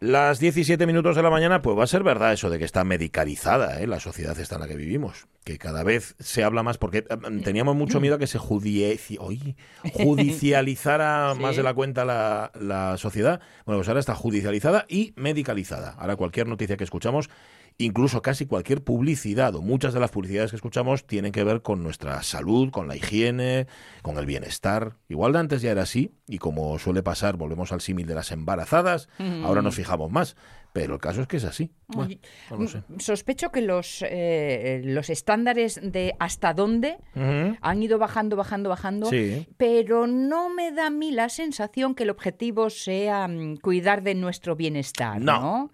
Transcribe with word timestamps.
Las 0.00 0.38
17 0.38 0.86
minutos 0.86 1.16
de 1.16 1.22
la 1.24 1.30
mañana, 1.30 1.60
pues 1.60 1.76
va 1.76 1.82
a 1.82 1.88
ser 1.88 2.04
verdad 2.04 2.32
eso 2.32 2.50
de 2.50 2.60
que 2.60 2.64
está 2.64 2.84
medicalizada 2.84 3.80
¿eh? 3.80 3.86
la 3.88 3.98
sociedad 3.98 4.38
esta 4.38 4.54
en 4.54 4.60
la 4.60 4.68
que 4.68 4.76
vivimos, 4.76 5.26
que 5.42 5.58
cada 5.58 5.82
vez 5.82 6.14
se 6.20 6.44
habla 6.44 6.62
más, 6.62 6.78
porque 6.78 6.98
eh, 6.98 7.04
teníamos 7.42 7.74
mucho 7.74 8.00
miedo 8.00 8.14
a 8.14 8.18
que 8.18 8.28
se 8.28 8.38
judici 8.38 9.18
judicializara 9.92 11.34
más 11.40 11.56
de 11.56 11.64
la 11.64 11.74
cuenta 11.74 12.04
la, 12.04 12.52
la 12.60 12.96
sociedad. 12.96 13.40
Bueno, 13.66 13.80
pues 13.80 13.88
ahora 13.88 13.98
está 13.98 14.14
judicializada 14.14 14.86
y 14.88 15.14
medicalizada. 15.16 15.96
Ahora 15.98 16.14
cualquier 16.14 16.46
noticia 16.46 16.76
que 16.76 16.84
escuchamos 16.84 17.28
incluso 17.78 18.22
casi 18.22 18.44
cualquier 18.44 18.82
publicidad 18.82 19.54
o 19.54 19.62
muchas 19.62 19.94
de 19.94 20.00
las 20.00 20.10
publicidades 20.10 20.50
que 20.50 20.56
escuchamos 20.56 21.06
tienen 21.06 21.30
que 21.30 21.44
ver 21.44 21.62
con 21.62 21.84
nuestra 21.84 22.20
salud, 22.24 22.70
con 22.70 22.88
la 22.88 22.96
higiene, 22.96 23.68
con 24.02 24.18
el 24.18 24.26
bienestar. 24.26 24.96
Igual 25.08 25.32
de 25.32 25.38
antes 25.38 25.62
ya 25.62 25.70
era 25.70 25.82
así 25.82 26.12
y 26.26 26.38
como 26.38 26.78
suele 26.80 27.04
pasar, 27.04 27.36
volvemos 27.36 27.72
al 27.72 27.80
símil 27.80 28.06
de 28.06 28.16
las 28.16 28.32
embarazadas, 28.32 29.08
ahora 29.44 29.62
nos 29.62 29.76
fijamos 29.76 30.10
más. 30.10 30.36
Pero 30.78 30.94
el 30.94 31.00
caso 31.00 31.22
es 31.22 31.26
que 31.26 31.38
es 31.38 31.44
así. 31.44 31.72
Mm, 31.88 33.00
sospecho 33.00 33.50
que 33.50 33.62
los, 33.62 34.04
eh, 34.08 34.80
los 34.84 35.10
estándares 35.10 35.80
de 35.82 36.14
hasta 36.20 36.54
dónde 36.54 36.98
han 37.60 37.82
ido 37.82 37.98
bajando, 37.98 38.36
bajando, 38.36 38.68
bajando, 38.68 39.10
pero 39.56 40.06
no 40.06 40.48
me 40.50 40.70
da 40.70 40.86
a 40.86 40.90
mí 40.90 41.10
la 41.10 41.30
sensación 41.30 41.96
que 41.96 42.04
el 42.04 42.10
objetivo 42.10 42.70
sea 42.70 43.26
mm, 43.26 43.56
cuidar 43.56 44.04
de 44.04 44.14
nuestro 44.14 44.54
bienestar, 44.54 45.20
¿no? 45.20 45.72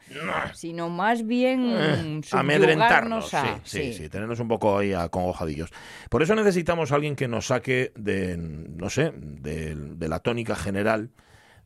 Sino 0.54 0.88
más 0.88 1.26
bien 1.26 1.74
eh, 1.76 2.20
amedrentarnos. 2.32 3.34
A, 3.34 3.60
sí, 3.62 3.82
sí, 3.82 3.92
sí, 3.92 4.08
tenernos 4.08 4.40
un 4.40 4.48
poco 4.48 4.78
ahí 4.78 4.94
acongojadillos. 4.94 5.68
Por 6.08 6.22
eso 6.22 6.34
necesitamos 6.34 6.92
a 6.92 6.94
alguien 6.94 7.14
que 7.14 7.28
nos 7.28 7.48
saque 7.48 7.92
de, 7.94 8.38
no 8.38 8.88
sé, 8.88 9.12
de, 9.14 9.74
de 9.74 10.08
la 10.08 10.20
tónica 10.20 10.56
general, 10.56 11.10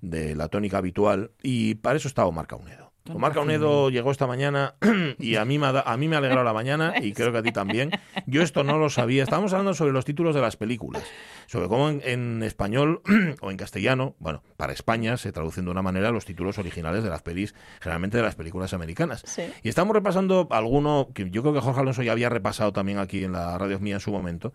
de 0.01 0.35
la 0.35 0.49
tónica 0.49 0.79
habitual, 0.79 1.31
y 1.41 1.77
para 1.77 1.99
eso 1.99 2.09
está 2.09 2.27
Omar 2.27 2.49
Caunedo. 2.49 2.88
Omar 3.15 3.33
Caunedo 3.33 3.91
llegó 3.91 4.11
esta 4.11 4.27
mañana 4.27 4.75
y 5.19 5.37
a 5.37 5.45
mí, 5.45 5.59
me 5.59 5.67
ha, 5.67 5.81
a 5.81 5.97
mí 5.97 6.09
me 6.09 6.17
ha 6.17 6.19
alegrado 6.19 6.45
la 6.45 6.53
mañana 6.53 6.95
y 7.01 7.13
creo 7.15 7.33
que 7.33 7.39
a 7.39 7.43
ti 7.43 7.53
también. 7.53 7.91
Yo 8.27 8.43
esto 8.43 8.65
no 8.65 8.79
lo 8.79 8.91
sabía. 8.91 9.23
Estábamos 9.23 9.53
hablando 9.53 9.75
sobre 9.75 9.93
los 9.93 10.05
títulos 10.05 10.35
de 10.35 10.41
las 10.41 10.57
películas, 10.57 11.05
sobre 11.47 11.69
cómo 11.69 11.89
en, 11.89 12.43
español 12.43 13.03
o 13.41 13.51
en 13.51 13.57
castellano, 13.57 14.15
bueno, 14.19 14.43
para 14.57 14.73
España 14.73 15.17
se 15.17 15.33
traducen 15.33 15.65
de 15.65 15.71
una 15.71 15.83
manera 15.83 16.11
los 16.11 16.25
títulos 16.25 16.59
originales 16.59 17.03
de 17.03 17.11
las 17.11 17.23
pelis, 17.23 17.55
generalmente 17.81 18.17
de 18.17 18.23
las 18.23 18.35
películas 18.35 18.73
americanas. 18.75 19.25
Y 19.63 19.69
estamos 19.69 19.95
repasando 19.95 20.49
alguno 20.51 21.09
que 21.15 21.31
yo 21.31 21.43
creo 21.43 21.55
que 21.55 21.61
Jorge 21.61 21.81
Alonso 21.81 22.03
ya 22.03 22.13
había 22.13 22.29
repasado 22.29 22.73
también 22.73 22.99
aquí 22.99 23.25
en 23.25 23.33
la 23.33 23.59
radio 23.59 23.79
mía 23.81 23.95
en 23.95 24.01
su 24.01 24.11
momento, 24.11 24.53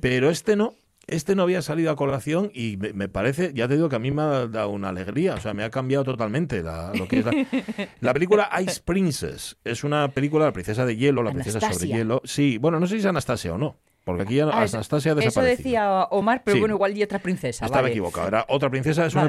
pero 0.00 0.30
este 0.30 0.56
no. 0.56 0.74
Este 1.08 1.36
no 1.36 1.44
había 1.44 1.62
salido 1.62 1.92
a 1.92 1.96
colación 1.96 2.50
y 2.52 2.76
me, 2.76 3.08
parece, 3.08 3.52
ya 3.54 3.68
te 3.68 3.74
digo 3.74 3.88
que 3.88 3.94
a 3.94 4.00
mí 4.00 4.10
me 4.10 4.22
ha 4.22 4.48
dado 4.48 4.70
una 4.70 4.88
alegría, 4.88 5.34
o 5.34 5.40
sea, 5.40 5.54
me 5.54 5.62
ha 5.62 5.70
cambiado 5.70 6.02
totalmente 6.02 6.64
la, 6.64 6.92
lo 6.94 7.06
que 7.06 7.20
es 7.20 7.26
la, 8.00 8.12
película 8.12 8.50
Ice 8.60 8.80
Princess. 8.84 9.56
Es 9.62 9.84
una 9.84 10.08
película, 10.08 10.46
la 10.46 10.52
princesa 10.52 10.84
de 10.84 10.96
hielo, 10.96 11.22
la 11.22 11.30
princesa 11.30 11.60
sobre 11.72 11.86
hielo. 11.86 12.22
Sí, 12.24 12.58
bueno, 12.58 12.80
no 12.80 12.88
sé 12.88 12.94
si 12.94 13.00
es 13.00 13.06
Anastasia 13.06 13.54
o 13.54 13.58
no. 13.58 13.76
Porque 14.06 14.22
aquí 14.22 14.36
ya 14.36 14.44
ah, 14.44 14.62
Anastasia 14.62 15.12
ha 15.12 15.14
desaparecido. 15.16 15.42
Eso 15.42 15.42
decía 15.42 16.04
Omar, 16.10 16.42
pero 16.44 16.60
bueno, 16.60 16.76
igual 16.76 16.96
y 16.96 17.02
otra 17.02 17.18
princesa. 17.18 17.66
Estaba 17.66 17.88
equivocado. 17.88 18.28
Era 18.28 18.44
otra 18.48 18.70
princesa. 18.70 19.04
Es 19.04 19.16
una, 19.16 19.28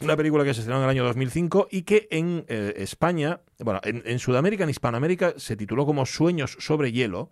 una, 0.00 0.16
película 0.16 0.44
que 0.44 0.54
se 0.54 0.60
estrenó 0.60 0.78
en 0.78 0.84
el 0.84 0.90
año 0.90 1.04
2005 1.04 1.68
y 1.70 1.82
que 1.82 2.08
en 2.10 2.44
eh, 2.48 2.74
España, 2.76 3.40
bueno, 3.58 3.80
en, 3.84 4.18
Sudamérica, 4.18 4.64
en 4.64 4.70
Hispanoamérica, 4.70 5.34
se 5.36 5.56
tituló 5.56 5.86
como 5.86 6.06
Sueños 6.06 6.56
sobre 6.60 6.92
hielo. 6.92 7.30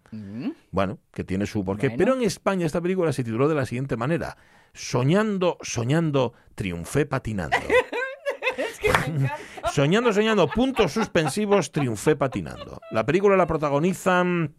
Bueno, 0.70 0.98
que 1.12 1.24
tiene 1.24 1.46
su 1.46 1.64
porqué. 1.64 1.90
Pero 1.90 2.14
en 2.14 2.22
España 2.22 2.66
esta 2.66 2.80
película 2.80 3.12
se 3.12 3.24
tituló 3.24 3.48
de 3.48 3.54
la 3.54 3.66
siguiente 3.66 3.96
manera. 3.96 4.36
Soñando, 4.72 5.58
soñando, 5.60 6.32
triunfé 6.54 7.06
patinando. 7.06 7.56
es 8.56 8.78
que 8.78 8.92
me 9.10 9.30
soñando, 9.72 10.12
soñando, 10.12 10.48
puntos 10.48 10.92
suspensivos, 10.92 11.72
triunfé 11.72 12.16
patinando. 12.16 12.80
La 12.90 13.06
película 13.06 13.36
la 13.36 13.46
protagonizan 13.46 14.54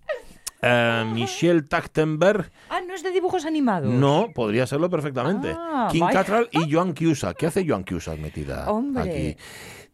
eh, 0.64 1.06
Michelle 1.14 1.64
Tachtenberg. 1.64 2.52
Ah, 2.70 2.80
no 2.86 2.94
es 2.94 3.04
de 3.04 3.12
dibujos 3.12 3.46
animados. 3.46 3.90
No, 3.90 4.30
podría 4.34 4.66
serlo 4.66 4.90
perfectamente. 4.90 5.56
Ah, 5.58 5.90
King 5.92 6.06
Cattrall 6.12 6.50
y 6.52 6.72
Joan 6.72 6.94
Cusack. 6.94 7.38
¿Qué 7.38 7.48
hace 7.48 7.68
Joan 7.68 7.84
Cusack 7.84 8.20
metida 8.20 8.68
aquí? 8.98 9.36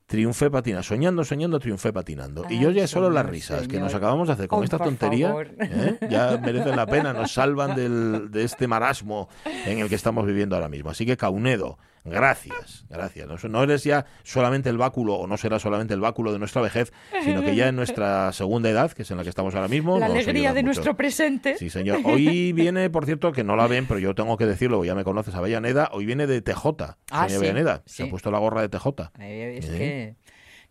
Triunfé 0.06 0.50
patina, 0.50 0.81
soñando, 0.81 1.24
soñando, 1.24 1.59
triunfé 1.59 1.94
patinando. 1.94 2.44
y 2.50 2.59
yo 2.59 2.72
ya 2.72 2.88
solo 2.88 3.12
las 3.12 3.28
risas 3.28 3.68
que 3.68 3.79
nos 3.79 3.94
acabamos 3.94 4.28
de 4.28 4.34
hacer 4.34 4.47
con 4.47 4.63
esta 4.63 4.79
tontería, 4.79 5.35
¿eh? 5.59 6.00
ya 6.09 6.35
merecen 6.44 6.75
la 6.75 6.88
pena, 6.88 7.13
nos 7.13 7.31
salvan 7.31 7.75
del, 7.75 8.31
de 8.31 8.44
este 8.44 8.66
marasmo 8.68 9.29
en 9.68 9.78
el 9.78 9.88
que 9.88 9.94
estamos 9.94 10.25
viviendo 10.25 10.56
ahora 10.56 10.68
mismo. 10.68 10.90
Así 10.90 11.06
que 11.06 11.16
Caunedo, 11.16 11.78
Gracias, 12.04 12.86
gracias. 12.90 13.44
No, 13.46 13.64
eres 13.64 13.84
ya 13.84 14.06
solamente 14.24 14.70
el 14.70 14.78
báculo, 14.78 15.16
o 15.16 15.28
no 15.28 15.38
será 15.38 15.60
solamente 15.60 15.94
el 15.94 16.00
báculo 16.00 16.32
de 16.32 16.40
nuestra 16.40 16.62
vejez, 16.62 16.92
sino 17.24 17.42
que 17.42 17.56
ya 17.56 17.68
en 17.68 17.76
nuestra 17.76 18.32
segunda 18.32 18.70
edad, 18.70 18.92
que 18.92 19.04
es 19.04 19.12
en 19.12 19.18
la 19.18 19.24
que 19.24 19.30
estamos 19.30 19.56
ahora 19.56 19.68
mismo. 19.68 20.00
La 20.00 20.08
alegría 20.08 20.54
de 20.54 20.64
nuestro 20.64 20.96
presente. 20.96 21.58
Sí, 21.58 21.70
señor. 21.70 22.00
Hoy 22.04 22.54
viene, 22.54 22.90
por 22.90 23.06
cierto, 23.06 23.32
que 23.32 23.44
no 23.44 23.56
la 23.56 23.68
ven, 23.68 23.86
pero 23.88 24.00
yo 24.00 24.16
tengo 24.16 24.38
que 24.38 24.46
decirlo, 24.46 24.84
ya 24.84 24.96
me 24.96 25.04
conoces, 25.04 25.36
Avellaneda, 25.36 25.90
hoy 25.92 26.06
viene 26.06 26.28
de 26.28 26.42
TJ. 26.42 26.98
Ah, 27.12 27.24
Avellaneda. 27.24 27.84
Se 27.86 28.04
ha 28.04 28.09
puesto 28.09 28.32
la 28.32 28.40
gorra 28.40 28.62
de 28.62 28.70
TJ. 28.70 29.12
Es 29.20 29.66
que 29.66 30.16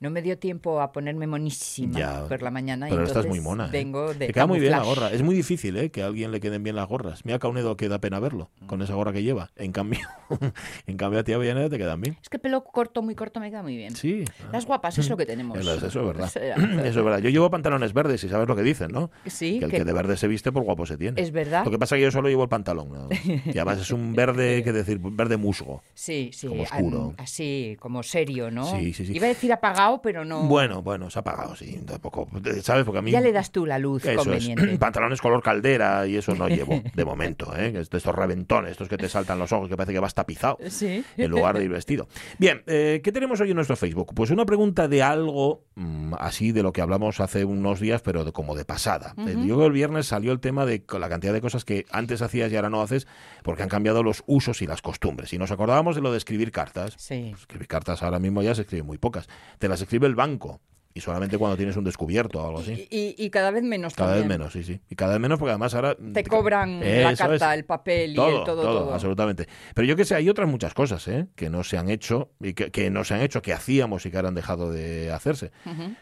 no 0.01 0.11
me 0.11 0.23
dio 0.23 0.39
tiempo 0.39 0.81
a 0.81 0.93
ponerme 0.93 1.27
monísima 1.27 2.27
por 2.29 2.43
la 2.43 2.51
mañana. 2.51 2.87
Pero 2.89 3.05
estás 3.05 3.27
muy 3.27 3.41
mona. 3.41 3.67
¿eh? 3.67 3.71
Vengo 3.73 4.15
de 4.15 4.27
Te 4.29 4.33
queda 4.33 4.47
muy 4.47 4.61
bien 4.61 4.73
la 4.73 4.83
gorra. 4.83 5.11
Es 5.11 5.23
muy 5.23 5.35
difícil 5.35 5.77
¿eh? 5.77 5.91
que 5.91 6.03
a 6.03 6.07
alguien 6.07 6.31
le 6.31 6.41
queden 6.41 6.63
bien 6.63 6.77
las 6.77 6.89
gorras. 6.89 7.25
Mira 7.25 7.39
Caunedo 7.39 7.77
que 7.77 7.89
da 7.89 8.01
pena 8.01 8.21
verlo 8.21 8.51
con 8.67 8.83
esa 8.83 8.95
gorra 8.95 9.13
que 9.13 9.23
lleva. 9.23 9.51
En 9.57 9.73
cambio, 9.73 10.01
en 10.87 10.97
cambio 10.97 11.21
a 11.21 11.25
ti 11.25 11.33
Avellaneda 11.33 11.69
te 11.69 11.79
quedan 11.79 12.01
bien. 12.01 12.17
Es 12.23 12.29
que 12.29 12.39
pelo 12.39 12.63
corto, 12.65 13.03
muy 13.03 13.15
corto 13.15 13.41
me 13.41 13.51
queda 13.51 13.63
muy 13.63 13.77
bien. 13.77 13.95
Sí. 13.95 14.25
Las 14.53 14.67
guapas 14.67 14.99
es 14.99 15.09
lo 15.09 15.17
que 15.17 15.27
tenemos. 15.27 15.59
Eso 15.79 15.87
es 15.87 15.95
verdad. 15.95 16.31
Eso 16.37 16.99
es 17.01 17.05
verdad. 17.05 17.19
Yo 17.19 17.31
llevo 17.31 17.51
pantalones 17.51 17.93
verdes 17.93 18.23
y 18.25 18.29
sabes 18.29 18.49
lo 18.49 18.55
que 18.55 18.63
dicen, 18.63 18.93
¿no? 18.93 19.11
Sí. 19.27 19.59
Que 19.59 19.65
el 19.67 19.71
que, 19.71 19.85
de 19.85 19.93
verde 19.93 20.17
se 20.17 20.29
viste 20.29 20.53
por 20.53 20.63
guapo 20.63 20.87
se 20.87 20.97
tiene. 20.97 21.21
Es 21.21 21.33
verdad. 21.33 21.65
Lo 21.65 21.71
que 21.71 21.79
pasa 21.79 21.97
es 21.97 22.01
que 22.01 22.05
yo 22.05 22.11
solo 22.11 22.29
llevo 22.29 22.45
el 22.45 22.49
pantalón. 22.49 22.93
¿no? 22.93 23.09
Y 23.49 23.57
además 23.57 23.81
es 23.81 23.91
un 23.91 24.15
verde, 24.15 24.63
que 24.63 24.73
decir, 24.73 24.99
verde 25.01 25.37
musgo. 25.37 25.83
Sí, 25.95 26.31
sí. 26.33 26.47
Como 26.47 26.63
oscuro. 26.63 27.15
Así, 27.17 27.77
como 27.81 28.03
serio, 28.03 28.51
¿no? 28.51 28.65
Sí, 28.65 28.93
sí, 28.93 29.07
sí. 29.07 29.15
Iba 29.15 29.27
a 29.27 29.29
decir 29.29 29.53
apagado, 29.53 29.88
pero 30.03 30.25
no. 30.25 30.43
Bueno, 30.45 30.83
bueno, 30.83 31.11
se 31.11 31.19
ha 31.19 31.21
apagado, 31.21 31.57
sí. 31.57 31.81
Tampoco, 31.87 32.29
¿sabes? 32.63 32.85
Porque 32.85 32.99
a 32.99 33.03
mí... 33.03 33.11
Ya 33.11 33.21
le 33.21 33.33
das 33.33 33.51
tú 33.51 33.67
la 33.67 33.79
luz 33.79 34.05
conveniente. 34.17 34.79
Pantalones 34.79 35.21
color 35.21 35.43
caldera 35.43 36.07
y 36.07 36.17
eso 36.17 36.35
no 36.35 36.49
llevo, 36.49 36.83
de 36.95 37.05
momento, 37.05 37.55
¿eh? 37.57 37.73
Estos 37.79 38.05
reventones, 38.15 38.73
estos 38.73 38.89
que 38.89 38.97
te 38.97 39.09
saltan 39.09 39.39
los 39.39 39.53
ojos, 39.53 39.69
que 39.69 39.77
parece 39.77 39.93
que 39.93 40.01
vas 40.01 40.15
tapizado 40.15 40.59
sí. 40.69 41.05
en 41.17 41.31
lugar 41.31 41.59
de 41.59 41.65
ir 41.65 41.71
vestido. 41.71 42.09
Bien, 42.39 42.63
eh, 42.67 43.01
¿qué 43.03 43.13
tenemos 43.13 43.41
hoy 43.41 43.51
en 43.51 43.57
nuestro 43.57 43.77
Facebook? 43.77 44.13
Pues 44.15 44.31
una 44.31 44.45
pregunta 44.45 44.89
de 44.89 45.03
algo 45.03 45.65
mm, 45.75 46.15
así 46.19 46.53
de 46.53 46.63
lo 46.63 46.73
que 46.73 46.81
hablamos 46.81 47.21
hace 47.21 47.45
unos 47.45 47.81
días, 47.81 48.03
pero 48.03 48.25
de, 48.25 48.33
como 48.33 48.55
de 48.55 48.65
pasada. 48.65 49.15
Uh 49.17 49.29
Yo 49.29 49.55
creo 49.55 49.59
que 49.59 49.67
el 49.67 49.73
viernes 49.73 50.07
salió 50.07 50.33
el 50.33 50.41
tema 50.41 50.67
de 50.67 50.85
la 50.99 51.09
cantidad 51.09 51.33
de 51.33 51.41
cosas 51.41 51.65
que 51.65 51.87
antes 51.91 52.23
hacías 52.23 52.53
y 52.53 52.57
ahora 52.57 52.71
no 52.71 52.83
haces 52.83 53.07
porque 53.43 53.63
han 53.63 53.69
cambiado 53.69 54.03
los 54.03 54.25
usos 54.27 54.63
y 54.63 54.67
las 54.67 54.83
costumbres. 54.83 55.33
Y 55.33 55.39
nos 55.39 55.51
acordábamos 55.51 55.97
de 55.97 56.03
lo 56.03 56.11
de 56.11 56.19
escribir 56.19 56.51
cartas. 56.51 56.95
Sí. 56.99 57.29
Pues 57.31 57.43
escribir 57.43 57.69
cartas 57.69 58.03
ahora 58.03 58.19
mismo 58.19 58.43
ya 58.43 58.55
se 58.55 58.63
escriben 58.63 58.87
muy 58.87 58.99
pocas. 58.99 59.29
Te 59.59 59.69
las 59.69 59.78
escribe 59.85 60.07
el 60.07 60.15
banco 60.15 60.61
y 60.99 61.01
solamente 61.01 61.39
cuando 61.39 61.57
tienes 61.57 61.77
un 61.77 61.85
descubierto 61.85 62.43
o 62.43 62.47
algo 62.47 62.59
así. 62.59 62.89
Y, 62.91 63.31
cada 63.31 63.53
vez 63.53 63.63
menos 63.63 63.95
Cada 63.95 64.17
vez 64.17 64.27
menos, 64.27 64.53
sí, 64.53 64.65
sí. 64.65 64.81
Y 64.91 64.97
cada 64.97 65.13
vez 65.13 65.21
menos 65.21 65.39
porque 65.39 65.51
además 65.51 65.73
ahora... 65.75 65.97
Te 66.13 66.25
cobran 66.25 66.81
la 66.81 67.15
carta, 67.15 67.55
el 67.55 67.65
papel 67.65 68.13
y 68.13 68.15
todo, 68.17 68.39
el 68.41 68.45
todo, 68.45 68.63
todo, 68.63 68.95
absolutamente. 68.95 69.47
Pero 69.75 69.87
yo 69.87 69.95
que 69.95 70.05
sé, 70.05 70.17
hay 70.17 70.29
otras 70.29 70.49
muchas 70.49 70.75
cosas 70.75 71.07
¿eh? 71.07 71.29
que 71.37 71.51
no 71.51 71.63
se 71.63 71.79
han 71.79 71.89
hecho 71.89 72.33
y 72.41 72.55
que, 72.55 72.91
no 72.91 73.05
se 73.05 73.15
han 73.15 73.21
hecho, 73.21 73.43
que 73.43 73.53
hacíamos 73.53 74.05
y 74.07 74.11
que 74.11 74.17
ahora 74.17 74.29
han 74.29 74.35
dejado 74.35 74.73
de 74.73 75.13
hacerse. 75.13 75.53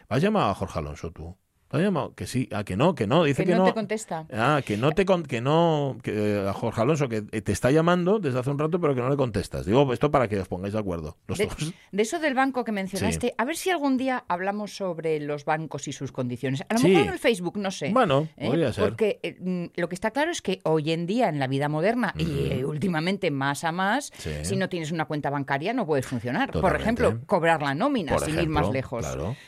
¿Has 0.09 0.21
llamado 0.21 0.49
a 0.49 0.55
Jorge 0.55 0.79
Alonso 0.79 1.11
tú? 1.11 1.37
¿Te 1.69 1.77
llamado? 1.79 2.13
Que 2.15 2.27
sí, 2.27 2.47
ah, 2.53 2.63
que 2.63 2.77
no, 2.77 2.95
que 2.95 3.07
no, 3.07 3.23
dice 3.23 3.43
que, 3.43 3.51
que 3.51 3.57
no. 3.57 3.65
te 3.65 3.73
contesta. 3.73 4.25
Ah, 4.31 4.61
que 4.65 4.77
no 4.77 4.91
te 4.91 5.05
que 5.05 5.41
no, 5.41 5.97
que 6.01 6.45
a 6.47 6.53
Jorge 6.53 6.81
Alonso 6.81 7.09
que 7.09 7.21
te 7.21 7.51
está 7.51 7.71
llamando 7.71 8.19
desde 8.19 8.39
hace 8.39 8.49
un 8.49 8.59
rato, 8.59 8.79
pero 8.79 8.95
que 8.95 9.01
no 9.01 9.09
le 9.09 9.17
contestas. 9.17 9.65
Digo, 9.65 9.91
esto 9.91 10.11
para 10.11 10.27
que 10.27 10.39
os 10.39 10.47
pongáis 10.47 10.73
de 10.73 10.79
acuerdo. 10.79 11.17
Los 11.27 11.37
de, 11.37 11.49
de, 11.91 12.01
eso 12.01 12.19
del 12.19 12.35
banco 12.35 12.63
que 12.63 12.71
mencionaste, 12.71 13.33
a 13.37 13.45
ver 13.45 13.57
si 13.57 13.69
algún 13.69 13.97
día 13.97 14.23
hablamos 14.27 14.75
sobre 14.75 15.19
los 15.19 15.45
bancos 15.45 15.87
y 15.87 15.93
sus 15.93 16.11
condiciones. 16.11 16.63
A 16.69 16.73
lo 16.73 16.79
mejor 16.79 17.01
en 17.03 17.09
el 17.09 17.19
Facebook, 17.19 17.57
no 17.57 17.71
sé. 17.71 17.91
Bueno, 17.91 18.27
¿eh? 18.37 18.47
podría 18.47 18.71
ser. 18.71 18.85
Porque 18.85 19.19
eh, 19.23 19.37
mm, 19.39 19.79
lo 19.79 19.89
que 19.89 19.95
está 19.95 20.11
claro 20.11 20.31
es 20.31 20.41
que 20.41 20.61
hoy 20.63 20.91
en 20.91 21.05
día, 21.05 21.29
en 21.29 21.39
la 21.39 21.47
vida 21.47 21.69
moderna, 21.69 22.13
y 22.17 22.51
eh, 22.51 22.65
últimamente 22.65 23.31
más 23.31 23.63
a 23.63 23.71
más, 23.71 24.11
si 24.41 24.55
no 24.55 24.69
tienes 24.69 24.91
una 24.91 25.05
cuenta 25.05 25.29
bancaria 25.29 25.73
no 25.73 25.85
puedes 25.85 26.05
funcionar. 26.05 26.51
Por 26.51 26.75
ejemplo, 26.75 27.19
cobrar 27.25 27.61
la 27.61 27.75
nómina, 27.75 28.17
sin 28.19 28.39
ir 28.39 28.49
más 28.49 28.69
lejos. 28.69 29.05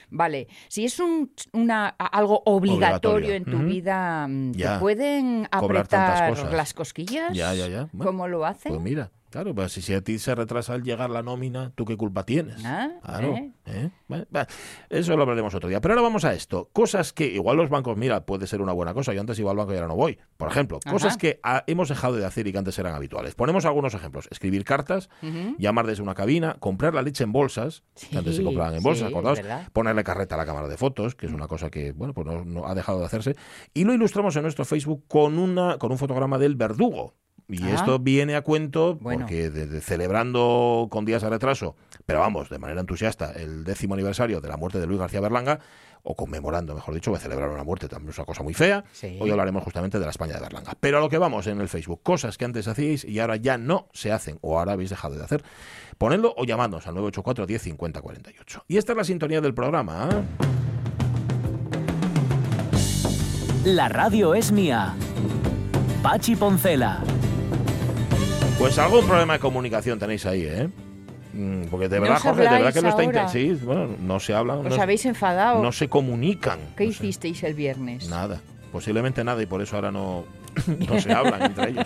Vale, 0.09 0.47
si 0.67 0.85
es 0.85 0.99
un, 0.99 1.31
una, 1.53 1.95
algo 2.19 2.41
obligatorio 2.45 2.79
obligatorio 2.79 3.33
en 3.33 3.45
tu 3.45 3.57
vida, 3.59 4.27
mm, 4.27 4.51
¿te 4.51 4.79
pueden 4.79 5.47
apretar 5.51 6.51
las 6.51 6.73
cosquillas? 6.73 7.33
Ya, 7.33 7.53
ya, 7.53 7.67
ya. 7.67 7.87
¿Cómo 7.97 8.27
lo 8.27 8.45
hacen? 8.45 8.73
Pues 8.73 8.83
mira, 8.83 9.11
Claro, 9.29 9.53
pues 9.53 9.73
si, 9.73 9.93
a 9.93 10.01
ti 10.01 10.17
se 10.17 10.33
retrasa 10.33 10.73
al 10.73 10.83
llegar 10.83 11.09
la 11.11 11.21
nómina, 11.21 11.71
¿tú 11.75 11.85
qué 11.85 11.95
culpa 11.95 12.25
tienes? 12.25 12.63
Ah, 12.65 12.89
claro. 13.03 13.35
¿eh? 13.35 13.51
¿eh? 13.67 13.89
eso 14.89 15.15
lo 15.15 15.21
hablaremos 15.21 15.53
otro 15.53 15.69
día. 15.69 15.79
Pero 15.81 15.93
ahora 15.93 16.01
vamos 16.01 16.25
a 16.25 16.33
esto. 16.33 16.69
Cosas 16.73 17.13
que 17.13 17.27
igual 17.27 17.57
los 17.57 17.69
bancos, 17.69 17.95
mira, 17.95 18.25
puede 18.25 18.47
ser 18.47 18.61
una 18.61 18.73
buena 18.73 18.93
cosa. 18.95 19.13
Yo 19.13 19.21
antes 19.21 19.37
iba 19.37 19.51
al 19.51 19.57
banco 19.57 19.71
y 19.73 19.75
ahora 19.75 19.87
no 19.87 19.95
voy. 19.95 20.17
Por 20.35 20.49
ejemplo, 20.49 20.79
cosas 20.89 21.15
que 21.17 21.39
hemos 21.67 21.89
dejado 21.89 22.15
de 22.15 22.25
hacer 22.25 22.47
y 22.47 22.51
que 22.51 22.57
antes 22.57 22.77
eran 22.79 22.95
habituales. 22.95 23.35
Ponemos 23.35 23.65
algunos 23.65 23.93
ejemplos. 23.93 24.27
Escribir 24.31 24.63
cartas, 24.63 25.09
llamar 25.57 25.85
desde 25.85 26.01
una 26.01 26.15
cabina, 26.15 26.55
comprar 26.59 26.95
la 26.95 27.03
leche 27.03 27.23
en 27.23 27.31
bolsas, 27.31 27.83
que 28.09 28.17
antes 28.17 28.35
se 28.35 28.43
compraban 28.43 28.75
en 28.75 28.83
bolsas, 28.83 29.11
Ponerle 29.73 30.03
carreta 30.03 30.35
a 30.35 30.37
la 30.39 30.45
cámara 30.45 30.67
de 30.67 30.77
fotos, 30.77 31.13
que 31.13 31.27
es 31.27 31.31
una 31.31 31.47
cosa 31.47 31.69
que, 31.69 31.91
bueno, 31.91 32.13
pues 32.13 32.25
no, 32.25 32.65
ha 32.65 32.73
dejado 32.73 32.99
de 32.99 33.05
hacerse. 33.05 33.35
Y 33.73 33.83
lo 33.83 33.93
ilustramos 33.93 34.35
en 34.35 34.43
nuestro 34.43 34.65
Facebook 34.65 35.05
con, 35.07 35.37
una, 35.37 35.77
con 35.77 35.91
un 35.91 35.97
fotograma 35.97 36.37
del 36.39 36.55
verdugo. 36.55 37.13
Y 37.49 37.63
ah. 37.63 37.73
esto 37.73 37.97
viene 37.99 38.35
a 38.35 38.41
cuento 38.41 38.97
porque 39.01 39.49
celebrando 39.81 40.87
con 40.91 41.03
días 41.03 41.23
de 41.23 41.29
retraso, 41.29 41.75
pero 42.05 42.19
vamos, 42.19 42.49
de 42.49 42.59
manera 42.59 42.79
entusiasta, 42.79 43.31
el 43.31 43.63
décimo 43.63 43.95
aniversario 43.95 44.39
de 44.39 44.47
la 44.47 44.55
muerte 44.55 44.79
de 44.79 44.85
Luis 44.85 44.99
García 44.99 45.19
Berlanga, 45.19 45.59
o 46.03 46.15
conmemorando, 46.15 46.73
mejor 46.75 46.93
dicho, 46.93 47.13
a 47.13 47.19
celebrar 47.19 47.49
una 47.49 47.63
muerte 47.63 47.87
también 47.87 48.11
es 48.11 48.17
una 48.17 48.25
cosa 48.25 48.43
muy 48.43 48.53
fea. 48.53 48.83
Hoy 49.19 49.29
hablaremos 49.31 49.63
justamente 49.63 49.99
de 49.99 50.05
la 50.05 50.11
España 50.11 50.35
de 50.35 50.41
Berlanga. 50.41 50.73
Pero 50.79 50.99
a 50.99 51.01
lo 51.01 51.09
que 51.09 51.17
vamos 51.17 51.47
en 51.47 51.59
el 51.59 51.67
Facebook, 51.67 52.01
cosas 52.03 52.37
que 52.37 52.45
antes 52.45 52.67
hacíais 52.67 53.03
y 53.03 53.19
ahora 53.19 53.35
ya 53.35 53.57
no 53.57 53.89
se 53.93 54.11
hacen, 54.11 54.37
o 54.41 54.57
ahora 54.57 54.73
habéis 54.73 54.91
dejado 54.91 55.15
de 55.15 55.23
hacer. 55.23 55.43
Ponedlo 55.97 56.33
o 56.37 56.45
llamadnos 56.45 56.87
al 56.87 56.95
984 56.95 57.45
10 57.45 57.61
50 57.61 58.01
48. 58.01 58.65
Y 58.67 58.77
esta 58.77 58.93
es 58.93 58.97
la 58.97 59.03
sintonía 59.03 59.41
del 59.41 59.53
programa. 59.53 60.09
¿eh? 60.11 60.23
La 63.65 63.89
radio 63.89 64.35
es 64.35 64.51
mía. 64.51 64.95
Pachi 66.01 66.37
Poncela. 66.37 67.03
Pues 68.59 68.77
algún 68.77 69.07
problema 69.07 69.33
de 69.33 69.39
comunicación 69.39 69.97
tenéis 69.97 70.25
ahí, 70.25 70.43
¿eh? 70.43 70.69
Mm, 71.31 71.69
porque 71.71 71.87
de 71.87 71.99
verdad, 71.99 72.19
Jorge, 72.19 72.41
de 72.41 72.49
verdad 72.49 72.73
que 72.73 72.81
no 72.81 72.89
está 72.89 73.03
intensivo. 73.05 73.57
bueno, 73.67 73.95
no 74.01 74.19
se 74.19 74.33
hablan. 74.33 74.67
¿Os 74.67 74.77
habéis 74.77 75.05
enfadado? 75.05 75.63
No 75.63 75.71
se 75.71 75.87
comunican. 75.87 76.59
¿Qué 76.75 76.83
hicisteis 76.83 77.41
el 77.43 77.53
viernes? 77.53 78.09
Nada, 78.09 78.41
posiblemente 78.73 79.23
nada 79.23 79.41
y 79.41 79.45
por 79.45 79.61
eso 79.61 79.77
ahora 79.77 79.91
no, 79.91 80.25
no 80.89 80.99
se 80.99 81.13
hablan 81.13 81.41
entre 81.43 81.69
ellos. 81.69 81.85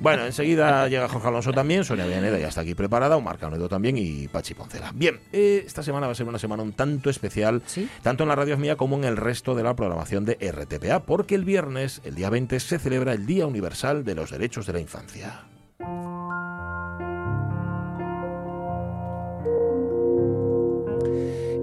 Bueno, 0.00 0.24
enseguida 0.24 0.88
llega 0.88 1.08
Jorge 1.08 1.28
Alonso 1.28 1.52
también, 1.52 1.84
Sonia 1.84 2.06
Villaneda 2.06 2.38
ya 2.38 2.48
está 2.48 2.62
aquí 2.62 2.74
preparada, 2.74 3.16
Omar 3.18 3.36
Canedo 3.36 3.68
también 3.68 3.98
y 3.98 4.28
Pachi 4.28 4.54
Poncela. 4.54 4.92
Bien, 4.94 5.20
eh, 5.32 5.62
esta 5.66 5.82
semana 5.82 6.06
va 6.06 6.12
a 6.12 6.16
ser 6.16 6.26
una 6.26 6.38
semana 6.38 6.62
un 6.62 6.72
tanto 6.72 7.10
especial, 7.10 7.62
tanto 8.02 8.22
en 8.22 8.30
la 8.30 8.34
radio 8.34 8.56
mía 8.56 8.76
como 8.76 8.96
en 8.96 9.04
el 9.04 9.18
resto 9.18 9.54
de 9.54 9.62
la 9.62 9.76
programación 9.76 10.24
de 10.24 10.38
RTPA, 10.40 11.04
porque 11.04 11.34
el 11.34 11.44
viernes, 11.44 12.00
el 12.04 12.14
día 12.14 12.30
20, 12.30 12.58
se 12.60 12.78
celebra 12.78 13.12
el 13.12 13.26
Día 13.26 13.46
Universal 13.46 14.04
de 14.04 14.14
los 14.14 14.30
Derechos 14.30 14.66
de 14.66 14.72
la 14.72 14.80
Infancia. 14.80 15.42
Thank 15.80 16.04
you. 16.04 16.17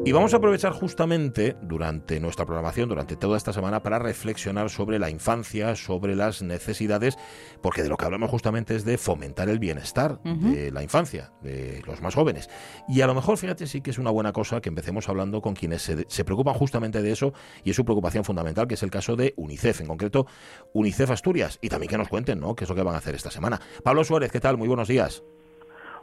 Y 0.07 0.11
vamos 0.11 0.35
a 0.35 0.37
aprovechar 0.37 0.71
justamente 0.71 1.57
durante 1.63 2.19
nuestra 2.19 2.45
programación, 2.45 2.87
durante 2.87 3.15
toda 3.15 3.37
esta 3.37 3.51
semana, 3.51 3.81
para 3.81 3.97
reflexionar 3.97 4.69
sobre 4.69 4.99
la 4.99 5.09
infancia, 5.09 5.75
sobre 5.75 6.15
las 6.15 6.43
necesidades, 6.43 7.17
porque 7.63 7.81
de 7.81 7.89
lo 7.89 7.97
que 7.97 8.05
hablamos 8.05 8.29
justamente 8.29 8.75
es 8.75 8.85
de 8.85 8.99
fomentar 8.99 9.49
el 9.49 9.57
bienestar 9.57 10.21
de 10.21 10.69
la 10.71 10.83
infancia, 10.83 11.31
de 11.41 11.81
los 11.87 12.03
más 12.03 12.13
jóvenes. 12.13 12.51
Y 12.87 13.01
a 13.01 13.07
lo 13.07 13.15
mejor, 13.15 13.39
fíjate, 13.39 13.65
sí 13.65 13.81
que 13.81 13.89
es 13.89 13.97
una 13.97 14.11
buena 14.11 14.31
cosa 14.31 14.61
que 14.61 14.69
empecemos 14.69 15.09
hablando 15.09 15.41
con 15.41 15.55
quienes 15.55 15.81
se, 15.81 16.05
se 16.07 16.23
preocupan 16.23 16.53
justamente 16.53 17.01
de 17.01 17.11
eso, 17.11 17.33
y 17.63 17.71
es 17.71 17.75
su 17.75 17.83
preocupación 17.83 18.23
fundamental, 18.23 18.67
que 18.67 18.75
es 18.75 18.83
el 18.83 18.91
caso 18.91 19.15
de 19.15 19.33
UNICEF, 19.37 19.81
en 19.81 19.87
concreto 19.87 20.27
UNICEF 20.73 21.09
Asturias, 21.09 21.57
y 21.63 21.69
también 21.69 21.89
que 21.89 21.97
nos 21.97 22.09
cuenten, 22.09 22.39
¿no?, 22.39 22.55
qué 22.55 22.65
es 22.65 22.69
lo 22.69 22.75
que 22.75 22.83
van 22.83 22.93
a 22.93 22.99
hacer 22.99 23.15
esta 23.15 23.31
semana. 23.31 23.59
Pablo 23.83 24.03
Suárez, 24.03 24.31
¿qué 24.31 24.39
tal? 24.39 24.55
Muy 24.55 24.67
buenos 24.67 24.87
días. 24.87 25.23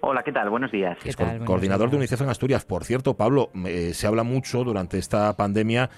Hola, 0.04 0.25
¿qué 0.25 0.32
tal? 0.32 0.50
Buenos 0.50 0.72
días. 0.72 0.99
Es 1.04 1.16
coordinador 1.16 1.88
de 1.88 1.96
UNICEF 1.96 2.22
en 2.22 2.28
Asturias. 2.28 2.64
Por 2.64 2.82
cierto, 2.82 3.16
Pablo, 3.16 3.50
eh, 3.64 3.94
se 3.94 4.08
habla 4.08 4.25
mucho 4.25 4.64
durante 4.64 4.99
esta 4.99 5.37
pandemia 5.37 5.90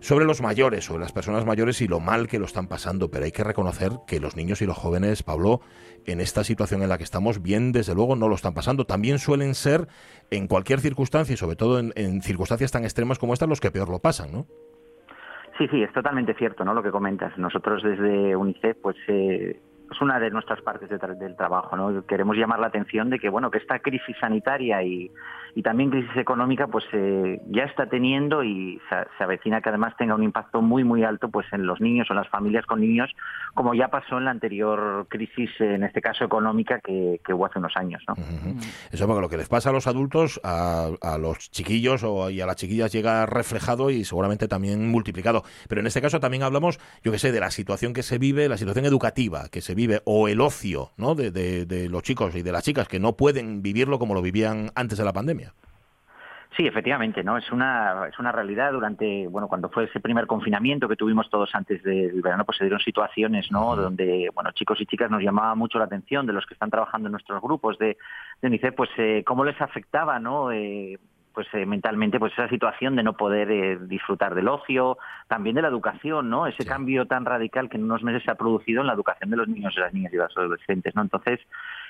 sobre 0.00 0.26
los 0.26 0.42
mayores, 0.42 0.84
sobre 0.84 1.00
las 1.00 1.12
personas 1.12 1.46
mayores 1.46 1.80
y 1.80 1.88
lo 1.88 1.98
mal 1.98 2.28
que 2.28 2.38
lo 2.38 2.44
están 2.44 2.68
pasando, 2.68 3.10
pero 3.10 3.24
hay 3.24 3.32
que 3.32 3.44
reconocer 3.44 3.92
que 4.06 4.20
los 4.20 4.36
niños 4.36 4.60
y 4.60 4.66
los 4.66 4.76
jóvenes, 4.76 5.22
Pablo, 5.22 5.62
en 6.04 6.20
esta 6.20 6.44
situación 6.44 6.82
en 6.82 6.90
la 6.90 6.98
que 6.98 7.04
estamos, 7.04 7.42
bien, 7.42 7.72
desde 7.72 7.94
luego, 7.94 8.16
no 8.16 8.28
lo 8.28 8.34
están 8.34 8.52
pasando. 8.52 8.84
También 8.84 9.18
suelen 9.18 9.54
ser, 9.54 9.88
en 10.30 10.46
cualquier 10.46 10.80
circunstancia 10.80 11.32
y 11.32 11.38
sobre 11.38 11.56
todo 11.56 11.78
en, 11.78 12.20
circunstancias 12.20 12.70
tan 12.70 12.84
extremas 12.84 13.18
como 13.18 13.32
estas, 13.32 13.48
los 13.48 13.62
que 13.62 13.70
peor 13.70 13.88
lo 13.88 13.98
pasan, 13.98 14.30
¿no? 14.30 14.46
Sí, 15.56 15.66
sí, 15.68 15.82
es 15.82 15.92
totalmente 15.94 16.34
cierto, 16.34 16.66
¿no? 16.66 16.74
Lo 16.74 16.82
que 16.82 16.90
comentas. 16.90 17.36
Nosotros 17.38 17.82
desde 17.82 18.36
UNICEF, 18.36 18.76
pues 18.82 18.96
eh, 19.08 19.58
es 19.90 20.00
una 20.00 20.18
de 20.18 20.30
nuestras 20.30 20.60
partes 20.62 20.88
del 20.88 21.36
trabajo. 21.36 21.76
¿no? 21.76 22.04
Queremos 22.06 22.36
llamar 22.36 22.60
la 22.60 22.68
atención 22.68 23.10
de 23.10 23.18
que 23.18 23.28
bueno 23.28 23.50
que 23.50 23.58
esta 23.58 23.78
crisis 23.78 24.16
sanitaria 24.20 24.82
y, 24.82 25.10
y 25.54 25.62
también 25.62 25.90
crisis 25.90 26.16
económica 26.16 26.66
pues 26.66 26.84
eh, 26.92 27.40
ya 27.48 27.64
está 27.64 27.86
teniendo 27.86 28.44
y 28.44 28.80
se, 28.88 29.24
avecina 29.24 29.60
que 29.60 29.68
además 29.68 29.94
tenga 29.96 30.14
un 30.14 30.22
impacto 30.22 30.62
muy 30.62 30.84
muy 30.84 31.04
alto 31.04 31.28
pues 31.28 31.46
en 31.52 31.66
los 31.66 31.80
niños 31.80 32.08
o 32.10 32.12
en 32.12 32.18
las 32.18 32.28
familias 32.28 32.66
con 32.66 32.80
niños 32.80 33.10
como 33.54 33.74
ya 33.74 33.88
pasó 33.88 34.18
en 34.18 34.24
la 34.24 34.30
anterior 34.30 35.06
crisis 35.08 35.50
en 35.60 35.84
este 35.84 36.00
caso 36.00 36.24
económica 36.24 36.80
que, 36.80 37.20
hubo 37.32 37.46
hace 37.46 37.58
unos 37.58 37.76
años 37.76 38.02
¿no? 38.08 38.14
eso 38.90 39.06
porque 39.06 39.20
lo 39.20 39.28
que 39.28 39.36
les 39.36 39.48
pasa 39.48 39.70
a 39.70 39.72
los 39.72 39.86
adultos 39.86 40.40
a, 40.44 40.90
a 41.02 41.18
los 41.18 41.50
chiquillos 41.50 42.02
o, 42.04 42.30
y 42.30 42.40
a 42.40 42.46
las 42.46 42.56
chiquillas 42.56 42.92
llega 42.92 43.26
reflejado 43.26 43.90
y 43.90 44.04
seguramente 44.04 44.48
también 44.48 44.90
multiplicado 44.90 45.42
pero 45.68 45.80
en 45.80 45.86
este 45.86 46.00
caso 46.00 46.20
también 46.20 46.42
hablamos 46.42 46.78
yo 47.02 47.12
que 47.12 47.18
sé 47.18 47.32
de 47.32 47.40
la 47.40 47.50
situación 47.50 47.92
que 47.92 48.02
se 48.02 48.18
vive 48.18 48.48
la 48.48 48.56
situación 48.56 48.84
educativa 48.84 49.48
que 49.50 49.60
se 49.60 49.74
vive 49.74 50.00
o 50.04 50.28
el 50.28 50.40
ocio 50.40 50.92
¿no? 50.96 51.14
de, 51.14 51.30
de, 51.30 51.66
de 51.66 51.88
los 51.88 52.02
chicos 52.02 52.34
y 52.34 52.42
de 52.42 52.52
las 52.52 52.64
chicas 52.64 52.88
que 52.88 53.00
no 53.00 53.16
pueden 53.16 53.62
vivirlo 53.62 53.98
como 53.98 54.14
lo 54.14 54.22
vivían 54.22 54.70
antes 54.74 54.98
de 54.98 55.04
la 55.04 55.12
pandemia 55.12 55.47
Sí, 56.58 56.66
efectivamente, 56.66 57.22
¿no? 57.22 57.38
Es 57.38 57.52
una, 57.52 58.08
es 58.08 58.18
una 58.18 58.32
realidad. 58.32 58.72
Durante, 58.72 59.28
bueno, 59.28 59.46
cuando 59.46 59.68
fue 59.68 59.84
ese 59.84 60.00
primer 60.00 60.26
confinamiento 60.26 60.88
que 60.88 60.96
tuvimos 60.96 61.30
todos 61.30 61.54
antes 61.54 61.80
del 61.84 62.20
verano, 62.20 62.44
pues 62.44 62.58
se 62.58 62.64
dieron 62.64 62.80
situaciones, 62.80 63.52
¿no? 63.52 63.76
Donde, 63.76 64.28
bueno, 64.34 64.50
chicos 64.50 64.80
y 64.80 64.86
chicas 64.86 65.08
nos 65.08 65.22
llamaba 65.22 65.54
mucho 65.54 65.78
la 65.78 65.84
atención 65.84 66.26
de 66.26 66.32
los 66.32 66.44
que 66.46 66.54
están 66.54 66.70
trabajando 66.70 67.06
en 67.06 67.12
nuestros 67.12 67.40
grupos 67.40 67.78
de, 67.78 67.96
de 68.42 68.48
UNICEF, 68.48 68.74
pues 68.74 68.90
eh, 68.96 69.22
cómo 69.24 69.44
les 69.44 69.60
afectaba, 69.60 70.18
¿no? 70.18 70.50
Eh, 70.50 70.98
pues 71.32 71.46
eh, 71.52 71.64
mentalmente 71.64 72.18
pues 72.18 72.32
esa 72.32 72.48
situación 72.48 72.96
de 72.96 73.04
no 73.04 73.16
poder 73.16 73.48
eh, 73.52 73.78
disfrutar 73.82 74.34
del 74.34 74.48
ocio, 74.48 74.98
también 75.28 75.54
de 75.54 75.62
la 75.62 75.68
educación, 75.68 76.28
¿no? 76.28 76.48
Ese 76.48 76.66
cambio 76.66 77.06
tan 77.06 77.24
radical 77.24 77.68
que 77.68 77.76
en 77.76 77.84
unos 77.84 78.02
meses 78.02 78.24
se 78.24 78.32
ha 78.32 78.34
producido 78.34 78.80
en 78.80 78.88
la 78.88 78.94
educación 78.94 79.30
de 79.30 79.36
los 79.36 79.46
niños, 79.46 79.72
de 79.76 79.82
las 79.82 79.94
niñas 79.94 80.12
y 80.12 80.16
los 80.16 80.36
adolescentes, 80.36 80.96
¿no? 80.96 81.02
Entonces, 81.02 81.38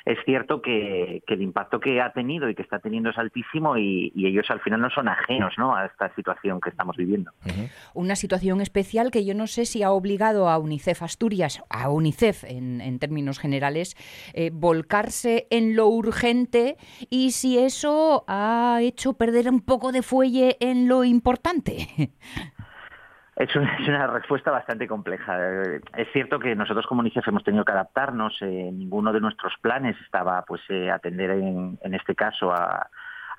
es 0.05 0.19
cierto 0.25 0.63
que, 0.63 1.23
el 1.27 1.43
impacto 1.43 1.81
que 1.81 2.01
ha 2.01 2.13
tenido 2.13 2.49
y 2.49 2.55
que 2.55 2.63
está 2.63 2.79
teniendo 2.79 3.11
es 3.11 3.19
altísimo 3.19 3.77
y, 3.77 4.13
ellos 4.29 4.51
al 4.51 4.61
final 4.61 4.81
no 4.81 4.91
son 4.91 5.09
ajenos 5.09 5.55
¿no? 5.57 5.75
a 5.75 5.87
esta 5.87 6.15
situación 6.15 6.61
que 6.61 6.69
estamos 6.69 6.97
viviendo. 6.97 7.31
Una 7.95 8.15
situación 8.15 8.61
especial 8.61 9.11
que 9.11 9.25
yo 9.25 9.35
no 9.35 9.47
sé 9.47 9.65
si 9.65 9.83
ha 9.83 9.91
obligado 9.91 10.51
a 10.51 10.59
UNICEF 10.59 11.03
Asturias, 11.03 11.63
a 11.71 11.89
UNICEF 11.89 12.45
en, 12.45 12.99
términos 12.99 13.39
generales, 13.39 13.97
eh, 14.35 14.51
volcarse 14.53 15.47
en 15.51 15.77
lo 15.77 15.87
urgente 15.89 16.77
y 17.09 17.31
si 17.31 17.59
eso 17.59 18.25
ha 18.29 18.81
hecho 18.83 19.15
perder 19.15 19.49
un 19.49 19.61
poco 19.61 19.93
de 19.93 20.03
fuelle 20.03 20.57
en 20.61 20.89
lo 20.89 21.05
importante. 21.05 22.13
Es 23.39 23.55
una, 23.55 24.09
respuesta 24.09 24.51
bastante 24.51 24.89
compleja. 24.89 25.39
Es 25.97 26.09
cierto 26.13 26.41
que 26.41 26.57
nosotros 26.57 26.87
como 26.89 27.03
UNICEF 27.03 27.29
hemos 27.29 27.45
tenido 27.45 27.65
que 27.65 27.71
adaptarnos. 27.71 28.37
Eh, 28.41 28.71
ninguno 28.73 29.13
de 29.13 29.21
nuestros 29.21 29.53
planes 29.63 29.97
estaba 30.05 30.43
pues 30.43 30.61
eh, 30.69 30.91
atender 30.91 31.31
en, 31.31 31.95
este 31.95 32.17
caso 32.17 32.53
a, 32.53 32.91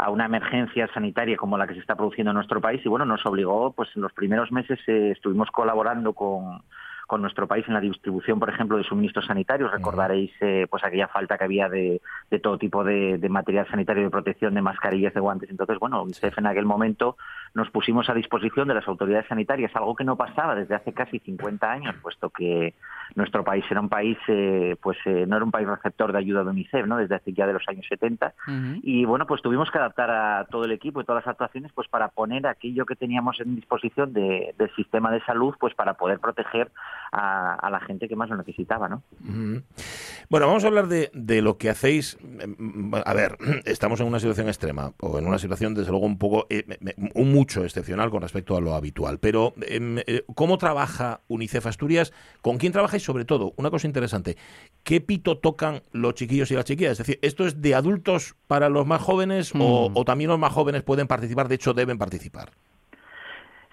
una 0.08 0.24
emergencia 0.24 0.88
sanitaria 0.94 1.36
como 1.36 1.58
la 1.58 1.68
que 1.68 1.74
se 1.74 1.82
está 1.82 1.98
produciendo 1.98 2.32
en 2.32 2.36
nuestro 2.36 2.62
país 2.62 2.80
y 2.86 2.88
bueno 2.88 3.04
nos 3.04 3.26
obligó 3.26 3.74
pues 3.74 3.90
en 3.98 4.02
los 4.02 4.14
primeros 4.14 4.50
meses 4.50 4.80
eh, 4.88 5.12
estuvimos 5.12 5.52
colaborando 5.52 6.14
con 6.14 6.64
con 7.10 7.24
nuestro 7.24 7.48
país 7.48 7.66
en 7.68 7.74
la 7.74 7.82
distribución, 7.82 8.40
por 8.40 8.52
ejemplo, 8.52 8.78
de 8.78 8.84
suministros 8.84 9.26
sanitarios. 9.26 9.72
Recordaréis 9.72 10.32
eh, 10.42 10.68
pues 10.70 10.84
aquella 10.84 11.08
falta 11.08 11.40
que 11.40 11.44
había 11.44 11.68
de, 11.68 12.00
todo 12.44 12.60
tipo 12.60 12.84
de, 12.84 13.18
material 13.28 13.68
sanitario 13.68 14.04
de 14.04 14.12
protección, 14.12 14.54
de 14.54 14.62
mascarillas, 14.62 15.16
de 15.16 15.20
guantes. 15.20 15.50
Entonces, 15.50 15.80
bueno, 15.80 16.04
UNICEF 16.04 16.38
en 16.38 16.46
aquel 16.46 16.66
momento 16.66 17.18
nos 17.56 17.72
pusimos 17.72 18.08
a 18.12 18.14
disposición 18.14 18.68
de 18.68 18.76
las 18.76 18.88
autoridades 18.88 19.26
sanitarias, 19.28 19.76
algo 19.76 19.96
que 19.96 20.04
no 20.04 20.18
pasaba 20.18 20.54
desde 20.54 20.76
hace 20.76 20.94
casi 20.94 21.18
50 21.18 21.72
años, 21.72 21.96
puesto 22.00 22.30
que 22.30 22.76
nuestro 23.16 23.44
país 23.44 23.66
era 23.72 23.82
un 23.82 23.90
país, 23.90 24.20
eh, 24.28 24.76
pues 24.80 25.00
eh, 25.06 25.26
no 25.28 25.38
era 25.38 25.46
un 25.46 25.50
país 25.50 25.68
receptor 25.68 26.12
de 26.12 26.20
ayuda 26.20 26.44
de 26.44 26.52
UNICEF, 26.52 26.86
¿no? 26.86 26.98
Desde 26.98 27.16
hace 27.16 27.34
ya 27.34 27.48
de 27.48 27.54
los 27.54 27.68
años 27.68 27.88
70. 27.90 28.36
Y 28.84 29.06
bueno, 29.06 29.26
pues 29.26 29.42
tuvimos 29.42 29.72
que 29.72 29.80
adaptar 29.80 30.12
a 30.12 30.46
todo 30.46 30.66
el 30.66 30.72
equipo 30.72 31.02
y 31.02 31.06
todas 31.06 31.26
las 31.26 31.32
actuaciones, 31.32 31.72
pues 31.74 31.88
para 31.88 32.10
poner 32.10 32.46
aquello 32.46 32.86
que 32.86 32.96
teníamos 32.96 33.40
en 33.40 33.56
disposición 33.56 34.14
del 34.14 34.76
sistema 34.76 35.12
de 35.12 35.22
salud, 35.22 35.56
pues 35.60 35.74
para 35.74 35.96
poder 35.96 36.20
proteger 36.20 36.70
a, 37.12 37.70
la 37.72 37.80
gente 37.80 38.08
que 38.08 38.16
más 38.16 38.30
lo 38.30 38.38
necesitaba, 38.38 38.88
¿no? 38.88 39.04
Bueno, 40.30 40.48
vamos 40.48 40.64
a 40.64 40.68
hablar 40.68 40.88
de, 40.88 41.10
de, 41.14 41.42
lo 41.42 41.58
que 41.58 41.70
hacéis. 41.70 42.18
A 43.06 43.14
ver, 43.14 43.38
estamos 43.66 44.00
en 44.00 44.08
una 44.08 44.20
situación 44.20 44.48
extrema, 44.48 44.94
o 45.00 45.18
en 45.18 45.26
una 45.26 45.40
situación, 45.40 45.74
desde 45.74 45.92
luego, 45.92 46.06
un 46.06 46.18
poco, 46.18 46.46
eh, 46.50 46.66
un 47.16 47.32
mucho 47.32 47.64
excepcional 47.64 48.10
con 48.10 48.22
respecto 48.22 48.56
a 48.56 48.62
lo 48.62 48.76
habitual. 48.76 49.20
Pero, 49.20 49.54
em, 49.68 49.98
eh, 50.00 50.24
¿cómo 50.36 50.58
trabaja 50.58 51.22
UNICEF 51.28 51.66
Asturias? 51.66 52.14
¿Con 52.42 52.58
quién 52.58 52.72
trabaja? 52.72 52.98
Y 52.98 53.00
sobre 53.00 53.26
todo, 53.26 53.54
una 53.58 53.72
cosa 53.72 53.88
interesante, 53.88 54.38
¿qué 54.84 55.02
pito 55.02 55.38
tocan 55.38 55.82
los 55.92 56.14
chiquillos 56.14 56.52
y 56.52 56.56
las 56.56 56.66
chiquillas? 56.66 56.94
Es 56.94 56.98
decir, 57.00 57.20
¿esto 57.22 57.46
es 57.46 57.62
de 57.62 57.76
adultos 57.76 58.36
para 58.48 58.70
los 58.70 58.86
más 58.86 59.02
jóvenes 59.02 59.54
o, 59.56 59.90
mm. 59.90 59.98
o 59.98 60.06
también 60.06 60.30
los 60.30 60.40
más 60.40 60.54
jóvenes 60.54 60.84
pueden 60.84 61.08
participar? 61.08 61.48
De 61.48 61.56
hecho, 61.56 61.74
deben 61.74 61.98
participar. 61.98 62.52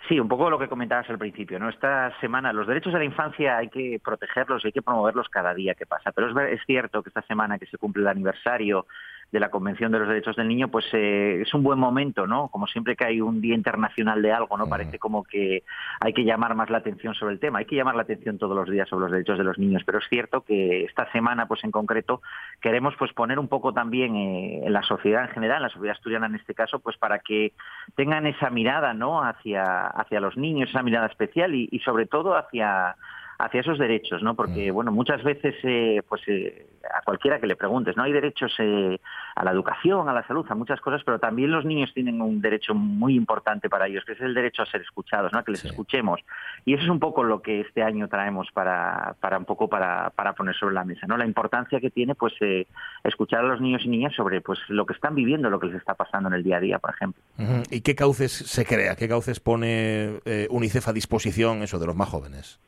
Sí, 0.08 0.20
un 0.20 0.28
poco 0.28 0.48
lo 0.50 0.58
que 0.58 0.68
comentabas 0.68 1.10
al 1.10 1.18
principio, 1.18 1.58
¿no? 1.58 1.68
Esta 1.68 2.16
semana 2.20 2.52
los 2.52 2.66
derechos 2.68 2.92
de 2.92 3.00
la 3.00 3.04
infancia 3.04 3.56
hay 3.56 3.68
que 3.68 4.00
protegerlos 4.02 4.62
y 4.62 4.68
hay 4.68 4.72
que 4.72 4.82
promoverlos 4.82 5.28
cada 5.28 5.52
día 5.52 5.74
que 5.74 5.84
pasa, 5.84 6.12
pero 6.12 6.28
es, 6.28 6.60
es 6.60 6.64
cierto 6.64 7.02
que 7.02 7.08
esta 7.08 7.22
semana 7.22 7.58
que 7.58 7.66
se 7.66 7.76
cumple 7.76 8.02
el 8.02 8.08
aniversario 8.08 8.86
de 9.32 9.40
la 9.40 9.50
Convención 9.50 9.90
de 9.90 9.98
los 9.98 10.08
Derechos 10.08 10.36
del 10.36 10.48
Niño, 10.48 10.68
pues 10.68 10.86
eh, 10.92 11.42
es 11.42 11.52
un 11.52 11.62
buen 11.62 11.78
momento, 11.78 12.26
¿no? 12.26 12.48
Como 12.48 12.66
siempre 12.66 12.94
que 12.94 13.04
hay 13.04 13.20
un 13.20 13.40
Día 13.40 13.54
Internacional 13.54 14.22
de 14.22 14.32
algo, 14.32 14.56
¿no? 14.56 14.68
Parece 14.68 14.98
como 14.98 15.24
que 15.24 15.64
hay 16.00 16.12
que 16.12 16.24
llamar 16.24 16.54
más 16.54 16.70
la 16.70 16.78
atención 16.78 17.14
sobre 17.14 17.34
el 17.34 17.40
tema. 17.40 17.58
Hay 17.58 17.64
que 17.64 17.76
llamar 17.76 17.96
la 17.96 18.02
atención 18.02 18.38
todos 18.38 18.56
los 18.56 18.70
días 18.70 18.88
sobre 18.88 19.04
los 19.04 19.12
derechos 19.12 19.38
de 19.38 19.44
los 19.44 19.58
niños, 19.58 19.82
pero 19.84 19.98
es 19.98 20.04
cierto 20.08 20.42
que 20.42 20.84
esta 20.84 21.10
semana, 21.10 21.46
pues 21.46 21.64
en 21.64 21.72
concreto, 21.72 22.22
queremos 22.60 22.94
pues 22.98 23.12
poner 23.12 23.38
un 23.38 23.48
poco 23.48 23.72
también 23.72 24.14
eh, 24.14 24.62
en 24.64 24.72
la 24.72 24.82
sociedad 24.82 25.24
en 25.24 25.30
general, 25.30 25.58
en 25.58 25.62
la 25.64 25.70
sociedad 25.70 25.96
asturiana 25.96 26.26
en 26.26 26.36
este 26.36 26.54
caso, 26.54 26.78
pues 26.78 26.96
para 26.96 27.18
que 27.18 27.52
tengan 27.96 28.26
esa 28.26 28.50
mirada, 28.50 28.94
¿no? 28.94 29.22
Hacia, 29.22 29.86
hacia 29.88 30.20
los 30.20 30.36
niños, 30.36 30.70
esa 30.70 30.82
mirada 30.82 31.06
especial 31.06 31.54
y, 31.54 31.68
y 31.72 31.80
sobre 31.80 32.06
todo 32.06 32.36
hacia 32.36 32.96
hacia 33.38 33.60
esos 33.60 33.78
derechos, 33.78 34.22
¿no? 34.22 34.34
Porque, 34.34 34.70
mm. 34.70 34.74
bueno, 34.74 34.92
muchas 34.92 35.22
veces, 35.22 35.54
eh, 35.62 36.02
pues 36.08 36.22
eh, 36.26 36.66
a 36.92 37.02
cualquiera 37.02 37.38
que 37.40 37.46
le 37.46 37.56
preguntes, 37.56 37.96
¿no? 37.96 38.04
Hay 38.04 38.12
derechos 38.12 38.54
eh, 38.58 38.98
a 39.34 39.44
la 39.44 39.50
educación, 39.50 40.08
a 40.08 40.12
la 40.12 40.26
salud, 40.26 40.46
a 40.48 40.54
muchas 40.54 40.80
cosas, 40.80 41.02
pero 41.04 41.18
también 41.18 41.50
los 41.50 41.64
niños 41.64 41.92
tienen 41.92 42.22
un 42.22 42.40
derecho 42.40 42.74
muy 42.74 43.14
importante 43.14 43.68
para 43.68 43.88
ellos, 43.88 44.04
que 44.04 44.12
es 44.12 44.20
el 44.20 44.34
derecho 44.34 44.62
a 44.62 44.66
ser 44.66 44.80
escuchados, 44.80 45.32
¿no? 45.32 45.38
A 45.38 45.44
que 45.44 45.52
les 45.52 45.64
escuchemos. 45.64 46.20
Y 46.64 46.74
eso 46.74 46.84
es 46.84 46.88
un 46.88 47.00
poco 47.00 47.24
lo 47.24 47.42
que 47.42 47.60
este 47.60 47.82
año 47.82 48.08
traemos 48.08 48.48
para, 48.52 49.16
para 49.20 49.38
un 49.38 49.44
poco 49.44 49.68
para, 49.68 50.10
para 50.10 50.32
poner 50.32 50.54
sobre 50.56 50.74
la 50.74 50.84
mesa, 50.84 51.06
¿no? 51.06 51.16
La 51.16 51.26
importancia 51.26 51.80
que 51.80 51.90
tiene, 51.90 52.14
pues, 52.14 52.34
escuchar 53.04 53.40
a 53.40 53.48
los 53.48 53.60
niños 53.60 53.82
y 53.84 53.88
niñas 53.88 54.14
sobre, 54.14 54.40
pues, 54.40 54.58
lo 54.68 54.86
que 54.86 54.94
están 54.94 55.14
viviendo, 55.14 55.50
lo 55.50 55.60
que 55.60 55.66
les 55.66 55.76
está 55.76 55.94
pasando 55.94 56.28
en 56.28 56.34
el 56.34 56.42
día 56.42 56.56
a 56.56 56.60
día, 56.60 56.78
por 56.78 56.90
ejemplo. 56.90 57.22
¿Y 57.70 57.82
qué 57.82 57.94
cauces 57.94 58.32
se 58.32 58.64
crea? 58.64 58.96
¿Qué 58.96 59.08
cauces 59.08 59.40
pone 59.40 60.20
UNICEF 60.48 60.88
a 60.88 60.92
disposición, 60.92 61.62
eso, 61.62 61.78
de 61.78 61.86
los 61.86 61.96
más 61.96 62.08
jóvenes? 62.08 62.60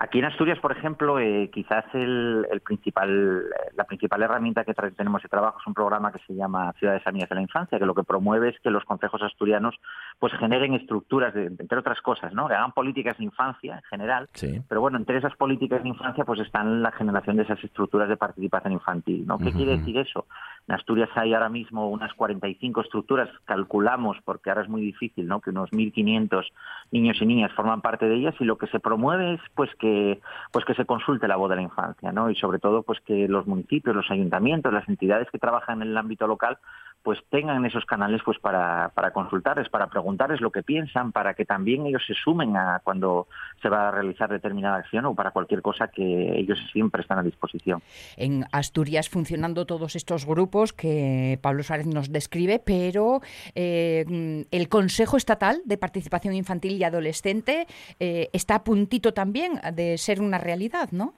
Aquí 0.00 0.20
en 0.20 0.26
Asturias, 0.26 0.60
por 0.60 0.70
ejemplo, 0.70 1.18
eh, 1.18 1.50
quizás 1.52 1.84
el, 1.92 2.46
principal, 2.64 3.46
la 3.74 3.82
principal 3.82 4.22
herramienta 4.22 4.64
que 4.64 4.72
tenemos 4.72 5.22
de 5.22 5.28
trabajo 5.28 5.58
es 5.60 5.66
un 5.66 5.74
programa 5.74 6.12
que 6.12 6.20
se 6.24 6.36
llama 6.36 6.72
Ciudades 6.78 7.04
Amigas 7.04 7.28
de 7.30 7.34
la 7.34 7.42
Infancia, 7.42 7.80
que 7.80 7.84
lo 7.84 7.96
que 7.96 8.04
promueve 8.04 8.50
es 8.50 8.60
que 8.60 8.70
los 8.70 8.84
consejos 8.84 9.20
asturianos 9.22 9.74
pues 10.20 10.32
generen 10.34 10.74
estructuras, 10.74 11.34
de, 11.34 11.46
entre 11.46 11.78
otras 11.78 12.00
cosas, 12.00 12.32
¿no? 12.32 12.46
que 12.46 12.54
hagan 12.54 12.72
políticas 12.72 13.18
de 13.18 13.24
infancia 13.24 13.74
en 13.74 13.82
general, 13.82 14.28
pero 14.68 14.80
bueno, 14.80 14.98
entre 14.98 15.18
esas 15.18 15.34
políticas 15.34 15.82
de 15.82 15.88
infancia 15.88 16.24
pues 16.24 16.38
están 16.40 16.80
la 16.80 16.92
generación 16.92 17.36
de 17.36 17.42
esas 17.42 17.62
estructuras 17.64 18.08
de 18.08 18.16
participación 18.16 18.74
infantil. 18.74 19.26
¿no? 19.26 19.38
¿Qué 19.38 19.50
quiere 19.52 19.78
decir 19.78 19.98
eso? 19.98 20.26
En 20.68 20.76
Asturias 20.76 21.10
hay 21.16 21.34
ahora 21.34 21.48
mismo 21.48 21.88
unas 21.88 22.14
45 22.14 22.82
estructuras, 22.82 23.30
calculamos, 23.46 24.16
porque 24.24 24.50
ahora 24.50 24.62
es 24.62 24.68
muy 24.68 24.82
difícil, 24.82 25.26
¿no? 25.26 25.40
que 25.40 25.50
unos 25.50 25.70
1.500 25.70 26.44
niños 26.92 27.16
y 27.20 27.26
niñas 27.26 27.52
forman 27.52 27.80
parte 27.80 28.06
de 28.06 28.14
ellas 28.14 28.34
y 28.38 28.44
lo 28.44 28.58
que 28.58 28.68
se 28.68 28.78
promueve 28.78 29.34
es 29.34 29.40
pues 29.56 29.74
que 29.76 29.87
pues 30.52 30.64
que 30.64 30.74
se 30.74 30.84
consulte 30.84 31.28
la 31.28 31.36
voz 31.36 31.50
de 31.50 31.56
la 31.56 31.62
infancia, 31.62 32.12
¿no? 32.12 32.30
Y 32.30 32.36
sobre 32.36 32.58
todo 32.58 32.82
pues 32.82 33.00
que 33.00 33.28
los 33.28 33.46
municipios, 33.46 33.94
los 33.94 34.10
ayuntamientos, 34.10 34.72
las 34.72 34.88
entidades 34.88 35.30
que 35.30 35.38
trabajan 35.38 35.82
en 35.82 35.88
el 35.88 35.96
ámbito 35.96 36.26
local 36.26 36.58
pues 37.02 37.18
tengan 37.30 37.64
esos 37.64 37.84
canales 37.84 38.20
pues 38.24 38.38
para, 38.38 38.90
para 38.94 39.12
consultarles, 39.12 39.68
para 39.68 39.86
preguntarles 39.86 40.40
lo 40.40 40.50
que 40.50 40.62
piensan, 40.62 41.12
para 41.12 41.34
que 41.34 41.44
también 41.44 41.86
ellos 41.86 42.04
se 42.06 42.14
sumen 42.14 42.56
a 42.56 42.80
cuando 42.84 43.28
se 43.62 43.68
va 43.68 43.88
a 43.88 43.90
realizar 43.90 44.28
determinada 44.28 44.76
acción 44.76 45.06
o 45.06 45.14
para 45.14 45.30
cualquier 45.30 45.62
cosa 45.62 45.88
que 45.88 46.38
ellos 46.38 46.58
siempre 46.72 47.02
están 47.02 47.18
a 47.18 47.22
disposición. 47.22 47.82
En 48.16 48.44
Asturias 48.52 49.08
funcionando 49.08 49.66
todos 49.66 49.96
estos 49.96 50.26
grupos 50.26 50.72
que 50.72 51.38
Pablo 51.42 51.62
Suárez 51.62 51.86
nos 51.86 52.12
describe, 52.12 52.60
pero 52.64 53.20
eh, 53.54 54.44
el 54.50 54.68
Consejo 54.68 55.16
Estatal 55.16 55.62
de 55.64 55.78
Participación 55.78 56.34
Infantil 56.34 56.72
y 56.72 56.84
Adolescente 56.84 57.66
eh, 58.00 58.28
está 58.32 58.56
a 58.56 58.64
puntito 58.64 59.14
también 59.14 59.60
de 59.72 59.98
ser 59.98 60.20
una 60.20 60.38
realidad, 60.38 60.90
¿no? 60.92 61.14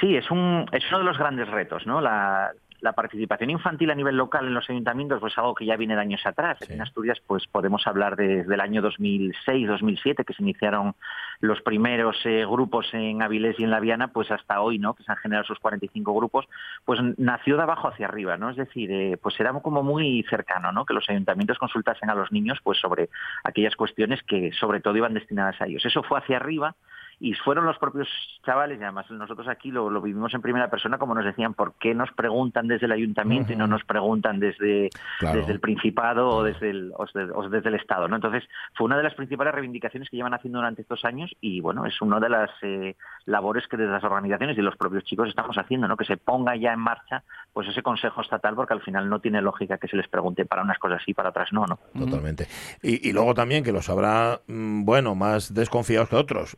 Sí, 0.00 0.16
es, 0.16 0.30
un, 0.30 0.66
es 0.72 0.84
uno 0.90 0.98
de 0.98 1.04
los 1.04 1.18
grandes 1.18 1.48
retos, 1.48 1.86
¿no? 1.86 2.00
La, 2.00 2.52
la 2.80 2.92
participación 2.92 3.50
infantil 3.50 3.90
a 3.90 3.94
nivel 3.94 4.16
local 4.16 4.46
en 4.46 4.54
los 4.54 4.68
ayuntamientos 4.70 5.20
pues 5.20 5.36
algo 5.36 5.54
que 5.54 5.66
ya 5.66 5.76
viene 5.76 5.94
de 5.94 6.00
años 6.00 6.24
atrás. 6.24 6.58
En 6.68 6.80
Asturias 6.80 7.20
pues 7.26 7.46
podemos 7.46 7.86
hablar 7.86 8.16
desde 8.16 8.54
el 8.54 8.60
año 8.60 8.82
2006-2007 8.82 10.24
que 10.24 10.34
se 10.34 10.42
iniciaron 10.42 10.94
los 11.40 11.60
primeros 11.62 12.16
eh, 12.24 12.44
grupos 12.46 12.88
en 12.92 13.22
Avilés 13.22 13.58
y 13.58 13.64
en 13.64 13.70
La 13.70 13.80
Viana, 13.80 14.08
pues 14.08 14.30
hasta 14.30 14.60
hoy, 14.60 14.78
¿no? 14.78 14.94
Que 14.94 15.02
se 15.02 15.12
han 15.12 15.18
generado 15.18 15.44
esos 15.44 15.58
45 15.58 16.14
grupos, 16.14 16.48
pues 16.84 17.00
nació 17.16 17.56
de 17.56 17.62
abajo 17.62 17.88
hacia 17.88 18.06
arriba, 18.06 18.36
¿no? 18.36 18.50
Es 18.50 18.56
decir, 18.56 18.90
eh, 18.90 19.18
pues 19.20 19.38
era 19.40 19.52
como 19.52 19.82
muy 19.82 20.24
cercano, 20.28 20.72
¿no? 20.72 20.84
Que 20.84 20.94
los 20.94 21.08
ayuntamientos 21.08 21.58
consultasen 21.58 22.10
a 22.10 22.14
los 22.14 22.30
niños 22.32 22.58
pues 22.62 22.78
sobre 22.78 23.08
aquellas 23.44 23.76
cuestiones 23.76 24.22
que 24.22 24.52
sobre 24.52 24.80
todo 24.80 24.96
iban 24.96 25.14
destinadas 25.14 25.60
a 25.60 25.66
ellos. 25.66 25.84
Eso 25.84 26.02
fue 26.02 26.18
hacia 26.18 26.36
arriba 26.36 26.74
y 27.20 27.34
fueron 27.34 27.66
los 27.66 27.78
propios 27.78 28.08
chavales, 28.44 28.78
y 28.78 28.82
además 28.82 29.10
nosotros 29.10 29.48
aquí 29.48 29.70
lo, 29.70 29.88
vivimos 30.00 30.32
en 30.34 30.40
primera 30.40 30.70
persona, 30.70 30.98
como 30.98 31.14
nos 31.14 31.24
decían, 31.24 31.54
¿por 31.54 31.74
qué 31.74 31.94
nos 31.94 32.12
preguntan 32.12 32.68
desde 32.68 32.86
el 32.86 32.92
ayuntamiento 32.92 33.52
y 33.52 33.56
no 33.56 33.66
nos 33.66 33.84
preguntan 33.84 34.38
desde, 34.38 34.88
desde 35.20 35.52
el 35.52 35.60
Principado 35.60 36.28
o 36.28 36.42
desde 36.44 36.70
el, 36.70 36.92
o 36.96 37.48
desde, 37.48 37.68
el 37.68 37.74
Estado? 37.74 38.06
¿no? 38.06 38.16
Entonces, 38.16 38.44
fue 38.74 38.84
una 38.84 38.96
de 38.96 39.02
las 39.02 39.14
principales 39.14 39.52
reivindicaciones 39.52 40.08
que 40.08 40.16
llevan 40.16 40.34
haciendo 40.34 40.58
durante 40.60 40.82
estos 40.82 41.04
años 41.04 41.34
y, 41.40 41.60
bueno, 41.60 41.86
es 41.86 42.00
una 42.00 42.20
de 42.20 42.28
las 42.28 42.50
eh, 42.62 42.94
labores 43.26 43.66
que 43.66 43.76
desde 43.76 43.92
las 43.92 44.04
organizaciones 44.04 44.56
y 44.56 44.62
los 44.62 44.76
propios 44.76 45.04
chicos 45.04 45.28
estamos 45.28 45.56
haciendo, 45.58 45.88
¿no? 45.88 45.96
que 45.96 46.04
se 46.04 46.16
ponga 46.16 46.54
ya 46.56 46.72
en 46.72 46.80
marcha 46.80 47.24
pues 47.52 47.66
ese 47.68 47.82
Consejo 47.82 48.20
Estatal, 48.20 48.54
porque 48.54 48.74
al 48.74 48.82
final 48.82 49.08
no 49.08 49.20
tiene 49.20 49.42
lógica 49.42 49.78
que 49.78 49.88
se 49.88 49.96
les 49.96 50.06
pregunte 50.06 50.46
para 50.46 50.62
unas 50.62 50.78
cosas 50.78 51.02
sí, 51.04 51.14
para 51.14 51.30
otras 51.30 51.52
no. 51.52 51.66
¿no? 51.66 51.78
Totalmente. 51.98 52.46
Y, 52.82 53.08
y 53.08 53.12
luego 53.12 53.34
también 53.34 53.64
que 53.64 53.72
los 53.72 53.88
habrá, 53.90 54.40
mm, 54.46 54.84
bueno, 54.84 55.16
más 55.16 55.52
desconfiados 55.52 56.08
que 56.08 56.16
otros. 56.16 56.56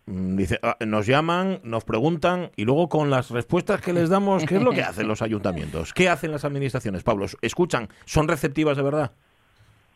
Ah, 0.63 0.77
nos 0.85 1.07
llaman, 1.07 1.61
nos 1.63 1.85
preguntan 1.85 2.51
y 2.57 2.65
luego 2.65 2.89
con 2.89 3.11
las 3.11 3.31
respuestas 3.31 3.81
que 3.81 3.93
les 3.93 4.09
damos, 4.09 4.45
¿qué 4.45 4.57
es 4.57 4.63
lo 4.63 4.73
que 4.73 4.83
hacen 4.83 5.07
los 5.07 5.23
ayuntamientos? 5.23 5.93
¿Qué 5.93 6.09
hacen 6.09 6.33
las 6.33 6.45
administraciones? 6.45 7.03
Pablo, 7.03 7.27
¿escuchan? 7.43 7.89
¿Son 8.05 8.29
receptivas 8.29 8.77
de 8.77 8.83
verdad? 8.83 9.13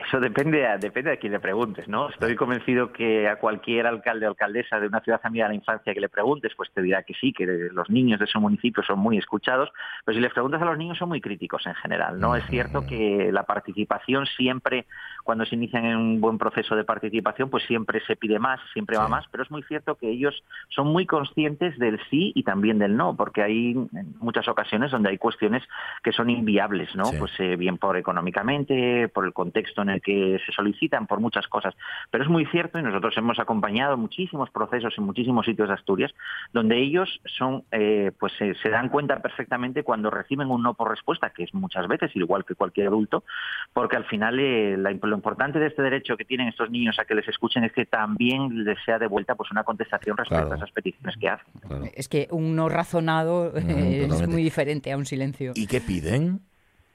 Eso 0.06 0.20
depende, 0.20 0.66
a, 0.66 0.76
depende 0.76 1.10
de 1.10 1.18
quién 1.18 1.32
le 1.32 1.40
preguntes, 1.40 1.88
¿no? 1.88 2.08
Estoy 2.10 2.36
convencido 2.36 2.92
que 2.92 3.28
a 3.28 3.36
cualquier 3.36 3.86
alcalde 3.86 4.26
o 4.26 4.30
alcaldesa 4.30 4.78
de 4.78 4.86
una 4.86 5.00
ciudad 5.00 5.20
amiga 5.24 5.46
de 5.46 5.50
la 5.50 5.54
infancia 5.54 5.94
que 5.94 6.00
le 6.00 6.08
preguntes, 6.08 6.52
pues 6.56 6.70
te 6.72 6.82
dirá 6.82 7.02
que 7.02 7.14
sí, 7.14 7.32
que 7.32 7.46
los 7.46 7.88
niños 7.90 8.20
de 8.20 8.26
su 8.26 8.40
municipio 8.40 8.82
son 8.82 8.98
muy 8.98 9.18
escuchados, 9.18 9.70
pero 10.04 10.16
si 10.16 10.20
les 10.20 10.32
preguntas 10.32 10.60
a 10.60 10.64
los 10.64 10.76
niños 10.76 10.98
son 10.98 11.08
muy 11.08 11.20
críticos 11.20 11.66
en 11.66 11.74
general, 11.74 12.20
¿no? 12.20 12.36
Es 12.36 12.44
cierto 12.46 12.86
que 12.86 13.30
la 13.32 13.44
participación 13.44 14.26
siempre, 14.36 14.86
cuando 15.22 15.44
se 15.46 15.54
inician 15.54 15.84
en 15.86 15.96
un 15.96 16.20
buen 16.20 16.38
proceso 16.38 16.76
de 16.76 16.84
participación, 16.84 17.48
pues 17.48 17.64
siempre 17.64 18.00
se 18.06 18.16
pide 18.16 18.38
más, 18.38 18.60
siempre 18.72 18.98
va 18.98 19.08
más, 19.08 19.24
pero 19.30 19.42
es 19.42 19.50
muy 19.50 19.62
cierto 19.62 19.96
que 19.96 20.10
ellos 20.10 20.44
son 20.68 20.88
muy 20.88 21.06
conscientes 21.06 21.78
del 21.78 21.98
sí 22.10 22.32
y 22.34 22.42
también 22.42 22.78
del 22.78 22.96
no, 22.96 23.16
porque 23.16 23.42
hay 23.42 23.74
muchas 24.20 24.48
ocasiones 24.48 24.90
donde 24.90 25.10
hay 25.10 25.18
cuestiones 25.18 25.62
que 26.02 26.12
son 26.12 26.30
inviables, 26.30 26.94
¿no? 26.94 27.04
Pues 27.18 27.32
eh, 27.38 27.56
bien 27.56 27.78
por 27.78 27.96
económicamente, 27.96 29.08
por 29.08 29.24
el 29.24 29.32
contexto 29.32 29.82
en 29.82 29.90
el 29.90 29.93
que 30.00 30.38
se 30.44 30.52
solicitan 30.52 31.06
por 31.06 31.20
muchas 31.20 31.46
cosas. 31.48 31.74
Pero 32.10 32.24
es 32.24 32.30
muy 32.30 32.46
cierto 32.46 32.78
y 32.78 32.82
nosotros 32.82 33.16
hemos 33.16 33.38
acompañado 33.38 33.96
muchísimos 33.96 34.50
procesos 34.50 34.94
en 34.96 35.04
muchísimos 35.04 35.46
sitios 35.46 35.68
de 35.68 35.74
Asturias 35.74 36.12
donde 36.52 36.78
ellos 36.78 37.20
son, 37.36 37.64
eh, 37.72 38.12
pues 38.18 38.32
se 38.34 38.68
dan 38.68 38.88
cuenta 38.88 39.20
perfectamente 39.20 39.82
cuando 39.82 40.10
reciben 40.10 40.50
un 40.50 40.62
no 40.62 40.74
por 40.74 40.90
respuesta, 40.90 41.30
que 41.30 41.44
es 41.44 41.54
muchas 41.54 41.86
veces 41.88 42.14
igual 42.14 42.44
que 42.44 42.54
cualquier 42.54 42.88
adulto, 42.88 43.24
porque 43.72 43.96
al 43.96 44.04
final 44.04 44.38
eh, 44.40 44.76
lo 44.76 45.14
importante 45.14 45.58
de 45.58 45.66
este 45.66 45.82
derecho 45.82 46.16
que 46.16 46.24
tienen 46.24 46.48
estos 46.48 46.70
niños 46.70 46.98
a 46.98 47.04
que 47.04 47.14
les 47.14 47.28
escuchen 47.28 47.64
es 47.64 47.72
que 47.72 47.86
también 47.86 48.64
les 48.64 48.78
sea 48.84 48.98
devuelta 48.98 49.34
pues 49.34 49.50
una 49.50 49.64
contestación 49.64 50.16
respecto 50.16 50.52
a 50.52 50.56
esas 50.56 50.70
peticiones 50.72 51.16
que 51.16 51.28
hacen. 51.28 51.90
Es 51.94 52.08
que 52.08 52.28
un 52.30 52.56
no 52.56 52.68
razonado 52.68 53.52
es 53.54 54.28
muy 54.28 54.42
diferente 54.42 54.92
a 54.92 54.96
un 54.96 55.06
silencio. 55.06 55.52
¿Y 55.54 55.66
qué 55.66 55.80
piden? 55.80 56.40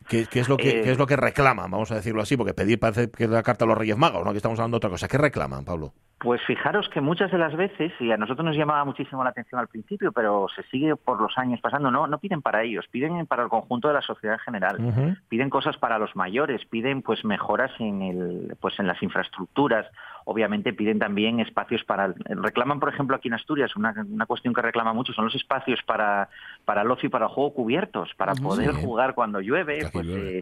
¿Qué, 0.10 0.28
es 0.32 0.50
lo 0.50 0.58
que, 0.58 0.80
es 0.80 0.98
lo 0.98 1.06
que 1.06 1.16
reclaman? 1.16 1.70
Vamos 1.70 1.92
a 1.92 1.96
decirlo 1.96 2.24
así, 2.24 2.36
porque 2.36 2.56
pedir 2.56 2.80
parece 2.80 3.12
que 3.12 3.26
es 3.26 3.30
la 3.30 3.44
carta 3.44 3.66
a 3.66 3.68
los 3.68 3.78
Reyes 3.78 3.96
Magos, 3.96 4.24
¿no? 4.24 4.32
Aquí 4.32 4.38
estamos 4.38 4.58
hablando 4.60 4.76
de 4.76 4.78
otra 4.80 4.90
cosa. 4.90 5.08
¿Qué 5.08 5.20
reclaman, 5.20 5.64
Pablo? 5.64 5.94
Pues 6.20 6.42
fijaros 6.48 6.90
que 6.90 7.00
muchas 7.00 7.32
de 7.32 7.38
las 7.38 7.56
veces, 7.56 7.94
y 8.00 8.12
a 8.12 8.18
nosotros 8.18 8.44
nos 8.44 8.58
llamaba 8.58 8.84
muchísimo 8.84 9.24
la 9.24 9.30
atención 9.30 9.62
al 9.62 9.68
principio, 9.68 10.12
pero 10.12 10.48
se 10.54 10.64
sigue 10.64 10.96
por 10.96 11.22
los 11.22 11.38
años 11.38 11.62
pasando, 11.62 11.92
no, 11.92 12.08
no 12.08 12.18
piden 12.18 12.42
para 12.42 12.64
ellos, 12.64 12.86
piden 12.92 13.26
para 13.28 13.44
el 13.44 13.50
conjunto 13.50 13.88
de 13.88 13.94
la 13.94 14.02
sociedad 14.02 14.36
en 14.36 14.40
general, 14.40 15.18
piden 15.30 15.50
cosas 15.50 15.78
para 15.78 16.00
los 16.00 16.16
mayores, 16.16 16.66
piden 16.66 17.04
pues 17.04 17.24
mejoras 17.24 17.72
en 17.80 18.02
el, 18.02 18.58
pues 18.60 18.78
en 18.80 18.88
las 18.88 19.02
infraestructuras 19.02 19.86
obviamente 20.30 20.74
piden 20.74 21.00
también 21.00 21.40
espacios 21.40 21.84
para... 21.84 22.14
Reclaman, 22.26 22.80
por 22.80 22.90
ejemplo, 22.90 23.16
aquí 23.16 23.30
en 23.30 23.34
Asturias, 23.34 23.76
una, 23.76 23.96
una 24.08 24.28
cuestión 24.28 24.54
que 24.54 24.62
reclama 24.62 24.94
mucho 24.94 25.12
son 25.12 25.26
los 25.26 25.34
espacios 25.34 25.82
para, 25.84 26.30
para 26.66 26.84
el 26.84 26.92
ocio 26.92 27.08
y 27.08 27.10
para 27.10 27.26
el 27.26 27.32
juego 27.32 27.54
cubiertos, 27.54 28.14
para 28.16 28.34
poder 28.36 28.74
jugar 28.74 29.16
cuando 29.16 29.42
llueve. 29.42 29.90
Pues, 29.92 30.08
eh, 30.08 30.42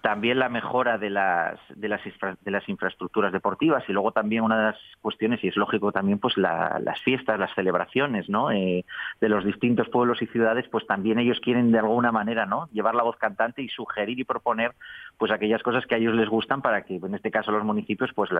también 0.00 0.38
la 0.38 0.48
mejora 0.48 0.96
de 0.96 1.10
las 1.10 1.58
de 1.74 1.88
las 1.88 2.00
de 2.44 2.50
las 2.50 2.68
infraestructuras 2.68 3.32
deportivas 3.32 3.82
y 3.88 3.92
luego 3.92 4.12
también 4.12 4.44
una 4.44 4.56
de 4.56 4.64
las 4.66 4.78
cuestiones 5.00 5.42
y 5.42 5.48
es 5.48 5.56
lógico 5.56 5.90
también 5.90 6.18
pues 6.18 6.36
las 6.36 7.00
fiestas 7.02 7.38
las 7.38 7.52
celebraciones 7.54 8.28
no 8.28 8.52
eh, 8.52 8.84
de 9.20 9.28
los 9.28 9.44
distintos 9.44 9.88
pueblos 9.88 10.22
y 10.22 10.26
ciudades 10.26 10.66
pues 10.70 10.86
también 10.86 11.18
ellos 11.18 11.40
quieren 11.40 11.72
de 11.72 11.80
alguna 11.80 12.12
manera 12.12 12.46
no 12.46 12.68
llevar 12.72 12.94
la 12.94 13.02
voz 13.02 13.16
cantante 13.16 13.60
y 13.60 13.68
sugerir 13.68 14.20
y 14.20 14.24
proponer 14.24 14.72
pues 15.18 15.32
aquellas 15.32 15.62
cosas 15.62 15.84
que 15.86 15.94
a 15.94 15.98
ellos 15.98 16.14
les 16.14 16.28
gustan 16.28 16.62
para 16.62 16.82
que 16.82 16.96
en 16.96 17.14
este 17.14 17.30
caso 17.30 17.50
los 17.50 17.64
municipios 17.64 18.10
pues 18.14 18.30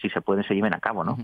si 0.00 0.08
se 0.08 0.20
pueden 0.20 0.44
se 0.44 0.54
lleven 0.54 0.74
a 0.74 0.80
cabo 0.80 1.04
no 1.04 1.18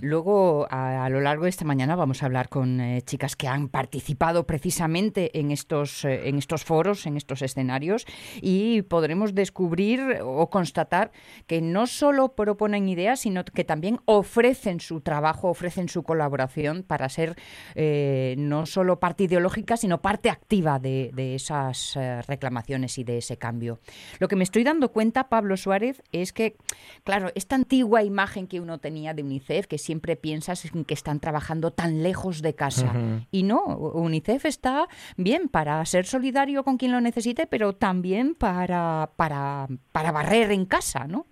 luego 0.00 0.66
a, 0.70 1.08
lo 1.08 1.20
largo 1.20 1.44
de 1.44 1.50
esta 1.50 1.64
mañana 1.64 1.96
vamos 1.96 2.22
a 2.22 2.26
hablar 2.26 2.48
con 2.48 2.80
eh, 2.80 3.02
chicas 3.02 3.36
que 3.36 3.48
han 3.48 3.68
participado 3.68 4.46
precisamente 4.46 5.38
en 5.38 5.50
estos 5.50 6.04
eh, 6.04 6.28
en 6.28 6.38
estos 6.38 6.64
foros 6.64 7.06
en 7.06 7.16
estos 7.16 7.42
escenarios 7.42 8.06
y 8.40 8.82
podremos 8.82 9.34
descubrir 9.34 10.18
o 10.22 10.50
constatar 10.50 11.10
que 11.46 11.60
no 11.60 11.86
solo 11.86 12.34
proponen 12.34 12.88
ideas, 12.88 13.20
sino 13.20 13.44
que 13.44 13.64
también 13.64 14.00
ofrecen 14.04 14.80
su 14.80 15.00
trabajo, 15.00 15.48
ofrecen 15.48 15.88
su 15.88 16.02
colaboración 16.02 16.82
para 16.82 17.08
ser 17.08 17.36
eh, 17.74 18.34
no 18.38 18.66
solo 18.66 19.00
parte 19.00 19.24
ideológica, 19.24 19.76
sino 19.76 20.00
parte 20.00 20.30
activa 20.30 20.78
de, 20.78 21.10
esas 21.34 21.96
eh, 21.96 22.22
reclamaciones 22.22 22.98
y 22.98 23.04
de 23.04 23.18
ese 23.18 23.36
cambio. 23.36 23.78
Lo 24.18 24.28
que 24.28 24.36
me 24.36 24.44
estoy 24.50 24.64
dando 24.64 24.90
cuenta, 24.90 25.28
Pablo 25.28 25.56
Suárez, 25.56 26.02
es 26.12 26.32
que, 26.32 26.56
claro, 27.04 27.30
esta 27.34 27.54
antigua 27.54 28.02
imagen 28.02 28.46
que 28.46 28.60
uno 28.60 28.78
tenía 28.78 29.14
de 29.14 29.22
UNICEF, 29.22 29.66
que 29.66 29.78
siempre 29.78 30.16
piensas 30.16 30.64
en 30.74 30.84
que 30.84 30.94
están 30.94 31.20
trabajando 31.20 31.70
tan 31.70 32.02
lejos 32.02 32.42
de 32.42 32.54
casa. 32.54 32.92
Y 33.30 33.44
no, 33.44 33.64
UNICEF 33.64 34.44
está 34.44 34.88
bien 35.16 35.48
para 35.48 35.84
ser 35.86 36.04
solidario 36.06 36.64
con 36.64 36.76
quien 36.76 36.92
lo 36.92 37.00
necesite, 37.00 37.46
pero 37.46 37.72
también 37.74 38.34
para 38.34 39.10
para, 39.16 39.66
para 39.92 40.12
barrer 40.12 40.50
en 40.50 40.66
casa, 40.66 41.06
¿no? 41.06 41.26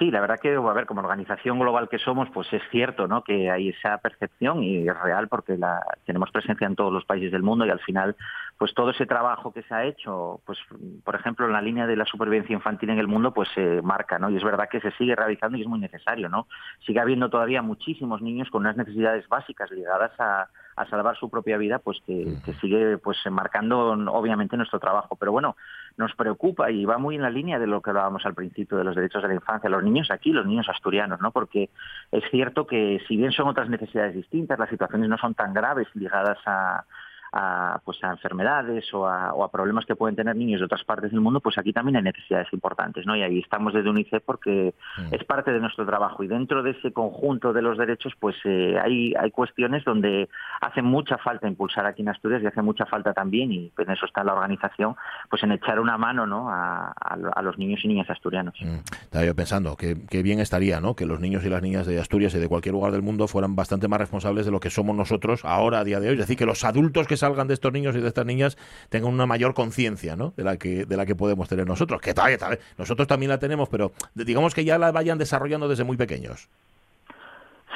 Sí, 0.00 0.10
la 0.10 0.22
verdad 0.22 0.40
que, 0.40 0.54
a 0.54 0.72
ver, 0.72 0.86
como 0.86 1.02
organización 1.02 1.58
global 1.58 1.90
que 1.90 1.98
somos, 1.98 2.30
pues 2.30 2.50
es 2.54 2.62
cierto, 2.70 3.06
¿no? 3.06 3.22
Que 3.22 3.50
hay 3.50 3.68
esa 3.68 3.98
percepción 3.98 4.62
y 4.62 4.88
es 4.88 4.98
real 4.98 5.28
porque 5.28 5.58
la, 5.58 5.84
tenemos 6.06 6.30
presencia 6.30 6.66
en 6.66 6.74
todos 6.74 6.90
los 6.90 7.04
países 7.04 7.30
del 7.30 7.42
mundo 7.42 7.66
y 7.66 7.70
al 7.70 7.80
final, 7.80 8.16
pues 8.60 8.74
todo 8.74 8.90
ese 8.90 9.06
trabajo 9.06 9.54
que 9.54 9.62
se 9.62 9.72
ha 9.72 9.86
hecho, 9.86 10.42
pues 10.44 10.58
por 11.02 11.14
ejemplo 11.14 11.46
en 11.46 11.54
la 11.54 11.62
línea 11.62 11.86
de 11.86 11.96
la 11.96 12.04
supervivencia 12.04 12.52
infantil 12.52 12.90
en 12.90 12.98
el 12.98 13.08
mundo, 13.08 13.32
pues 13.32 13.48
se 13.54 13.80
marca, 13.80 14.18
¿no? 14.18 14.28
Y 14.28 14.36
es 14.36 14.44
verdad 14.44 14.68
que 14.70 14.82
se 14.82 14.90
sigue 14.98 15.16
realizando 15.16 15.56
y 15.56 15.62
es 15.62 15.66
muy 15.66 15.78
necesario, 15.78 16.28
¿no? 16.28 16.46
Sigue 16.84 17.00
habiendo 17.00 17.30
todavía 17.30 17.62
muchísimos 17.62 18.20
niños 18.20 18.50
con 18.50 18.60
unas 18.60 18.76
necesidades 18.76 19.26
básicas 19.28 19.70
ligadas 19.70 20.12
a, 20.20 20.50
a 20.80 20.86
salvar 20.86 21.16
su 21.16 21.28
propia 21.28 21.58
vida, 21.58 21.78
pues 21.78 22.00
que, 22.06 22.38
sigue 22.60 22.98
pues 22.98 23.18
marcando 23.30 23.92
obviamente 24.12 24.56
nuestro 24.56 24.78
trabajo. 24.78 25.16
Pero 25.16 25.32
bueno, 25.32 25.56
nos 25.96 26.14
preocupa 26.14 26.70
y 26.70 26.84
va 26.84 26.98
muy 26.98 27.16
en 27.16 27.22
la 27.22 27.30
línea 27.30 27.58
de 27.58 27.66
lo 27.66 27.82
que 27.82 27.90
hablábamos 27.90 28.24
al 28.24 28.34
principio 28.34 28.78
de 28.78 28.84
los 28.84 28.96
derechos 28.96 29.22
de 29.22 29.28
la 29.28 29.34
infancia, 29.34 29.68
los 29.68 29.82
niños 29.82 30.10
aquí, 30.10 30.32
los 30.32 30.46
niños 30.46 30.68
asturianos, 30.68 31.20
¿no? 31.20 31.32
Porque 31.32 31.70
es 32.12 32.24
cierto 32.30 32.66
que 32.66 33.00
si 33.06 33.16
bien 33.16 33.32
son 33.32 33.48
otras 33.48 33.68
necesidades 33.68 34.14
distintas, 34.14 34.58
las 34.58 34.70
situaciones 34.70 35.08
no 35.08 35.18
son 35.18 35.34
tan 35.34 35.52
graves 35.52 35.88
ligadas 35.94 36.38
a, 36.46 36.84
a, 37.32 37.80
pues 37.84 38.02
a 38.02 38.10
enfermedades 38.10 38.92
o 38.92 39.06
a, 39.06 39.32
o 39.34 39.44
a, 39.44 39.50
problemas 39.50 39.86
que 39.86 39.96
pueden 39.96 40.16
tener 40.16 40.36
niños 40.36 40.60
de 40.60 40.66
otras 40.66 40.84
partes 40.84 41.10
del 41.10 41.20
mundo, 41.20 41.40
pues 41.40 41.58
aquí 41.58 41.72
también 41.72 41.96
hay 41.96 42.02
necesidades 42.02 42.48
importantes, 42.52 43.06
¿no? 43.06 43.16
Y 43.16 43.22
ahí 43.22 43.38
estamos 43.38 43.72
desde 43.72 43.90
UNICEF 43.90 44.22
porque 44.24 44.74
mm. 44.98 45.14
es 45.14 45.24
parte 45.24 45.52
de 45.52 45.60
nuestro 45.60 45.86
trabajo 45.86 46.22
y 46.22 46.28
dentro 46.28 46.62
de 46.62 46.72
ese 46.72 46.92
conjunto 46.92 47.52
de 47.52 47.62
los 47.62 47.78
derechos, 47.78 48.12
pues 48.18 48.36
eh, 48.44 48.78
hay, 48.82 49.14
hay 49.14 49.30
cuestiones 49.30 49.84
donde 49.84 50.28
hace 50.60 50.82
mucha 50.82 51.18
falta 51.18 51.46
impulsar 51.46 51.86
aquí 51.86 52.02
en 52.02 52.08
Asturias 52.08 52.42
y 52.42 52.46
hace 52.46 52.62
mucha 52.62 52.86
falta 52.86 53.12
también, 53.12 53.52
y 53.52 53.72
en 53.76 53.90
eso 53.90 54.06
está 54.06 54.24
la 54.24 54.34
organización, 54.34 54.96
pues 55.28 55.42
en 55.42 55.52
echar 55.52 55.80
una 55.80 55.96
mano, 55.98 56.26
¿no? 56.26 56.50
A, 56.50 56.92
a 56.92 57.42
los 57.42 57.58
niños 57.58 57.80
y 57.84 57.88
niñas 57.88 58.08
asturianos. 58.10 58.54
Mm. 58.60 58.78
Estaba 59.02 59.24
yo 59.24 59.34
pensando 59.34 59.76
que, 59.76 59.96
que, 60.08 60.22
bien 60.22 60.40
estaría, 60.40 60.80
¿no? 60.80 60.94
Que 60.94 61.06
los 61.06 61.20
niños 61.20 61.44
y 61.44 61.48
las 61.48 61.62
niñas 61.62 61.86
de 61.86 61.98
Asturias 61.98 62.34
y 62.34 62.38
de 62.38 62.48
cualquier 62.48 62.74
lugar 62.74 62.92
del 62.92 63.02
mundo 63.02 63.28
fueran 63.28 63.56
bastante 63.56 63.88
más 63.88 64.00
responsables 64.00 64.46
de 64.46 64.52
lo 64.52 64.60
que 64.60 64.70
somos 64.70 64.96
nosotros 64.96 65.44
ahora 65.44 65.80
a 65.80 65.84
día 65.84 66.00
de 66.00 66.08
hoy, 66.08 66.14
es 66.14 66.20
decir, 66.20 66.36
que 66.36 66.46
los 66.46 66.64
adultos 66.64 67.06
que 67.06 67.16
salgan 67.20 67.46
de 67.48 67.54
estos 67.54 67.72
niños 67.72 67.94
y 67.96 68.00
de 68.00 68.08
estas 68.08 68.26
niñas 68.26 68.56
tengan 68.88 69.12
una 69.12 69.26
mayor 69.26 69.54
conciencia 69.54 70.16
¿no? 70.16 70.32
de, 70.36 70.44
la 70.44 70.56
que, 70.56 70.84
de 70.84 70.96
la 70.96 71.06
que 71.06 71.14
podemos 71.14 71.48
tener 71.48 71.66
nosotros, 71.66 72.00
que 72.00 72.14
tal, 72.14 72.36
tal, 72.36 72.58
nosotros 72.76 73.06
también 73.06 73.30
la 73.30 73.38
tenemos, 73.38 73.68
pero 73.68 73.92
digamos 74.14 74.54
que 74.54 74.64
ya 74.64 74.78
la 74.78 74.92
vayan 74.92 75.18
desarrollando 75.18 75.68
desde 75.68 75.84
muy 75.84 75.96
pequeños. 75.96 76.48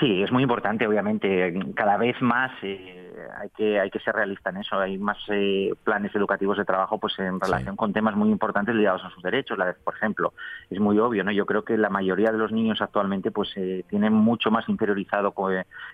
Sí, 0.01 0.23
es 0.23 0.33
muy 0.33 0.43
importante, 0.43 0.87
obviamente. 0.87 1.55
Cada 1.77 1.97
vez 1.97 2.21
más 2.21 2.51
eh, 2.63 3.04
hay 3.39 3.51
que 3.51 3.81
hay 3.81 3.91
que 3.91 4.01
ser 4.01 4.15
realista 4.15 4.51
en 4.51 4.59
eso. 4.59 4.79
Hay 4.79 4.99
más 4.99 5.19
eh, 5.29 5.73
planes 5.85 6.15
educativos 6.15 6.59
de 6.59 6.65
trabajo, 6.65 6.99
pues 6.99 7.19
en 7.19 7.41
relación 7.41 7.77
con 7.77 7.93
temas 7.93 8.17
muy 8.17 8.31
importantes 8.31 8.75
ligados 8.75 9.05
a 9.05 9.11
sus 9.11 9.23
derechos. 9.23 9.59
La 9.59 9.75
por 9.85 9.95
ejemplo, 9.95 10.33
es 10.71 10.81
muy 10.81 10.99
obvio, 10.99 11.25
¿no? 11.25 11.33
Yo 11.33 11.47
creo 11.47 11.65
que 11.65 11.77
la 11.77 11.91
mayoría 11.91 12.33
de 12.33 12.39
los 12.39 12.53
niños 12.53 12.81
actualmente, 12.81 13.31
pues 13.31 13.53
eh, 13.57 13.85
tienen 13.89 14.13
mucho 14.13 14.51
más 14.51 14.69
interiorizado 14.69 15.35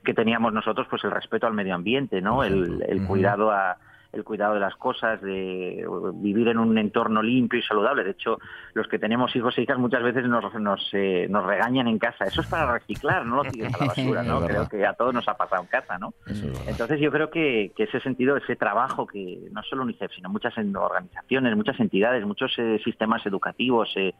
que 0.04 0.14
teníamos 0.14 0.52
nosotros, 0.52 0.86
pues 0.88 1.04
el 1.04 1.10
respeto 1.10 1.46
al 1.46 1.54
medio 1.54 1.74
ambiente, 1.74 2.20
¿no? 2.20 2.44
El, 2.44 2.84
el 2.86 3.06
cuidado 3.06 3.50
a 3.50 3.76
el 4.12 4.24
cuidado 4.24 4.54
de 4.54 4.60
las 4.60 4.74
cosas, 4.76 5.20
de 5.20 5.86
vivir 6.14 6.48
en 6.48 6.58
un 6.58 6.76
entorno 6.78 7.22
limpio 7.22 7.58
y 7.58 7.62
saludable. 7.62 8.04
De 8.04 8.10
hecho, 8.10 8.38
los 8.74 8.88
que 8.88 8.98
tenemos 8.98 9.34
hijos 9.36 9.56
e 9.56 9.62
hijas 9.62 9.78
muchas 9.78 10.02
veces 10.02 10.24
nos, 10.24 10.52
nos, 10.54 10.88
eh, 10.92 11.26
nos 11.30 11.44
regañan 11.46 11.86
en 11.86 11.98
casa. 11.98 12.24
Eso 12.24 12.40
es 12.40 12.46
para 12.48 12.72
reciclar, 12.72 13.24
no 13.24 13.36
lo 13.36 13.42
tires 13.44 13.72
a 13.74 13.78
la 13.78 13.86
basura, 13.86 14.22
¿no? 14.22 14.40
creo 14.46 14.68
que 14.68 14.86
a 14.86 14.94
todos 14.94 15.14
nos 15.14 15.28
ha 15.28 15.34
pasado 15.34 15.62
en 15.62 15.68
casa, 15.68 15.98
¿no? 15.98 16.12
Entonces 16.66 17.00
yo 17.00 17.10
creo 17.10 17.30
que, 17.30 17.72
que, 17.76 17.84
ese 17.84 18.00
sentido, 18.00 18.36
ese 18.36 18.56
trabajo 18.56 19.06
que 19.06 19.48
no 19.52 19.62
solo 19.62 19.82
UNICEF, 19.82 20.12
sino 20.14 20.28
muchas 20.28 20.54
organizaciones, 20.58 21.56
muchas 21.56 21.78
entidades, 21.80 22.24
muchos 22.26 22.52
eh, 22.58 22.80
sistemas 22.84 23.24
educativos, 23.26 23.92
eh, 23.96 24.14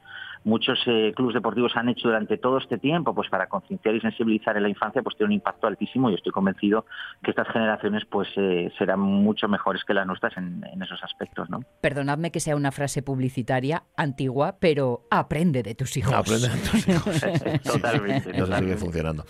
muchos 0.45 0.79
eh, 0.87 1.13
clubes 1.15 1.35
deportivos 1.35 1.73
han 1.77 1.89
hecho 1.89 2.09
durante 2.09 2.39
todo 2.39 2.59
este 2.59 2.79
tiempo, 2.79 3.15
pues 3.15 3.29
para 3.29 3.49
concienciar 3.49 3.95
y 3.95 4.01
sensibilizar 4.01 4.57
en 4.57 4.63
la 4.63 4.69
infancia, 4.69 5.03
pues 5.03 5.17
tiene 5.17 5.29
un 5.29 5.35
impacto 5.35 5.67
altísimo 5.67 6.11
y 6.11 6.15
estoy 6.15 6.33
convencido 6.33 6.87
que 7.23 7.31
estas 7.31 7.49
generaciones 7.49 8.05
pues 8.07 8.29
eh, 8.37 8.73
serán 8.79 9.01
mucho 9.01 9.49
mejores 9.49 9.85
que 9.85 9.95
las 9.95 10.07
nuestras 10.07 10.37
en, 10.37 10.65
esos 10.83 11.03
aspectos, 11.03 11.51
¿no? 11.51 11.61
Perdonadme 11.81 12.31
que 12.31 12.41
sea 12.41 12.57
una 12.57 12.73
frase 12.73 13.03
publicitaria 13.03 13.85
antigua, 13.97 14.57
pero 14.59 15.03
aprende 15.11 15.63
de 15.63 15.75
tus 15.75 15.97
hijos. 15.97 16.13
Aprende 16.13 16.49
de 16.49 16.59
tus 16.59 16.89
hijos. 16.89 17.21
totalmente. 17.65 18.31
Eso 18.37 18.57
sigue 18.57 18.77
funcionando. 18.77 19.25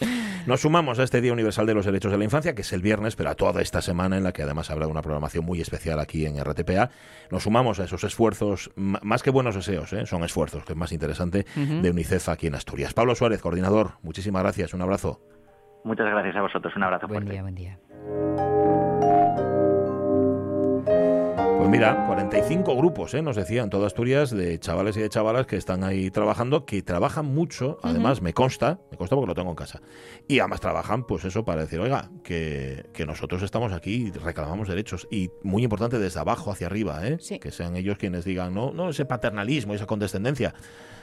Nos 0.46 0.60
sumamos 0.60 0.98
a 0.98 1.02
este 1.02 1.20
Día 1.20 1.32
Universal 1.32 1.66
de 1.66 1.74
los 1.74 1.84
Derechos 1.84 2.12
de 2.12 2.18
la 2.18 2.24
Infancia, 2.24 2.54
que 2.54 2.62
es 2.62 2.72
el 2.72 2.82
viernes, 2.82 3.16
pero 3.16 3.30
a 3.30 3.34
toda 3.34 3.60
esta 3.60 3.82
semana 3.82 4.16
en 4.16 4.24
la 4.24 4.32
que 4.32 4.42
además 4.42 4.70
habrá 4.70 4.86
una 4.86 5.02
programación 5.02 5.44
muy 5.44 5.60
especial 5.60 5.98
aquí 6.00 6.26
en 6.26 6.42
RTPA. 6.42 6.90
Nos 7.30 7.42
sumamos 7.42 7.80
a 7.80 7.84
esos 7.84 8.04
esfuerzos, 8.04 8.70
más 8.76 9.22
que 9.22 9.30
buenos 9.30 9.54
deseos, 9.54 9.92
¿eh? 9.92 10.06
son 10.06 10.24
esfuerzos, 10.24 10.64
que 10.64 10.72
es 10.72 10.78
más 10.78 10.92
interesante, 11.00 11.46
de 11.56 11.90
UNICEF 11.90 12.28
aquí 12.28 12.46
en 12.46 12.54
Asturias. 12.54 12.92
Pablo 12.92 13.14
Suárez, 13.14 13.40
coordinador, 13.40 13.92
muchísimas 14.02 14.42
gracias, 14.42 14.74
un 14.74 14.82
abrazo. 14.82 15.20
Muchas 15.82 16.06
gracias 16.06 16.36
a 16.36 16.42
vosotros, 16.42 16.76
un 16.76 16.82
abrazo 16.82 17.08
buen 17.08 17.24
Día, 17.24 17.42
buen 17.42 17.54
día. 17.54 17.78
Pues 21.60 21.68
mira, 21.68 22.06
45 22.06 22.74
grupos, 22.74 23.12
¿eh? 23.12 23.20
nos 23.20 23.36
decían 23.36 23.68
toda 23.68 23.86
Asturias, 23.86 24.30
de 24.30 24.58
chavales 24.58 24.96
y 24.96 25.00
de 25.02 25.10
chavalas 25.10 25.46
que 25.46 25.56
están 25.56 25.84
ahí 25.84 26.10
trabajando, 26.10 26.64
que 26.64 26.80
trabajan 26.80 27.26
mucho, 27.26 27.78
además 27.82 28.22
me 28.22 28.32
consta, 28.32 28.80
me 28.90 28.96
consta 28.96 29.14
porque 29.14 29.26
lo 29.28 29.34
tengo 29.34 29.50
en 29.50 29.56
casa, 29.56 29.82
y 30.26 30.38
además 30.38 30.60
trabajan, 30.60 31.06
pues 31.06 31.26
eso, 31.26 31.44
para 31.44 31.60
decir, 31.60 31.78
oiga, 31.78 32.10
que, 32.24 32.86
que 32.94 33.04
nosotros 33.04 33.42
estamos 33.42 33.74
aquí 33.74 34.06
y 34.06 34.10
reclamamos 34.10 34.68
derechos, 34.68 35.06
y 35.10 35.32
muy 35.42 35.62
importante 35.62 35.98
desde 35.98 36.18
abajo 36.18 36.50
hacia 36.50 36.66
arriba, 36.66 37.06
¿eh? 37.06 37.18
que 37.38 37.50
sean 37.50 37.76
ellos 37.76 37.98
quienes 37.98 38.24
digan, 38.24 38.54
no, 38.54 38.72
no 38.72 38.88
ese 38.88 39.04
paternalismo, 39.04 39.74
esa 39.74 39.84
condescendencia, 39.84 40.54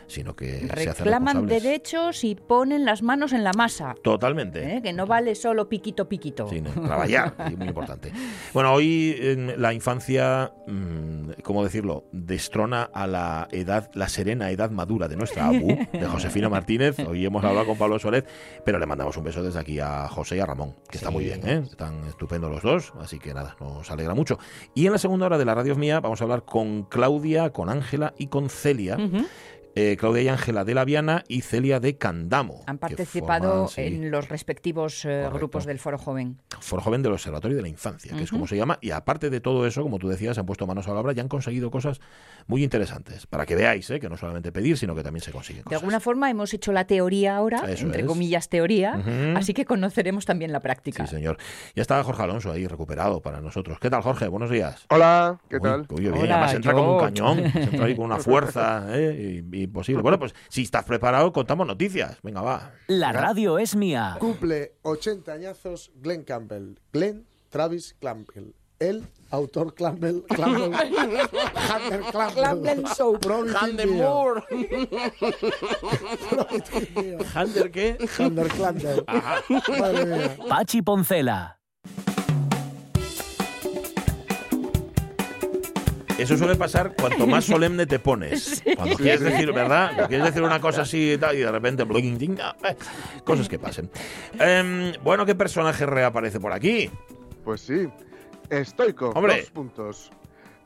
sino 0.07 0.35
que 0.35 0.67
reclaman 0.67 1.45
derechos 1.45 2.23
y 2.23 2.35
ponen 2.35 2.85
las 2.85 3.01
manos 3.01 3.33
en 3.33 3.43
la 3.43 3.51
masa. 3.53 3.95
Totalmente. 4.01 4.77
¿Eh? 4.77 4.81
Que 4.81 4.93
no 4.93 5.05
vale 5.05 5.35
solo 5.35 5.69
piquito 5.69 6.07
piquito. 6.07 6.47
Sí, 6.49 6.61
trabajar, 6.61 7.35
muy 7.57 7.67
importante. 7.67 8.11
Bueno, 8.53 8.73
hoy 8.73 9.15
en 9.19 9.61
la 9.61 9.73
infancia, 9.73 10.51
mm, 10.65 11.41
¿cómo 11.43 11.63
decirlo? 11.63 12.05
Destrona 12.11 12.83
a 12.83 13.05
la 13.05 13.47
edad, 13.51 13.89
la 13.93 14.07
serena 14.07 14.49
edad 14.51 14.71
madura 14.71 15.07
de 15.07 15.15
nuestra 15.15 15.47
abu, 15.47 15.67
de 15.91 16.05
Josefina 16.05 16.49
Martínez. 16.49 16.97
Hoy 16.99 17.25
hemos 17.25 17.43
hablado 17.43 17.67
con 17.67 17.77
Pablo 17.77 17.99
Suárez, 17.99 18.25
pero 18.65 18.79
le 18.79 18.85
mandamos 18.85 19.15
un 19.17 19.23
beso 19.23 19.43
desde 19.43 19.59
aquí 19.59 19.79
a 19.79 20.07
José 20.07 20.37
y 20.37 20.39
a 20.39 20.45
Ramón, 20.45 20.75
que 20.89 20.97
está 20.97 21.11
muy 21.11 21.25
bien, 21.25 21.47
¿eh? 21.47 21.63
Están 21.69 22.05
estupendos 22.07 22.49
los 22.49 22.63
dos, 22.63 22.93
así 22.99 23.19
que 23.19 23.33
nada, 23.33 23.55
nos 23.59 23.89
alegra 23.91 24.15
mucho. 24.15 24.39
Y 24.73 24.85
en 24.85 24.93
la 24.93 24.97
segunda 24.97 25.27
hora 25.27 25.37
de 25.37 25.45
la 25.45 25.55
radio 25.55 25.75
mía 25.75 25.99
vamos 25.99 26.21
a 26.21 26.23
hablar 26.23 26.43
con 26.45 26.83
Claudia, 26.83 27.51
con 27.51 27.69
Ángela 27.69 28.13
y 28.17 28.27
con 28.27 28.49
Celia. 28.49 28.97
Eh, 29.79 29.95
Claudia 29.95 30.23
y 30.23 30.27
Ángela 30.27 30.65
de 30.65 30.73
la 30.73 30.85
Viana 30.85 31.23
y 31.27 31.41
Celia 31.41 31.79
de 31.79 31.97
Candamo. 31.97 32.63
Han 32.65 32.79
participado 32.79 33.69
en 33.75 34.09
los 34.09 34.27
respectivos 34.27 35.05
eh, 35.05 35.29
grupos 35.31 35.67
del 35.67 35.77
Foro 35.77 35.99
Joven. 35.99 36.41
Foro 36.59 36.81
Joven 36.81 37.03
del 37.03 37.11
Observatorio 37.11 37.55
de 37.55 37.61
la 37.61 37.67
Infancia, 37.67 38.11
que 38.17 38.23
es 38.23 38.31
como 38.31 38.47
se 38.47 38.57
llama. 38.57 38.79
Y 38.81 38.89
aparte 38.89 39.29
de 39.29 39.39
todo 39.39 39.67
eso, 39.67 39.83
como 39.83 39.99
tú 39.99 40.07
decías, 40.07 40.33
se 40.33 40.39
han 40.39 40.47
puesto 40.47 40.65
manos 40.65 40.87
a 40.87 40.93
la 40.95 40.99
obra 41.01 41.13
y 41.15 41.19
han 41.19 41.27
conseguido 41.27 41.69
cosas 41.69 42.01
muy 42.47 42.63
interesantes. 42.63 43.27
Para 43.27 43.45
que 43.45 43.55
veáis 43.55 43.87
que 43.87 44.09
no 44.09 44.17
solamente 44.17 44.51
pedir, 44.51 44.79
sino 44.79 44.95
que 44.95 45.03
también 45.03 45.23
se 45.23 45.31
consiguen 45.31 45.63
De 45.69 45.75
alguna 45.75 45.99
forma 45.99 46.31
hemos 46.31 46.55
hecho 46.55 46.71
la 46.71 46.87
teoría 46.87 47.35
ahora, 47.35 47.63
entre 47.67 48.03
comillas 48.03 48.49
teoría, 48.49 48.99
así 49.35 49.53
que 49.53 49.65
conoceremos 49.65 50.25
también 50.25 50.51
la 50.51 50.59
práctica. 50.59 51.05
Sí, 51.05 51.15
señor. 51.15 51.37
Ya 51.75 51.83
está 51.83 52.03
Jorge 52.03 52.23
Alonso 52.23 52.51
ahí 52.51 52.65
recuperado 52.65 53.21
para 53.21 53.41
nosotros. 53.41 53.77
¿Qué 53.79 53.91
tal, 53.91 54.01
Jorge? 54.01 54.27
Buenos 54.27 54.49
días. 54.49 54.85
Hola, 54.89 55.39
¿qué 55.49 55.59
tal? 55.59 55.85
Uy, 55.89 56.07
Hola, 56.07 56.51
entra 56.51 56.73
como 56.73 56.95
un 56.95 57.03
cañón, 57.03 57.39
entra 57.39 57.85
ahí 57.85 57.95
con 57.95 58.05
una 58.05 58.17
fuerza 58.17 58.87
¿eh? 58.89 59.43
Imposible. 59.67 60.01
Bueno, 60.01 60.19
pues 60.19 60.33
si 60.49 60.63
estás 60.63 60.83
preparado, 60.85 61.31
contamos 61.31 61.67
noticias. 61.67 62.17
Venga, 62.23 62.41
va. 62.41 62.73
La 62.87 63.11
radio 63.11 63.59
es 63.59 63.75
mía. 63.75 64.17
Cumple 64.19 64.73
80 64.81 65.31
añazos 65.31 65.91
Glenn 66.01 66.23
Campbell. 66.23 66.79
Glenn 66.91 67.25
Travis 67.49 67.95
Campbell. 67.99 68.53
El 68.79 69.07
autor 69.31 69.73
Campbell, 69.73 70.21
Campbell, 70.27 70.71
Hunter 70.71 72.01
Campbell, 72.35 72.83
Show, 72.95 73.17
Hunter 73.17 73.87
Moore, 73.87 74.43
Hunter 77.35 77.71
qué, 77.71 77.97
Hunter 78.19 78.47
Campbell, 78.49 79.03
Pachi 80.47 80.83
Poncela. 80.83 81.56
Eso 86.17 86.37
suele 86.37 86.55
pasar 86.55 86.95
cuanto 86.99 87.27
más 87.27 87.45
solemne 87.45 87.85
te 87.85 87.99
pones. 87.99 88.63
Cuando 88.75 88.95
quieres 88.95 89.21
decir, 89.21 89.51
¿verdad? 89.53 89.89
Cuando 89.89 90.07
quieres 90.09 90.25
decir 90.27 90.41
una 90.41 90.59
cosa 90.59 90.81
así 90.81 91.13
y, 91.13 91.17
tal, 91.17 91.35
y 91.35 91.39
de 91.39 91.51
repente, 91.51 91.83
eh, 91.83 92.75
cosas 93.23 93.47
que 93.47 93.59
pasen. 93.59 93.89
Em, 94.39 94.93
bueno, 95.03 95.25
¿qué 95.25 95.35
personaje 95.35 95.85
reaparece 95.85 96.39
por 96.39 96.53
aquí? 96.53 96.89
Pues 97.43 97.61
sí, 97.61 97.87
Estoico. 98.49 99.09
Hombre. 99.09 99.41
Dos 99.41 99.51
puntos. 99.51 100.11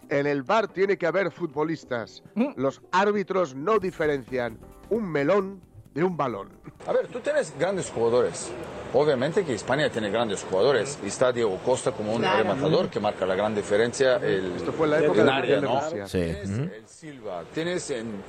En 0.10 0.28
el 0.28 0.44
bar 0.44 0.68
tiene 0.68 0.98
que 0.98 1.08
haber 1.08 1.32
futbolistas. 1.32 2.24
¿Mm? 2.36 2.50
Los 2.56 2.82
árbitros 2.92 3.56
no 3.56 3.80
diferencian 3.80 4.60
un 4.90 5.10
melón 5.10 5.62
de 5.93 6.04
un 6.04 6.15
balón. 6.15 6.49
A 6.88 6.93
ver, 6.93 7.08
tú 7.08 7.19
tienes 7.19 7.54
grandes 7.58 7.89
jugadores. 7.89 8.49
Obviamente 8.93 9.45
que 9.45 9.54
España 9.54 9.89
tiene 9.89 10.10
grandes 10.10 10.43
jugadores. 10.43 10.99
Y 11.04 11.08
está 11.08 11.32
Diego 11.32 11.58
Costa 11.65 11.91
como 11.91 12.13
un 12.13 12.23
rematador 12.23 12.89
que 12.89 12.99
marca 12.99 13.25
la 13.25 13.36
gran 13.36 13.54
diferencia. 13.54 14.15
El, 14.17 14.54
Esto 14.56 14.71
fue 14.71 14.88
la 14.88 14.99
época 14.99 15.41
de, 15.41 15.62
¿no? 15.62 15.82
Sí. 16.08 16.17
Tienes 16.17 16.49
el 16.49 16.88
Silva, 16.88 17.43
tienes 17.54 17.89
en 17.91 18.23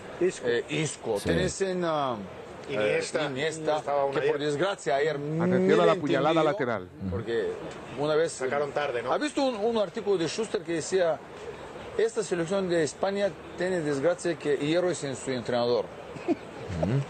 Isco, 0.69 1.17
eh, 1.17 1.21
tienes 1.25 1.61
en... 1.63 1.85
Uh, 1.85 2.17
Iniesta, 2.71 3.27
Iniesta 3.27 3.83
que 4.15 4.21
por 4.21 4.39
desgracia 4.39 4.95
ayer 4.95 5.17
Atención 5.17 5.81
a 5.81 5.87
la 5.87 5.95
puñalada 5.97 6.45
lateral. 6.45 6.89
Porque 7.11 7.49
una 7.99 8.15
vez... 8.15 8.33
Sacaron 8.33 8.71
tarde, 8.71 9.03
¿no? 9.03 9.13
¿Has 9.13 9.21
visto 9.21 9.43
un, 9.43 9.57
un 9.57 9.79
artículo 9.79 10.17
de 10.17 10.29
Schuster 10.29 10.63
que 10.63 10.75
decía 10.75 11.19
esta 11.99 12.23
selección 12.23 12.69
de 12.69 12.85
España 12.85 13.31
tiene 13.59 13.81
desgracia 13.81 14.39
que 14.39 14.57
Hierro 14.57 14.91
es 14.91 15.03
en 15.03 15.17
su 15.17 15.33
entrenador? 15.33 15.87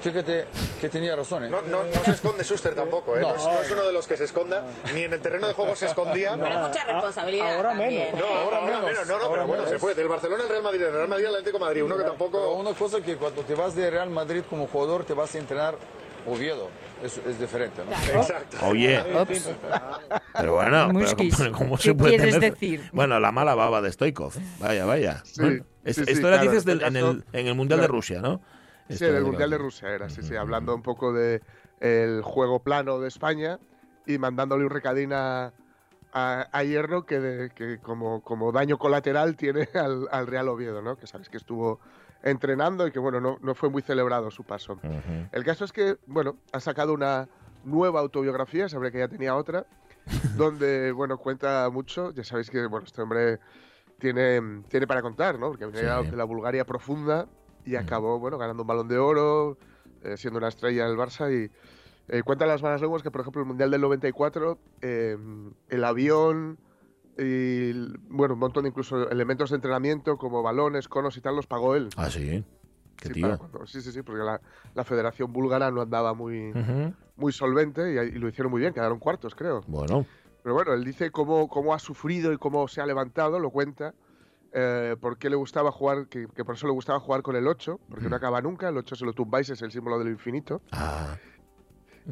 Fíjate 0.01 0.47
que 0.81 0.89
tenía 0.89 1.17
razón. 1.17 1.45
¿eh? 1.45 1.49
No, 1.49 1.63
no, 1.63 1.85
no, 1.85 2.05
se 2.05 2.11
esconde 2.13 2.45
Schuster 2.45 2.75
tampoco, 2.75 3.17
¿eh? 3.17 3.21
no. 3.21 3.35
es 3.35 3.71
uno 3.71 3.85
de 3.85 3.93
los 3.93 4.07
que 4.07 4.17
se 4.17 4.25
esconda, 4.25 4.65
ni 4.95 5.03
en 5.03 5.13
el 5.13 5.21
terreno 5.21 5.47
de 5.47 5.55
juego 5.55 5.75
se 5.77 5.87
escondía. 5.87 6.37
Pero 6.37 6.59
mucha 6.69 6.85
responsabilidad. 6.85 7.57
Ahora 7.57 7.75
menos. 7.75 8.21
No, 8.21 8.27
ahora, 8.27 8.61
menos. 8.61 9.07
No, 9.07 9.19
no, 9.19 9.31
pero 9.31 9.47
bueno, 9.47 9.67
se 9.67 9.79
fue. 9.79 9.95
Del 9.95 10.09
Barcelona 10.09 10.45
al 10.45 10.49
Real 10.49 10.63
Madrid, 10.63 10.81
del 10.81 10.93
Real 10.93 11.09
Madrid 11.09 11.27
al 11.27 11.35
Atlético 11.37 11.59
Madrid, 11.59 11.85
uno 11.85 11.97
que 11.97 12.05
tampoco. 12.05 12.39
Pero 12.39 12.55
una 12.55 12.73
cosa 12.73 13.01
que 13.01 13.17
cuando 13.17 13.43
te 13.43 13.55
vas 13.55 13.75
de 13.75 13.91
Real 13.91 14.11
Madrid 14.11 14.43
como 14.49 14.67
jugador, 14.67 15.05
te 15.05 15.15
vas 15.15 15.35
a 15.35 15.39
entrenar 15.39 15.77
Oviedo. 16.27 16.69
Es, 17.03 17.19
es 17.19 17.39
diferente, 17.39 17.83
¿no? 17.85 18.21
Exacto. 18.21 18.59
Oye. 18.63 19.03
Pero 19.03 20.55
bueno, 20.55 20.89
pero 20.93 21.53
¿cómo, 21.53 21.77
se 21.77 21.95
puede 21.95 22.17
quieres 22.17 22.39
decir? 22.39 22.89
Bueno, 22.93 23.19
la 23.19 23.33
mala 23.33 23.57
baba 23.57 23.83
de 23.83 23.91
Stoikov. 23.91 24.33
Vaya, 24.61 24.85
vaya. 24.85 25.23
Sí, 25.25 25.63
esto 25.85 26.29
era, 26.29 26.41
dices, 26.41 26.65
del, 26.65 26.83
en, 26.83 26.97
el, 26.97 27.25
en 27.33 27.47
el 27.49 27.55
Mundial 27.57 27.81
de 27.81 27.89
Rusia, 27.89 28.21
¿no? 28.21 28.41
Sí, 28.89 29.05
en 29.05 29.17
el 29.17 29.25
Mundial 29.25 29.51
de 29.51 29.59
Rusia 29.59 29.89
era, 29.91 30.09
sí, 30.09 30.23
sí, 30.23 30.37
hablando 30.37 30.75
un 30.75 30.83
poco 30.83 31.13
de 31.13 31.41
el 31.81 32.23
juego 32.23 32.61
plano 32.63 33.01
de 33.01 33.09
España 33.09 33.59
y 34.07 34.19
mandándole 34.19 34.65
un 34.65 34.71
recadín 34.71 35.13
a, 35.13 35.53
a, 36.13 36.63
Hierro 36.63 37.05
que, 37.05 37.51
que 37.55 37.79
como, 37.79 38.23
como, 38.23 38.53
daño 38.53 38.79
colateral 38.79 39.37
tiene 39.37 39.69
al, 40.11 40.27
Real 40.27 40.49
Oviedo, 40.49 40.83
¿no? 40.83 40.97
Que 40.97 41.07
sabes 41.07 41.29
que 41.29 41.37
estuvo 41.37 41.81
entrenando 42.23 42.87
y 42.87 42.93
que, 42.93 42.99
bueno, 42.99 43.21
no, 43.21 43.39
no 43.41 43.55
fue 43.55 43.69
muy 43.69 43.83
celebrado 43.83 44.31
su 44.31 44.45
paso. 44.45 44.79
El 45.33 45.45
caso 45.45 45.65
es 45.65 45.73
que, 45.73 45.97
bueno, 46.07 46.37
ha 46.53 46.61
sacado 46.61 46.93
una 46.93 47.29
nueva 47.65 48.01
autobiografía, 48.01 48.69
sabré 48.69 48.93
que 48.93 48.99
ya 48.99 49.09
tenía 49.09 49.35
otra, 49.35 49.67
donde, 50.37 50.93
bueno, 50.93 51.19
cuenta 51.19 51.69
mucho. 51.71 52.13
Ya 52.13 52.23
sabéis 52.23 52.49
que, 52.51 52.65
bueno, 52.67 52.87
este 52.87 53.03
hombre 53.03 53.41
tiene, 53.99 54.63
tiene 54.69 54.87
para 54.87 55.03
contar, 55.03 55.39
¿no? 55.39 55.49
Porque 55.49 55.67
venía 55.67 56.01
de 56.03 56.17
la 56.17 56.25
Bulgaria 56.25 56.65
profunda 56.65 57.27
y 57.65 57.77
acabó, 57.77 58.19
bueno, 58.19 58.39
ganando 58.39 58.63
un 58.63 58.67
balón 58.67 58.89
de 58.89 58.99
oro, 58.99 59.57
eh, 60.03 60.17
siendo 60.17 60.39
una 60.39 60.49
estrella 60.49 60.87
del 60.87 60.97
Barça 60.97 61.31
y 61.33 61.51
eh, 62.09 62.23
cuentan 62.23 62.49
las 62.49 62.63
malas 62.63 62.81
lenguas 62.81 63.03
que, 63.03 63.11
por 63.11 63.21
ejemplo, 63.21 63.43
el 63.43 63.49
Mundial 63.49 63.71
del 63.71 63.81
94, 63.81 64.59
eh, 64.81 65.17
el 65.69 65.85
avión 65.85 66.59
y, 67.19 67.73
bueno, 68.09 68.35
un 68.35 68.41
montón 68.41 68.65
de 68.65 68.71
incluso 68.71 69.09
elementos 69.11 69.51
de 69.51 69.57
entrenamiento 69.57 70.17
como 70.17 70.43
balones, 70.43 70.89
conos 70.89 71.17
y 71.17 71.21
tal, 71.21 71.37
los 71.37 71.47
pagó 71.47 71.77
él. 71.77 71.91
Ah, 71.97 72.11
sí. 72.11 72.45
Qué 72.97 73.09
sí, 73.09 73.15
tío. 73.15 73.39
sí, 73.67 73.81
sí, 73.81 73.93
sí, 73.93 74.03
porque 74.03 74.23
la, 74.23 74.41
la, 74.75 74.85
Federación 74.85 75.33
Búlgara 75.33 75.71
no 75.71 75.81
andaba 75.81 76.15
muy, 76.15 76.53
muy 77.17 77.33
solvente 77.33 77.93
y, 77.93 77.99
y, 77.99 78.19
lo 78.19 78.29
hicieron 78.29 78.51
muy 78.51 78.61
bien, 78.61 78.73
quedaron 78.73 78.99
cuartos, 78.99 79.35
creo. 79.35 79.63
Bueno. 79.67 80.07
Pero 80.43 80.55
bueno, 80.55 80.73
él 80.73 80.85
dice 80.85 81.11
cómo, 81.11 81.49
cómo 81.49 81.75
ha 81.75 81.79
sufrido 81.79 82.33
y 82.33 82.39
cómo 82.39 82.67
se 82.69 82.81
ha 82.81 82.87
levantado, 82.87 83.39
lo 83.39 83.51
cuenta 83.51 83.95
eh, 84.53 84.97
por 85.01 85.17
qué 85.17 85.31
le 85.31 85.37
gustaba 85.37 85.73
jugar, 85.73 86.09
que, 86.09 86.27
por 86.29 86.55
eso 86.55 86.67
le 86.67 86.73
gustaba 86.73 87.01
jugar 87.01 87.23
con 87.23 87.37
el 87.37 87.47
8, 87.47 87.81
porque 87.89 88.05
no 88.05 88.11
mm. 88.11 88.15
acaba 88.15 88.43
nunca, 88.43 88.69
el 88.69 88.77
8 88.77 88.97
se 88.97 89.05
lo 89.05 89.13
tumbáis, 89.15 89.49
es 89.49 89.63
el 89.63 89.73
símbolo 89.73 89.99
del 89.99 90.09
infinito. 90.09 90.61
Ah. 90.73 91.17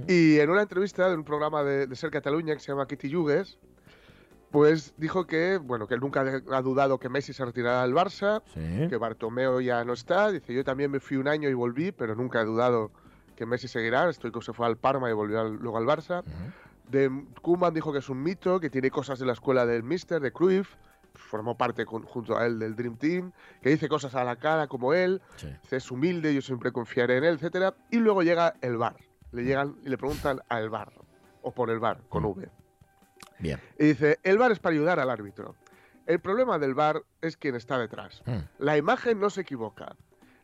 Y 0.06 0.38
en 0.38 0.50
una 0.50 0.62
entrevista 0.62 1.08
de 1.08 1.16
un 1.16 1.24
programa 1.24 1.62
de, 1.64 1.94
Ser 1.96 2.10
Cataluña 2.10 2.54
que 2.54 2.60
se 2.60 2.72
llama 2.72 2.86
Kitty 2.86 3.08
Yugues, 3.08 3.58
pues 4.50 4.94
dijo 4.96 5.26
que, 5.26 5.58
bueno, 5.58 5.86
que 5.86 5.94
él 5.94 6.00
nunca 6.00 6.22
ha 6.22 6.62
dudado 6.62 6.98
que 6.98 7.08
Messi 7.08 7.32
se 7.32 7.44
retirara 7.44 7.82
del 7.82 7.94
Barça, 7.94 8.42
que 8.88 8.96
Bartomeo 8.96 9.60
ya 9.60 9.84
no 9.84 9.92
está, 9.92 10.32
dice, 10.32 10.54
yo 10.54 10.64
también 10.64 10.90
me 10.90 11.00
fui 11.00 11.16
un 11.18 11.28
año 11.28 11.48
y 11.48 11.54
volví, 11.54 11.92
pero 11.92 12.14
nunca 12.14 12.40
he 12.40 12.44
dudado 12.44 12.90
que 13.36 13.46
Messi 13.46 13.68
seguirá, 13.68 14.08
estoy 14.08 14.32
que 14.32 14.40
se 14.40 14.52
fue 14.52 14.66
al 14.66 14.76
Parma 14.76 15.10
y 15.10 15.12
volvió 15.12 15.44
luego 15.44 15.78
al 15.78 15.84
Barça. 15.84 16.22
De 16.88 17.10
Koeman 17.42 17.74
dijo 17.74 17.92
que 17.92 18.00
es 18.00 18.08
un 18.08 18.22
mito, 18.22 18.58
que 18.60 18.70
tiene 18.70 18.90
cosas 18.90 19.18
de 19.18 19.26
la 19.26 19.32
escuela 19.32 19.66
del 19.66 19.82
Mister, 19.82 20.20
de 20.20 20.32
Cruyff, 20.32 20.74
formó 21.30 21.56
parte 21.56 21.84
junto 21.84 22.36
a 22.36 22.44
él 22.44 22.58
del 22.58 22.74
Dream 22.74 22.96
Team, 22.96 23.32
que 23.62 23.70
dice 23.70 23.88
cosas 23.88 24.14
a 24.16 24.24
la 24.24 24.36
cara 24.36 24.66
como 24.66 24.92
él, 24.92 25.22
es 25.70 25.90
humilde, 25.90 26.34
yo 26.34 26.42
siempre 26.42 26.72
confiaré 26.72 27.18
en 27.18 27.24
él, 27.24 27.34
etcétera, 27.36 27.74
y 27.88 27.98
luego 27.98 28.22
llega 28.22 28.54
el 28.60 28.76
bar, 28.76 28.96
le 29.30 29.44
llegan 29.44 29.76
y 29.84 29.88
le 29.88 29.96
preguntan 29.96 30.40
al 30.48 30.68
bar, 30.68 30.92
o 31.42 31.52
por 31.52 31.70
el 31.70 31.78
bar, 31.78 32.00
con 32.08 32.24
V. 32.24 32.48
Bien. 33.38 33.60
Y 33.78 33.86
dice, 33.86 34.18
el 34.24 34.38
bar 34.38 34.50
es 34.50 34.58
para 34.58 34.74
ayudar 34.74 34.98
al 34.98 35.08
árbitro. 35.08 35.54
El 36.04 36.18
problema 36.18 36.58
del 36.58 36.74
bar 36.74 37.02
es 37.20 37.36
quien 37.36 37.54
está 37.54 37.78
detrás. 37.78 38.22
Mm. 38.26 38.38
La 38.58 38.76
imagen 38.76 39.20
no 39.20 39.30
se 39.30 39.42
equivoca. 39.42 39.96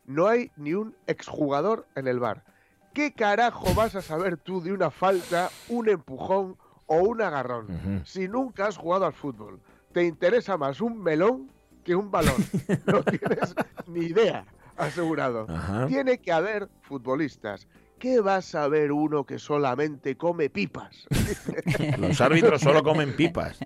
No 0.05 0.27
hay 0.27 0.51
ni 0.55 0.73
un 0.73 0.95
exjugador 1.05 1.85
en 1.95 2.07
el 2.07 2.19
bar. 2.19 2.45
¿Qué 2.93 3.11
carajo 3.11 3.75
vas 3.75 3.93
a 3.95 4.01
saber 4.01 4.37
tú 4.37 4.61
de 4.61 4.71
una 4.71 4.89
falta, 4.89 5.49
un 5.67 5.89
empujón 5.89 6.57
o 6.85 6.95
un 6.99 7.21
agarrón 7.21 8.03
si 8.05 8.29
nunca 8.29 8.67
has 8.67 8.77
jugado 8.77 9.05
al 9.05 9.13
fútbol? 9.13 9.59
Te 9.97 10.03
interesa 10.03 10.57
más 10.57 10.79
un 10.79 11.01
melón 11.01 11.51
que 11.83 11.95
un 11.95 12.11
balón. 12.11 12.35
No 12.85 13.01
tienes 13.03 13.55
ni 13.87 14.05
idea, 14.05 14.45
asegurado. 14.75 15.47
Tiene 15.87 16.19
que 16.19 16.31
haber 16.31 16.69
futbolistas. 16.81 17.67
¿Qué 17.97 18.21
va 18.21 18.35
a 18.35 18.41
saber 18.43 18.91
uno 18.91 19.25
que 19.25 19.39
solamente 19.39 20.15
come 20.15 20.51
pipas? 20.51 21.07
Los 21.97 22.21
árbitros 22.21 22.61
solo 22.61 22.83
comen 22.83 23.15
pipas, 23.15 23.57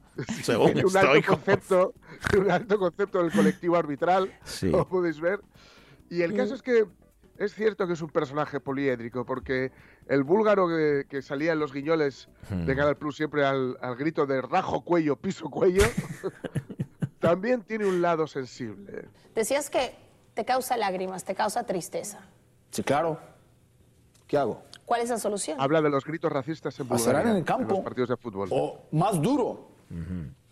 según 0.41 0.71
un 0.85 0.95
alto, 0.97 1.27
concepto, 1.27 1.93
un 2.37 2.49
alto 2.49 2.79
concepto 2.79 3.23
del 3.23 3.33
colectivo 3.33 3.75
arbitral, 3.75 4.31
como 4.71 4.87
podéis 4.87 5.19
ver. 5.19 5.41
Y 6.09 6.21
el 6.21 6.33
caso 6.33 6.55
es 6.55 6.61
que 6.61 6.85
es 7.41 7.56
cierto 7.56 7.88
que 7.88 7.93
es 7.93 8.01
un 8.01 8.10
personaje 8.10 8.60
poliédrico, 8.60 9.25
porque 9.25 9.71
el 10.08 10.23
búlgaro 10.23 10.67
que, 10.67 11.21
salía 11.21 11.54
en 11.54 11.60
los 11.60 11.73
guiñoles 11.73 12.30
de 12.49 12.73
hmm. 12.73 12.77
Canal 12.77 12.97
Plus 12.97 13.15
siempre 13.15 13.45
al, 13.45 13.77
grito 13.97 14.27
de 14.27 14.41
rajo 14.41 14.82
cuello, 14.82 15.15
piso 15.15 15.49
cuello, 15.49 15.84
también 17.19 17.63
tiene 17.63 17.86
un 17.86 18.01
lado 18.01 18.27
sensible. 18.27 19.10
Decías 19.34 19.69
que 19.69 19.95
te 20.36 20.45
causa 20.45 20.77
lágrimas, 20.77 21.23
te 21.23 21.34
causa 21.34 21.65
tristeza. 21.65 22.19
Sí, 22.69 22.84
claro. 22.84 23.19
¿Qué 24.27 24.38
hago? 24.38 24.63
¿Cuál 24.86 25.01
es 25.01 25.10
la 25.10 25.17
solución? 25.17 25.60
Habla 25.60 25.82
de 25.82 25.89
los 25.89 26.06
gritos 26.06 26.32
racistas 26.32 26.80
en 26.80 26.88
Bulgaria, 26.88 27.32
en 27.32 27.38
el 27.38 27.43
campo, 27.43 27.75
los 27.75 27.84
partidos 27.84 28.10
de 28.10 28.17
fútbol. 28.17 28.49
O 28.51 28.84
más 28.91 29.19
duro, 29.21 29.71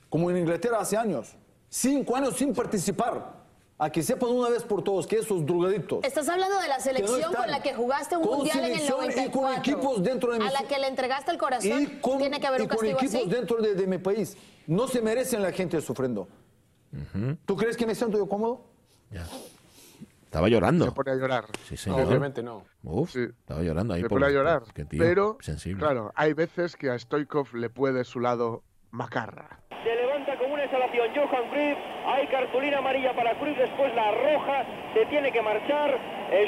como 0.09 0.31
en 0.31 0.37
Inglaterra 0.37 0.79
hace 0.79 0.97
años. 0.97 1.37
Cinco 1.69 2.15
años 2.15 2.35
sin 2.35 2.53
participar. 2.53 3.38
A 3.81 3.89
que 3.89 4.03
sepan 4.03 4.29
una 4.29 4.49
vez 4.49 4.63
por 4.63 4.83
todos 4.83 5.07
que 5.07 5.19
esos 5.19 5.45
drogadictos. 5.45 6.03
Estás 6.03 6.27
hablando 6.27 6.59
de 6.59 6.67
la 6.67 6.81
selección 6.81 7.33
con 7.33 7.49
la 7.49 7.61
que 7.61 7.73
jugaste 7.73 8.17
un 8.17 8.25
mundial 8.25 8.65
en 8.65 8.79
el 8.79 8.89
94. 8.89 9.23
Y 9.23 9.31
con 9.31 9.53
equipos 9.53 10.03
dentro 10.03 10.33
de 10.33 10.39
mi... 10.39 10.45
A 10.45 10.51
la 10.51 10.63
que 10.67 10.77
le 10.77 10.87
entregaste 10.87 11.31
el 11.31 11.37
corazón. 11.37 12.01
Tiene 12.17 12.39
que 12.41 12.47
haber 12.47 12.61
un 12.63 12.67
castigo 12.67 12.97
con 12.97 13.05
equipos 13.07 13.29
dentro 13.29 13.57
de, 13.61 13.87
mi 13.87 13.97
país. 13.97 14.35
No 14.67 14.87
se 14.89 15.01
merecen 15.01 15.41
la 15.41 15.53
gente 15.53 15.79
sufriendo. 15.79 16.27
¿Tú 17.45 17.55
crees 17.55 17.77
que 17.77 17.85
me 17.85 17.95
siento 17.95 18.17
yo 18.17 18.27
cómodo? 18.27 18.65
Ya. 19.11 19.25
Estaba 20.25 20.49
llorando. 20.49 20.85
Se 20.85 20.91
pone 20.91 21.11
a 21.11 21.15
llorar. 21.15 21.45
Sí, 21.65 21.77
señor. 21.77 22.01
obviamente 22.01 22.43
no. 22.43 22.65
Uf, 22.83 23.15
estaba 23.15 23.63
llorando 23.63 23.93
ahí. 23.93 24.01
Se 24.01 24.09
pone 24.09 24.25
a 24.25 24.29
llorar. 24.29 24.63
pero, 24.89 25.37
claro, 25.77 26.11
hay 26.15 26.33
veces 26.33 26.75
que 26.75 26.89
a 26.89 26.99
Stoikov 26.99 27.55
le 27.55 27.69
puede 27.69 28.03
su 28.03 28.19
lado 28.19 28.61
macarra. 28.91 29.58
Se 29.83 29.95
levanta 29.95 30.35
como 30.35 30.55
una 30.55 30.65
exhalación 30.65 31.07
Johan 31.15 31.47
Cruyff. 31.49 31.77
Hay 32.05 32.27
cartulina 32.27 32.79
amarilla 32.79 33.13
para 33.13 33.31
Cruyff, 33.35 33.57
después 33.57 33.93
la 33.95 34.11
roja. 34.11 34.63
Se 34.93 35.05
tiene 35.05 35.31
que 35.31 35.41
marchar. 35.41 35.97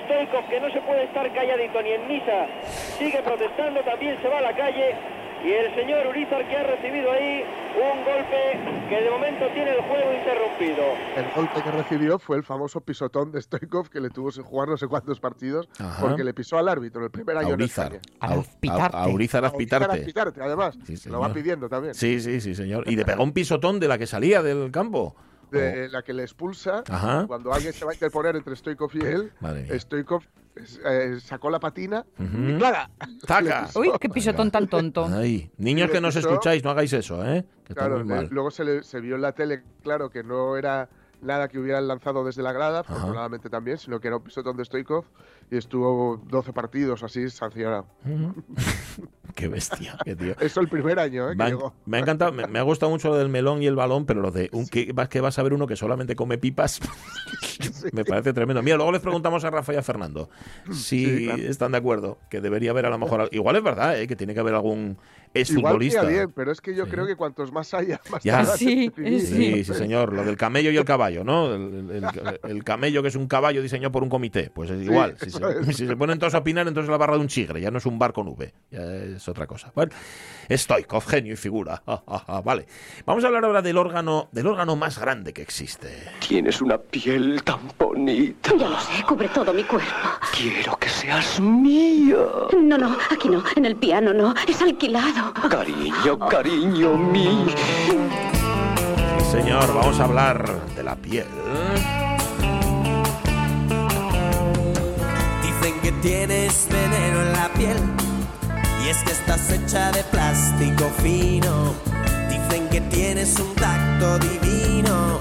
Stoikov, 0.04 0.48
que 0.48 0.60
no 0.60 0.70
se 0.70 0.82
puede 0.82 1.04
estar 1.04 1.32
calladito 1.32 1.82
ni 1.82 1.92
en 1.92 2.08
misa, 2.08 2.46
sigue 2.64 3.20
protestando. 3.24 3.82
También 3.82 4.18
se 4.22 4.28
va 4.28 4.38
a 4.40 4.42
la 4.42 4.54
calle 4.54 4.96
y 5.44 5.52
el 5.52 5.76
señor 5.76 6.08
Urizar 6.08 6.48
que 6.48 6.56
ha 6.56 6.64
recibido 6.64 7.12
ahí 7.12 7.44
un 7.76 8.04
golpe 8.04 8.60
que 8.90 9.02
de 9.02 9.10
momento 9.10 9.46
tiene 9.54 9.72
el 9.72 9.82
juego 9.82 10.14
interrumpido. 10.14 10.84
El 11.16 11.26
golpe 11.36 11.64
que 11.64 11.72
recibió 11.72 12.20
fue 12.20 12.38
el 12.38 12.44
famoso 12.44 12.82
pisotón 12.82 13.32
de 13.32 13.42
Stoikov 13.42 13.90
que 13.90 14.00
le 14.00 14.10
tuvo 14.10 14.32
sin 14.32 14.44
jugar 14.44 14.70
no 14.70 14.78
sé 14.78 14.88
cuántos 14.88 15.20
partidos 15.20 15.68
porque 16.00 16.24
le 16.24 16.34
pisó 16.34 16.58
al 16.58 16.70
árbitro 16.70 17.04
el 17.04 17.12
primer 17.12 17.38
año 17.38 17.50
a 17.50 17.54
Urizar. 17.54 18.00
A, 18.20 18.34
a, 18.34 19.08
Urizar 19.08 19.46
Aspitarte. 19.46 20.42
además. 20.42 20.78
lo 21.06 21.20
va 21.20 21.34
pidiendo 21.34 21.70
también. 21.70 21.94
Sí, 21.94 22.20
sí, 22.20 22.42
sí, 22.42 22.54
señor. 22.54 22.84
Y 22.88 22.96
le 22.96 23.06
pegó 23.06 23.24
un 23.24 23.32
pisotón 23.32 23.80
de 23.80 23.88
la 23.88 23.98
que 23.98 24.08
salía 24.08 24.42
del 24.44 24.72
campo 24.72 25.16
de 25.52 25.90
la 25.90 26.02
que 26.02 26.14
le 26.14 26.24
expulsa, 26.24 26.84
cuando 27.28 27.54
alguien 27.54 27.74
se 27.74 27.84
va 27.84 27.92
a 27.92 27.94
interponer 27.94 28.36
entre 28.36 28.56
Stoikov 28.56 28.92
y 28.94 29.06
él, 29.06 29.32
Stoikov 29.80 30.24
eh, 30.56 31.18
sacó 31.22 31.50
la 31.50 31.60
patina 31.60 32.06
y 32.20 32.58
¡claga! 32.58 32.90
¡Taca! 33.26 33.68
Uy, 33.76 33.92
qué 34.00 34.10
pisotón 34.10 34.52
tan 34.52 34.68
tonto. 34.68 35.10
Niños 35.58 35.90
que 35.90 36.02
nos 36.02 36.16
escucháis, 36.16 36.64
no 36.64 36.72
hagáis 36.72 36.94
eso, 36.94 37.26
¿eh? 37.26 37.46
claro, 37.74 38.04
luego 38.04 38.52
se, 38.52 38.84
se 38.84 39.00
vio 39.00 39.16
en 39.16 39.22
la 39.22 39.32
tele, 39.32 39.64
claro, 39.82 40.10
que 40.10 40.24
no 40.24 40.58
era 40.58 40.90
nada 41.22 41.48
que 41.48 41.60
hubieran 41.60 41.88
lanzado 41.88 42.24
desde 42.24 42.42
la 42.44 42.52
grada, 42.52 42.80
afortunadamente 42.80 43.50
también, 43.50 43.78
sino 43.78 44.00
que 44.00 44.08
era 44.08 44.18
un 44.18 44.24
pisotón 44.24 44.58
de 44.58 44.66
Stoikov 44.66 45.06
y 45.50 45.58
estuvo 45.58 46.22
12 46.28 46.54
partidos 46.54 47.04
así 47.04 47.30
sancionado. 47.30 47.86
qué 49.36 49.48
bestia, 49.48 49.98
qué 50.04 50.16
tío. 50.16 50.36
Eso 50.40 50.62
el 50.62 50.70
primer 50.70 51.00
año, 51.00 51.32
¿eh? 51.32 51.36
Me, 51.86 51.98
ha, 51.98 52.00
encantado, 52.00 52.32
me, 52.32 52.60
ha 52.60 52.64
gustado 52.64 52.90
mucho 52.90 53.10
lo 53.10 53.18
del 53.18 53.30
melón 53.30 53.62
y 53.62 53.68
el 53.68 53.76
balón, 53.76 54.06
pero 54.06 54.22
lo 54.22 54.32
de 54.32 54.50
un, 54.54 54.68
que, 54.68 54.94
que 55.10 55.22
vas 55.22 55.40
a 55.40 55.44
ver 55.44 55.54
uno 55.54 55.68
que 55.68 55.76
solamente 55.76 56.16
come 56.16 56.38
pipas, 56.38 56.80
me 57.94 58.06
parece 58.06 58.34
tremendo. 58.34 58.62
Mira, 58.62 58.78
luego 58.78 58.92
les 58.92 59.02
preguntamos 59.02 59.44
a 59.44 59.50
Rafa 59.50 59.74
y 59.74 59.78
a 59.78 59.84
Fernando 59.84 60.30
si 60.72 61.30
están 61.30 61.72
de 61.72 61.78
acuerdo, 61.78 62.18
que 62.30 62.42
debería 62.42 62.72
haber 62.72 62.86
a 62.86 62.90
lo 62.90 62.98
mejor. 62.98 63.30
Igual 63.32 63.56
es 63.56 63.64
verdad, 63.64 64.00
¿eh? 64.00 64.08
que 64.08 64.16
tiene 64.16 64.34
que 64.34 64.40
haber 64.40 64.56
algún 64.56 64.98
es 65.34 65.50
Igual 65.52 65.74
futbolista. 65.74 66.04
bien, 66.04 66.32
pero 66.32 66.52
es 66.52 66.60
que 66.60 66.76
yo 66.76 66.88
creo 66.88 67.06
que 67.06 67.16
cuantos 67.16 67.52
más 67.52 67.74
haya, 67.74 68.02
más 68.12 68.24
ya. 68.24 68.46
Sí, 68.46 68.92
sí, 68.96 69.64
sí, 69.64 69.74
señor. 69.74 70.14
Lo 70.14 70.24
del 70.24 70.38
camello 70.38 70.72
y 70.72 70.78
el 70.78 70.86
caballo, 70.86 71.24
¿no? 71.24 71.54
El, 71.54 72.64
camello 72.64 73.02
que 73.02 73.08
es 73.08 73.16
un 73.16 73.28
caballo 73.28 73.62
diseñado 73.62 73.92
por 73.92 74.04
un 74.04 74.10
comité. 74.10 74.52
Pues 74.54 74.70
es 74.70 74.84
igual. 74.84 75.18
Si 75.20 75.88
se, 75.88 75.96
ponen 75.96 76.20
todos 76.20 76.36
a 76.36 76.40
opinar, 76.40 76.68
entonces 76.68 76.90
la 76.90 76.98
barra 76.98 77.16
de 77.16 77.22
un 77.22 77.28
chigre. 77.28 77.62
Ya 77.62 77.72
no 77.72 77.78
es 77.78 77.86
un 77.86 77.98
bar 77.98 78.14
con 78.14 78.28
V. 78.28 78.54
Ya 78.72 78.82
es 78.82 79.28
otra 79.28 79.48
cosa. 79.48 79.72
Bueno, 79.74 79.92
Stoikov, 80.50 81.06
genio 81.06 81.34
y 81.34 81.38
figura. 81.38 81.82
vale. 82.44 82.66
Vamos 83.06 83.24
a 83.24 83.28
hablar 83.28 83.46
ahora 83.46 83.62
del 83.62 83.78
órgano, 83.78 84.30
del 84.32 84.48
órgano 84.48 84.76
más 84.76 85.00
grande 85.00 85.34
que 85.34 85.42
existe. 85.42 85.90
Tienes 86.28 86.62
una 86.62 86.78
piel 86.78 87.42
tan 87.44 87.60
bonita. 87.78 88.52
Ya 88.58 88.70
lo 88.70 88.80
sé, 88.80 89.04
cubre 89.08 89.30
todo 89.30 89.54
mi 89.54 89.64
cuerpo. 89.64 89.88
Quiero 90.36 90.78
que 90.78 90.90
seas 90.90 91.40
mía. 91.40 92.18
No, 92.60 92.78
no, 92.78 92.98
aquí 93.10 93.30
no. 93.30 93.44
En 93.56 93.66
el 93.66 93.76
piano 93.76 94.14
no. 94.14 94.34
Es 94.48 94.62
alquilado. 94.62 95.21
Cariño, 95.50 96.18
cariño 96.18 96.98
mío. 96.98 97.46
Sí, 97.86 99.32
señor, 99.32 99.74
vamos 99.74 100.00
a 100.00 100.04
hablar 100.06 100.66
de 100.76 100.84
la 100.84 100.96
piel. 100.96 101.28
Dicen 105.44 105.80
que 105.82 105.92
tienes 106.02 106.68
veneno 106.70 107.22
en 107.22 107.34
la 107.34 107.50
piel. 107.54 107.78
Y 108.84 108.90
es 108.90 108.98
que 109.04 109.12
estás 109.12 109.52
hecha 109.52 109.92
de 109.92 110.04
plástico 110.06 110.86
fino. 111.04 111.74
Dicen 112.30 112.68
que 112.70 112.82
tienes 112.82 113.40
un 113.40 113.54
tacto 113.56 114.18
divino. 114.20 115.20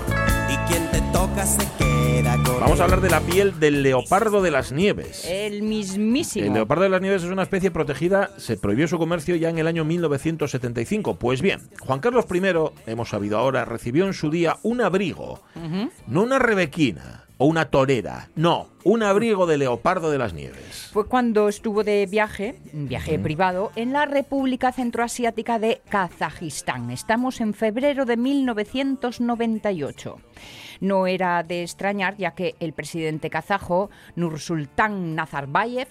Y 0.70 0.72
quien 0.72 0.90
te 0.90 1.00
toca 1.12 1.46
se 1.46 1.66
queda 1.78 2.36
con. 2.44 2.60
Vamos 2.60 2.80
a 2.80 2.84
hablar 2.84 3.00
de 3.00 3.10
la 3.10 3.20
piel 3.20 3.58
del 3.58 3.82
leopardo 3.82 4.42
de 4.42 4.50
las 4.50 4.72
nieves. 4.72 5.24
El 5.28 5.62
mismísimo. 5.62 6.46
El 6.46 6.52
leopardo 6.52 6.84
de 6.84 6.90
las 6.90 7.00
nieves 7.00 7.22
es 7.24 7.30
una 7.30 7.42
especie 7.42 7.70
protegida. 7.70 8.30
Se 8.36 8.56
prohibió 8.56 8.86
su 8.88 8.98
comercio 8.98 9.36
ya 9.36 9.48
en 9.48 9.58
el 9.58 9.66
año 9.66 9.84
1975. 9.84 11.18
Pues 11.18 11.42
bien, 11.42 11.60
Juan 11.80 12.00
Carlos 12.00 12.26
I, 12.32 12.90
hemos 12.90 13.08
sabido 13.08 13.38
ahora, 13.38 13.64
recibió 13.64 14.06
en 14.06 14.14
su 14.14 14.30
día 14.30 14.58
un 14.62 14.80
abrigo. 14.80 15.42
No 16.06 16.22
una 16.22 16.38
rebequina 16.38 17.24
o 17.40 17.46
una 17.46 17.70
torera. 17.70 18.28
No, 18.36 18.68
un 18.84 19.02
abrigo 19.02 19.46
de 19.46 19.56
leopardo 19.56 20.10
de 20.10 20.18
las 20.18 20.34
nieves. 20.34 20.90
Fue 20.92 21.06
cuando 21.06 21.48
estuvo 21.48 21.84
de 21.84 22.04
viaje, 22.04 22.56
un 22.74 22.86
viaje 22.86 23.18
privado, 23.18 23.72
en 23.76 23.94
la 23.94 24.04
República 24.04 24.72
Centroasiática 24.72 25.58
de 25.58 25.80
Kazajistán. 25.88 26.90
Estamos 26.90 27.40
en 27.40 27.54
febrero 27.54 28.04
de 28.04 28.18
1998. 28.18 30.18
No 30.80 31.06
era 31.06 31.42
de 31.42 31.62
extrañar, 31.62 32.18
ya 32.18 32.32
que 32.32 32.56
el 32.60 32.74
presidente 32.74 33.30
kazajo, 33.30 33.88
Nursultán 34.16 35.14
Nazarbayev, 35.14 35.88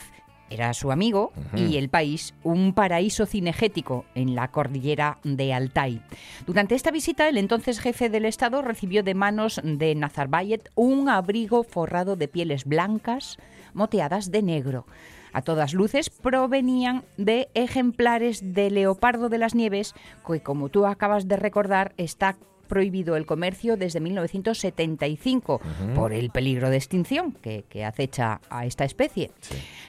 era 0.49 0.73
su 0.73 0.91
amigo 0.91 1.31
y 1.55 1.77
el 1.77 1.89
país 1.89 2.33
un 2.43 2.73
paraíso 2.73 3.25
cinegético 3.25 4.05
en 4.15 4.35
la 4.35 4.49
cordillera 4.49 5.19
de 5.23 5.53
Altai. 5.53 6.01
Durante 6.45 6.75
esta 6.75 6.91
visita, 6.91 7.27
el 7.27 7.37
entonces 7.37 7.79
jefe 7.79 8.09
del 8.09 8.25
Estado 8.25 8.61
recibió 8.61 9.03
de 9.03 9.13
manos 9.13 9.61
de 9.63 9.95
Nazarbayev 9.95 10.61
un 10.75 11.09
abrigo 11.09 11.63
forrado 11.63 12.15
de 12.15 12.27
pieles 12.27 12.65
blancas 12.65 13.37
moteadas 13.73 14.31
de 14.31 14.41
negro. 14.41 14.85
A 15.31 15.41
todas 15.41 15.73
luces 15.73 16.09
provenían 16.09 17.03
de 17.17 17.49
ejemplares 17.53 18.53
de 18.53 18.71
leopardo 18.71 19.29
de 19.29 19.37
las 19.37 19.53
nieves, 19.53 19.93
que 20.25 20.41
como 20.41 20.69
tú 20.69 20.85
acabas 20.85 21.27
de 21.27 21.37
recordar 21.37 21.93
está 21.97 22.37
prohibido 22.69 23.17
el 23.17 23.25
comercio 23.25 23.75
desde 23.75 23.99
1975 23.99 25.59
por 25.95 26.13
el 26.13 26.29
peligro 26.29 26.69
de 26.69 26.77
extinción 26.77 27.33
que, 27.33 27.65
acecha 27.83 28.39
a 28.49 28.65
esta 28.65 28.85
especie. 28.85 29.31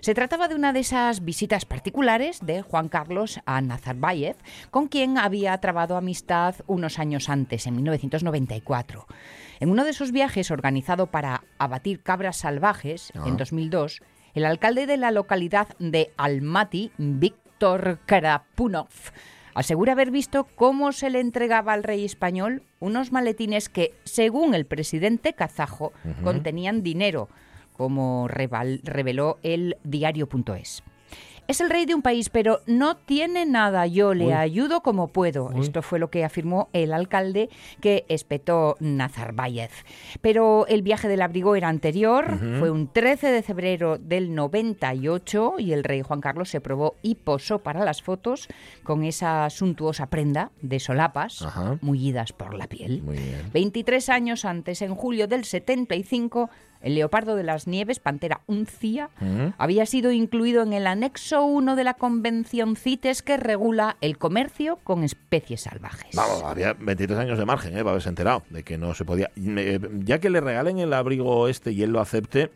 Se 0.00 0.14
trataba 0.14 0.48
de 0.48 0.54
una 0.56 0.72
de 0.72 0.80
esas 0.80 1.24
visitas 1.24 1.64
particulares 1.64 2.40
de 2.42 2.62
Juan 2.62 2.88
Carlos 2.88 3.38
a 3.46 3.60
Nazarbayev, 3.60 4.36
con 4.70 4.88
quien 4.88 5.18
había 5.18 5.56
trabado 5.58 5.96
amistad 5.96 6.56
unos 6.66 6.98
años 6.98 7.28
antes, 7.28 7.66
en 7.66 7.76
1994. 7.76 9.06
En 9.60 9.70
uno 9.70 9.84
de 9.84 9.90
esos 9.90 10.10
viajes 10.10 10.50
organizado 10.50 11.08
para 11.08 11.44
abatir 11.58 12.02
cabras 12.02 12.38
salvajes, 12.38 13.12
en 13.26 13.36
2002, 13.36 14.00
ah. 14.00 14.06
el 14.34 14.46
alcalde 14.46 14.86
de 14.86 14.96
la 14.96 15.10
localidad 15.10 15.68
de 15.78 16.12
Almaty, 16.16 16.92
Víctor 16.96 17.98
Karapunov, 18.06 18.88
asegura 19.54 19.92
haber 19.92 20.10
visto 20.10 20.44
cómo 20.44 20.92
se 20.92 21.10
le 21.10 21.20
entregaba 21.20 21.72
al 21.72 21.82
rey 21.82 22.04
español 22.04 22.62
unos 22.78 23.12
maletines 23.12 23.68
que, 23.68 23.94
según 24.04 24.54
el 24.54 24.66
presidente 24.66 25.32
kazajo, 25.32 25.92
contenían 26.22 26.82
dinero, 26.82 27.28
como 27.76 28.28
reveló 28.28 29.38
el 29.42 29.76
diario.es. 29.84 30.82
Es 31.50 31.60
el 31.60 31.68
rey 31.68 31.84
de 31.84 31.96
un 31.96 32.02
país, 32.02 32.28
pero 32.28 32.60
no 32.68 32.96
tiene 32.96 33.44
nada. 33.44 33.84
Yo 33.84 34.14
le 34.14 34.34
ayudo 34.34 34.82
como 34.82 35.08
puedo. 35.08 35.50
Esto 35.60 35.82
fue 35.82 35.98
lo 35.98 36.08
que 36.08 36.24
afirmó 36.24 36.68
el 36.72 36.92
alcalde 36.92 37.50
que 37.80 38.04
espetó 38.08 38.76
Nazarbayev. 38.78 39.72
Pero 40.20 40.68
el 40.68 40.82
viaje 40.82 41.08
del 41.08 41.22
abrigo 41.22 41.56
era 41.56 41.68
anterior. 41.68 42.38
Fue 42.60 42.70
un 42.70 42.86
13 42.86 43.32
de 43.32 43.42
febrero 43.42 43.98
del 43.98 44.32
98 44.32 45.54
y 45.58 45.72
el 45.72 45.82
rey 45.82 46.02
Juan 46.02 46.20
Carlos 46.20 46.50
se 46.50 46.60
probó 46.60 46.94
y 47.02 47.16
posó 47.16 47.58
para 47.58 47.84
las 47.84 48.00
fotos 48.00 48.46
con 48.84 49.02
esa 49.02 49.50
suntuosa 49.50 50.06
prenda 50.06 50.52
de 50.62 50.78
solapas 50.78 51.44
mullidas 51.80 52.32
por 52.32 52.54
la 52.54 52.68
piel. 52.68 53.02
23 53.52 54.08
años 54.08 54.44
antes, 54.44 54.82
en 54.82 54.94
julio 54.94 55.26
del 55.26 55.44
75, 55.44 56.48
el 56.80 56.94
leopardo 56.94 57.36
de 57.36 57.42
las 57.42 57.66
nieves, 57.66 58.00
Pantera 58.00 58.40
uncia, 58.46 59.10
había 59.58 59.86
sido 59.86 60.12
incluido 60.12 60.62
en 60.62 60.72
el 60.72 60.86
anexo 60.86 61.44
1 61.44 61.76
de 61.76 61.84
la 61.84 61.94
Convención 61.94 62.76
CITES 62.76 63.22
que 63.22 63.36
regula 63.36 63.96
el 64.00 64.18
comercio 64.18 64.78
con 64.82 65.04
especies 65.04 65.62
salvajes. 65.62 66.14
Vamos, 66.14 66.42
había 66.44 66.72
23 66.74 67.18
años 67.18 67.38
de 67.38 67.44
margen, 67.44 67.74
¿eh? 67.74 67.78
para 67.78 67.90
haberse 67.90 68.08
enterado 68.08 68.42
de 68.50 68.62
que 68.62 68.78
no 68.78 68.94
se 68.94 69.04
podía. 69.04 69.30
Eh, 69.36 69.80
ya 70.04 70.18
que 70.18 70.30
le 70.30 70.40
regalen 70.40 70.78
el 70.78 70.92
abrigo 70.92 71.48
este 71.48 71.72
y 71.72 71.82
él 71.82 71.90
lo 71.90 72.00
acepte, 72.00 72.50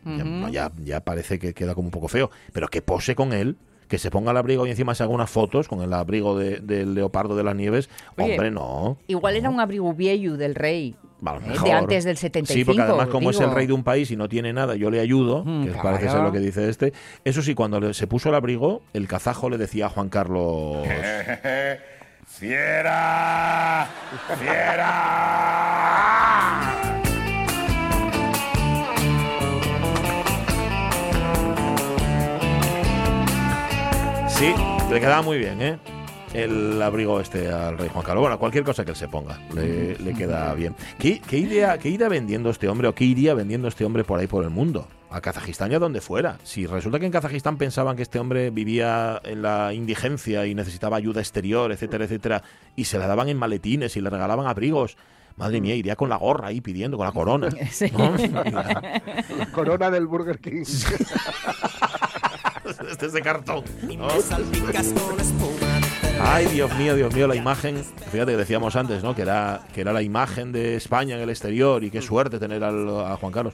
ya, 0.51 0.71
ya, 0.83 1.01
parece 1.01 1.39
que 1.39 1.53
queda 1.53 1.75
como 1.75 1.87
un 1.87 1.91
poco 1.91 2.07
feo, 2.07 2.31
pero 2.53 2.67
que 2.67 2.81
pose 2.81 3.15
con 3.15 3.33
él 3.33 3.57
que 3.87 3.97
se 3.97 4.11
ponga 4.11 4.31
el 4.31 4.37
abrigo 4.37 4.65
y 4.65 4.71
encima 4.71 4.95
se 4.95 5.03
haga 5.03 5.13
unas 5.13 5.29
fotos 5.29 5.67
con 5.67 5.81
el 5.81 5.93
abrigo 5.93 6.37
del 6.37 6.93
leopardo 6.93 7.35
de 7.35 7.43
las 7.43 7.55
nieves, 7.55 7.89
hombre, 8.17 8.51
no. 8.51 8.97
Igual 9.07 9.35
era 9.35 9.49
un 9.49 9.59
abrigo 9.59 9.93
viejo 9.93 10.37
del 10.37 10.55
rey. 10.55 10.95
Eh, 11.25 11.59
de 11.63 11.71
antes 11.71 12.03
del 12.03 12.17
75. 12.17 12.53
Sí, 12.53 12.65
porque 12.65 12.81
además 12.81 13.07
como 13.07 13.29
es 13.31 13.39
el 13.39 13.51
rey 13.51 13.67
de 13.67 13.73
un 13.73 13.83
país 13.83 14.11
y 14.11 14.15
no 14.15 14.29
tiene 14.29 14.53
nada, 14.53 14.75
yo 14.75 14.91
le 14.91 14.99
ayudo, 14.99 15.43
mm, 15.45 15.65
que 15.65 15.71
parece 15.71 16.09
ser 16.09 16.21
lo 16.21 16.31
que 16.31 16.39
dice 16.39 16.69
este. 16.69 16.93
Eso 17.23 17.41
sí, 17.41 17.55
cuando 17.55 17.93
se 17.93 18.07
puso 18.07 18.29
el 18.29 18.35
abrigo, 18.35 18.81
el 18.93 19.07
kazajo 19.07 19.49
le 19.49 19.57
decía 19.57 19.87
a 19.87 19.89
Juan 19.89 20.09
Carlos... 20.09 20.85
¡Fiera! 22.27 23.87
¡Fiera! 24.37 25.85
Sí, 34.37 34.53
le 34.91 34.99
quedaba 34.99 35.21
muy 35.21 35.37
bien, 35.37 35.61
¿eh? 35.61 35.79
el 36.33 36.81
abrigo 36.81 37.21
este 37.21 37.49
al 37.49 37.77
rey 37.77 37.89
Juan 37.91 38.03
Carlos. 38.03 38.23
Bueno, 38.23 38.37
cualquier 38.37 38.65
cosa 38.65 38.83
que 38.83 38.91
él 38.91 38.97
se 38.97 39.07
ponga 39.07 39.39
le, 39.53 40.13
queda 40.13 40.53
bien. 40.53 40.75
¿Qué, 40.99 41.21
idea, 41.31 41.77
¿Qué 41.77 41.89
iría 41.89 42.09
vendiendo 42.09 42.49
este 42.49 42.67
hombre 42.67 42.89
o 42.89 42.93
qué 42.93 43.05
iría 43.05 43.33
vendiendo 43.33 43.69
este 43.69 43.85
hombre 43.85 44.03
por 44.03 44.19
ahí 44.19 44.27
por 44.27 44.43
el 44.43 44.49
mundo? 44.49 44.87
A 45.09 45.21
Kazajistán 45.21 45.71
y 45.71 45.75
a 45.75 45.79
donde 45.79 46.01
fuera. 46.01 46.37
Si 46.43 46.65
resulta 46.65 46.99
que 46.99 47.05
en 47.05 47.13
Kazajistán 47.13 47.57
pensaban 47.57 47.95
que 47.95 48.03
este 48.03 48.19
hombre 48.19 48.49
vivía 48.49 49.21
en 49.23 49.41
la 49.41 49.73
indigencia 49.73 50.45
y 50.45 50.53
necesitaba 50.53 50.97
ayuda 50.97 51.21
exterior, 51.21 51.71
etcétera, 51.71 52.03
etcétera, 52.03 52.43
y 52.75 52.83
se 52.83 52.99
la 52.99 53.07
daban 53.07 53.29
en 53.29 53.37
maletines 53.37 53.95
y 53.95 54.01
le 54.01 54.09
regalaban 54.09 54.47
abrigos, 54.47 54.97
Madre 55.37 55.59
mía, 55.59 55.75
iría 55.75 55.97
con 55.97 56.07
la 56.07 56.15
gorra 56.15 56.47
ahí 56.47 56.61
pidiendo, 56.61 56.95
con 56.95 57.05
la 57.05 57.11
corona. 57.11 57.49
La 59.37 59.51
corona 59.51 59.91
del 59.91 60.07
Burger 60.07 60.39
King. 60.39 60.63
este 62.89 63.05
es 63.05 63.13
de 63.13 63.21
cartón. 63.21 63.63
Ay, 66.21 66.45
Dios 66.47 66.73
mío, 66.75 66.95
Dios 66.95 67.13
mío, 67.13 67.27
la 67.27 67.35
imagen. 67.35 67.83
Fíjate 68.11 68.31
que 68.31 68.37
decíamos 68.37 68.75
antes, 68.75 69.03
¿no? 69.03 69.15
Que 69.15 69.23
era, 69.23 69.61
que 69.73 69.81
era 69.81 69.93
la 69.93 70.01
imagen 70.01 70.51
de 70.51 70.75
España 70.75 71.15
en 71.15 71.21
el 71.21 71.29
exterior 71.29 71.83
y 71.83 71.91
qué 71.91 72.01
suerte 72.01 72.39
tener 72.39 72.63
a 72.63 73.17
Juan 73.17 73.31
Carlos. 73.31 73.53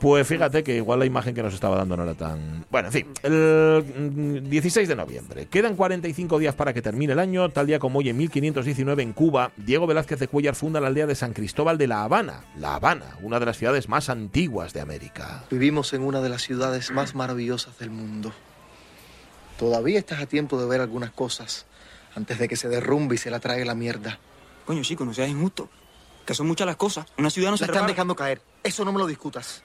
Pues 0.00 0.26
fíjate 0.26 0.62
que 0.62 0.76
igual 0.76 0.98
la 0.98 1.06
imagen 1.06 1.34
que 1.34 1.42
nos 1.42 1.54
estaba 1.54 1.76
dando 1.76 1.96
no 1.96 2.02
era 2.02 2.14
tan... 2.14 2.66
Bueno, 2.70 2.88
en 2.88 2.92
fin, 2.92 3.06
el 3.22 4.42
16 4.48 4.86
mm, 4.86 4.90
de 4.90 4.96
noviembre. 4.96 5.46
Quedan 5.46 5.74
45 5.74 6.38
días 6.38 6.54
para 6.54 6.74
que 6.74 6.82
termine 6.82 7.14
el 7.14 7.18
año. 7.18 7.48
Tal 7.48 7.66
día 7.66 7.78
como 7.78 8.00
hoy, 8.00 8.10
en 8.10 8.16
1519, 8.18 9.02
en 9.02 9.12
Cuba, 9.14 9.52
Diego 9.56 9.86
Velázquez 9.86 10.18
de 10.18 10.28
Cuellar 10.28 10.54
funda 10.54 10.80
la 10.80 10.88
aldea 10.88 11.06
de 11.06 11.14
San 11.14 11.32
Cristóbal 11.32 11.78
de 11.78 11.86
La 11.86 12.04
Habana. 12.04 12.44
La 12.58 12.74
Habana, 12.74 13.16
una 13.22 13.40
de 13.40 13.46
las 13.46 13.56
ciudades 13.56 13.88
más 13.88 14.10
antiguas 14.10 14.74
de 14.74 14.82
América. 14.82 15.44
Vivimos 15.50 15.94
en 15.94 16.02
una 16.02 16.20
de 16.20 16.28
las 16.28 16.42
ciudades 16.42 16.90
más 16.90 17.14
maravillosas 17.14 17.78
del 17.78 17.90
mundo. 17.90 18.32
Todavía 19.58 19.98
estás 19.98 20.20
a 20.20 20.26
tiempo 20.26 20.60
de 20.60 20.66
ver 20.66 20.82
algunas 20.82 21.10
cosas 21.12 21.64
antes 22.14 22.38
de 22.38 22.48
que 22.48 22.56
se 22.56 22.68
derrumbe 22.68 23.14
y 23.14 23.18
se 23.18 23.30
la 23.30 23.40
trague 23.40 23.64
la 23.64 23.74
mierda. 23.74 24.18
Coño, 24.66 24.82
chico, 24.82 25.04
no 25.04 25.14
seas 25.14 25.30
injusto. 25.30 25.70
Que 26.26 26.34
son 26.34 26.46
muchas 26.46 26.66
las 26.66 26.76
cosas. 26.76 27.06
Una 27.16 27.30
ciudad 27.30 27.50
no 27.50 27.56
se 27.56 27.64
están 27.64 27.86
dejando 27.86 28.16
caer. 28.16 28.42
Eso 28.62 28.84
no 28.84 28.92
me 28.92 28.98
lo 28.98 29.06
discutas. 29.06 29.62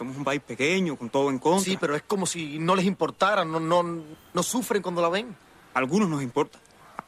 Somos 0.00 0.16
un 0.16 0.24
país 0.24 0.40
pequeño, 0.40 0.96
con 0.96 1.10
todo 1.10 1.28
en 1.28 1.38
contra. 1.38 1.62
Sí, 1.62 1.76
pero 1.78 1.94
es 1.94 2.00
como 2.00 2.24
si 2.24 2.58
no 2.58 2.74
les 2.74 2.86
importara, 2.86 3.44
no, 3.44 3.60
no, 3.60 3.82
no 3.82 4.42
sufren 4.42 4.80
cuando 4.80 5.02
la 5.02 5.10
ven. 5.10 5.36
A 5.74 5.78
algunos 5.78 6.08
nos 6.08 6.22
importa. 6.22 6.58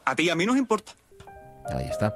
A 0.05 0.15
ti 0.15 0.25
y 0.25 0.29
a 0.29 0.35
mí 0.35 0.45
nos 0.45 0.57
importa. 0.57 0.91
Ahí 1.75 1.87
está. 1.89 2.15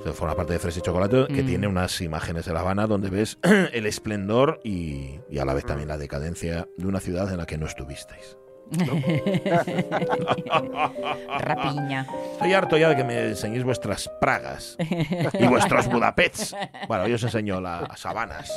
Eso 0.00 0.12
forma 0.14 0.34
parte 0.34 0.54
de 0.54 0.58
Fresh 0.58 0.78
y 0.78 0.80
Chocolate, 0.80 1.32
que 1.32 1.44
mm. 1.44 1.46
tiene 1.46 1.68
unas 1.68 2.00
imágenes 2.00 2.44
de 2.44 2.52
La 2.52 2.58
Habana 2.58 2.88
donde 2.88 3.08
ves 3.08 3.38
el 3.44 3.86
esplendor 3.86 4.60
y, 4.64 5.20
y, 5.30 5.38
a 5.38 5.44
la 5.44 5.54
vez 5.54 5.64
también 5.64 5.86
la 5.86 5.96
decadencia 5.96 6.66
de 6.76 6.86
una 6.88 6.98
ciudad 6.98 7.30
en 7.30 7.36
la 7.36 7.46
que 7.46 7.56
no 7.56 7.66
estuvisteis. 7.66 8.36
Rapiña. 11.38 12.06
Estoy 12.32 12.52
harto 12.52 12.76
ya 12.76 12.88
de 12.88 12.96
que 12.96 13.04
me 13.04 13.28
enseñéis 13.28 13.62
vuestras 13.62 14.10
Pragas 14.20 14.76
y 14.78 15.46
vuestros 15.46 15.86
Budapests. 15.88 16.56
Bueno, 16.88 17.06
yo 17.06 17.14
os 17.14 17.22
enseño 17.22 17.60
las 17.60 18.00
sabanas. 18.00 18.50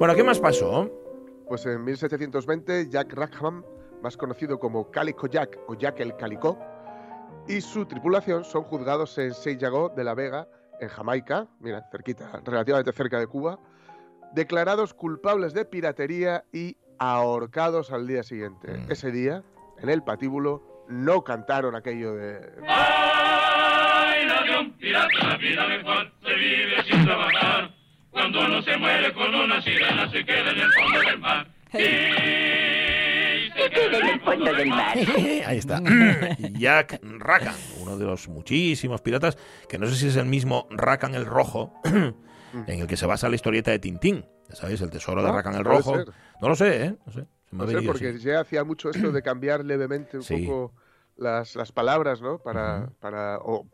Bueno, 0.00 0.14
¿qué 0.14 0.24
más 0.24 0.38
pasó? 0.38 0.90
Pues 1.46 1.66
en 1.66 1.84
1720, 1.84 2.88
Jack 2.88 3.12
Rackham, 3.12 3.62
más 4.02 4.16
conocido 4.16 4.58
como 4.58 4.90
Calico 4.90 5.26
Jack 5.26 5.58
o 5.68 5.74
Jack 5.74 6.00
el 6.00 6.16
Calicó, 6.16 6.58
y 7.46 7.60
su 7.60 7.84
tripulación 7.84 8.44
son 8.44 8.62
juzgados 8.62 9.18
en 9.18 9.34
Saint-Jago 9.34 9.90
de 9.90 10.02
la 10.02 10.14
Vega, 10.14 10.48
en 10.80 10.88
Jamaica, 10.88 11.48
mira, 11.58 11.86
cerquita, 11.92 12.40
relativamente 12.46 12.92
cerca 12.92 13.18
de 13.18 13.26
Cuba, 13.26 13.58
declarados 14.32 14.94
culpables 14.94 15.52
de 15.52 15.66
piratería 15.66 16.44
y 16.50 16.78
ahorcados 16.98 17.92
al 17.92 18.06
día 18.06 18.22
siguiente. 18.22 18.72
Mm. 18.72 18.90
Ese 18.90 19.10
día, 19.10 19.42
en 19.82 19.90
el 19.90 20.02
patíbulo, 20.02 20.86
no 20.88 21.24
cantaron 21.24 21.76
aquello 21.76 22.14
de... 22.14 22.40
¡Ay, 22.66 24.26
la 24.26 24.72
pirata, 24.78 25.28
la 25.28 25.36
vida 25.36 25.68
mejor 25.68 26.10
se 26.22 26.34
vive 26.36 26.84
sin 26.84 27.04
trabajar! 27.04 27.79
Cuando 28.10 28.40
uno 28.44 28.62
se 28.62 28.76
muere 28.76 29.12
con 29.12 29.34
una 29.34 29.62
sirena, 29.62 30.10
se 30.10 30.24
queda 30.24 30.50
en 30.50 30.58
el 30.58 30.72
fondo 30.72 31.00
del 31.00 31.18
mar. 31.18 31.46
Y 31.72 33.50
se 33.52 33.70
queda 33.70 33.98
en 33.98 34.06
el 34.08 34.20
fondo 34.20 34.52
del 34.52 34.68
mar. 34.68 34.96
Ahí 35.46 35.58
está. 35.58 35.80
Jack 36.58 37.00
Rackham, 37.02 37.54
uno 37.80 37.96
de 37.96 38.04
los 38.04 38.28
muchísimos 38.28 39.00
piratas, 39.00 39.38
que 39.68 39.78
no 39.78 39.86
sé 39.86 39.94
si 39.94 40.08
es 40.08 40.16
el 40.16 40.26
mismo 40.26 40.66
Rackham 40.70 41.14
el 41.14 41.24
Rojo, 41.24 41.72
en 41.84 42.14
el 42.80 42.86
que 42.86 42.96
se 42.96 43.06
basa 43.06 43.28
la 43.28 43.36
historieta 43.36 43.70
de 43.70 43.78
Tintín. 43.78 44.26
¿Sabéis? 44.50 44.80
El 44.80 44.90
tesoro 44.90 45.22
de 45.22 45.28
ah, 45.28 45.32
Rackham 45.32 45.54
el 45.54 45.64
Rojo. 45.64 46.04
No 46.40 46.48
lo 46.48 46.56
sé, 46.56 46.86
¿eh? 46.86 46.96
No 47.06 47.12
sé. 47.12 47.26
no 47.52 47.66
sé, 47.68 47.82
porque 47.82 48.18
ya 48.18 48.40
hacía 48.40 48.64
mucho 48.64 48.90
esto 48.90 49.12
de 49.12 49.22
cambiar 49.22 49.64
levemente 49.64 50.18
un 50.18 50.24
poco 50.24 50.74
las, 51.16 51.54
las, 51.54 51.70
palabras, 51.70 52.20
¿no? 52.20 52.38
Para, 52.38 52.90
para, 52.98 53.38
o 53.38 53.66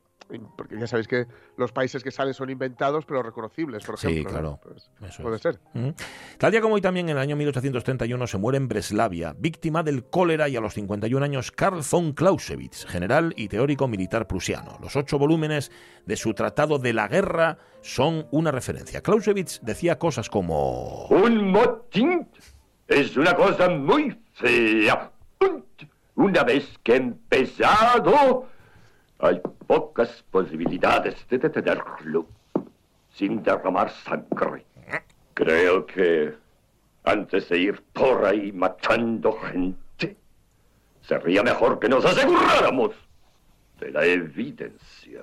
porque 0.56 0.78
ya 0.78 0.86
sabéis 0.86 1.06
que 1.08 1.26
los 1.56 1.72
países 1.72 2.02
que 2.02 2.10
salen 2.10 2.34
son 2.34 2.50
inventados 2.50 3.04
pero 3.06 3.22
reconocibles, 3.22 3.84
por 3.84 3.94
ejemplo. 3.94 4.22
Sí, 4.22 4.24
claro. 4.24 4.60
Pues 4.62 4.90
puede 5.18 5.38
ser. 5.38 5.60
Tal 6.38 6.50
día 6.50 6.60
como 6.60 6.74
hoy 6.74 6.80
también 6.80 7.08
en 7.08 7.16
el 7.16 7.22
año 7.22 7.36
1831 7.36 8.26
se 8.26 8.38
muere 8.38 8.58
en 8.58 8.68
Breslavia, 8.68 9.34
víctima 9.38 9.82
del 9.82 10.04
cólera 10.04 10.48
y 10.48 10.56
a 10.56 10.60
los 10.60 10.74
51 10.74 11.24
años 11.24 11.52
Karl 11.52 11.80
von 11.90 12.12
Clausewitz, 12.12 12.86
general 12.86 13.32
y 13.36 13.48
teórico 13.48 13.88
militar 13.88 14.26
prusiano. 14.26 14.78
Los 14.80 14.96
ocho 14.96 15.18
volúmenes 15.18 15.70
de 16.04 16.16
su 16.16 16.34
Tratado 16.34 16.78
de 16.78 16.92
la 16.92 17.08
Guerra 17.08 17.58
son 17.82 18.26
una 18.30 18.50
referencia. 18.50 19.02
Clausewitz 19.02 19.60
decía 19.62 19.98
cosas 19.98 20.28
como... 20.28 21.06
Un 21.06 21.50
motín 21.50 22.28
es 22.88 23.16
una 23.16 23.34
cosa 23.34 23.68
muy 23.68 24.18
fea. 24.34 25.12
Una 26.14 26.44
vez 26.44 26.78
que 26.82 26.94
he 26.94 26.96
empezado 26.96 28.48
hay 29.18 29.40
pocas 29.66 30.24
posibilidades 30.30 31.26
de 31.28 31.38
detenerlo 31.38 32.26
sin 33.10 33.42
derramar 33.42 33.90
sangre. 33.90 34.64
Creo 35.34 35.86
que 35.86 36.34
antes 37.04 37.48
de 37.48 37.58
ir 37.58 37.82
por 37.92 38.24
ahí 38.24 38.52
matando 38.52 39.32
gente, 39.32 40.16
sería 41.02 41.42
mejor 41.42 41.78
que 41.78 41.88
nos 41.88 42.04
aseguráramos 42.04 42.92
de 43.80 43.90
la 43.90 44.04
evidencia. 44.04 45.22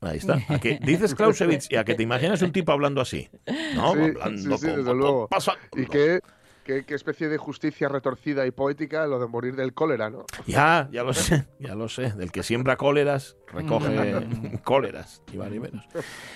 Ahí 0.00 0.18
está. 0.18 0.36
dices 0.82 1.14
Clausewitz 1.14 1.66
y 1.70 1.76
a 1.76 1.84
que 1.84 1.94
te 1.94 2.02
imaginas 2.02 2.42
un 2.42 2.52
tipo 2.52 2.72
hablando 2.72 3.00
así. 3.00 3.28
¿No? 3.74 3.90
hablando 3.90 4.58
sí, 4.58 4.66
desde 4.66 4.94
luego. 4.94 5.28
Y 5.74 5.86
que 5.86 6.20
Qué, 6.66 6.84
especie 6.88 7.28
de 7.28 7.38
justicia 7.38 7.88
retorcida 7.88 8.44
y 8.44 8.50
poética 8.50 9.06
lo 9.06 9.20
de 9.20 9.28
morir 9.28 9.54
del 9.54 9.72
cólera, 9.72 10.10
¿no? 10.10 10.26
Ya, 10.46 10.88
ya 10.90 11.04
lo 11.04 11.14
sé, 11.14 11.46
ya 11.60 11.76
lo 11.76 11.88
sé. 11.88 12.10
Del 12.10 12.32
que 12.32 12.42
siembra 12.42 12.76
cóleras, 12.76 13.36
recoge 13.46 14.58
cóleras, 14.64 15.22
y 15.32 15.36
vale 15.36 15.60
menos. 15.60 15.86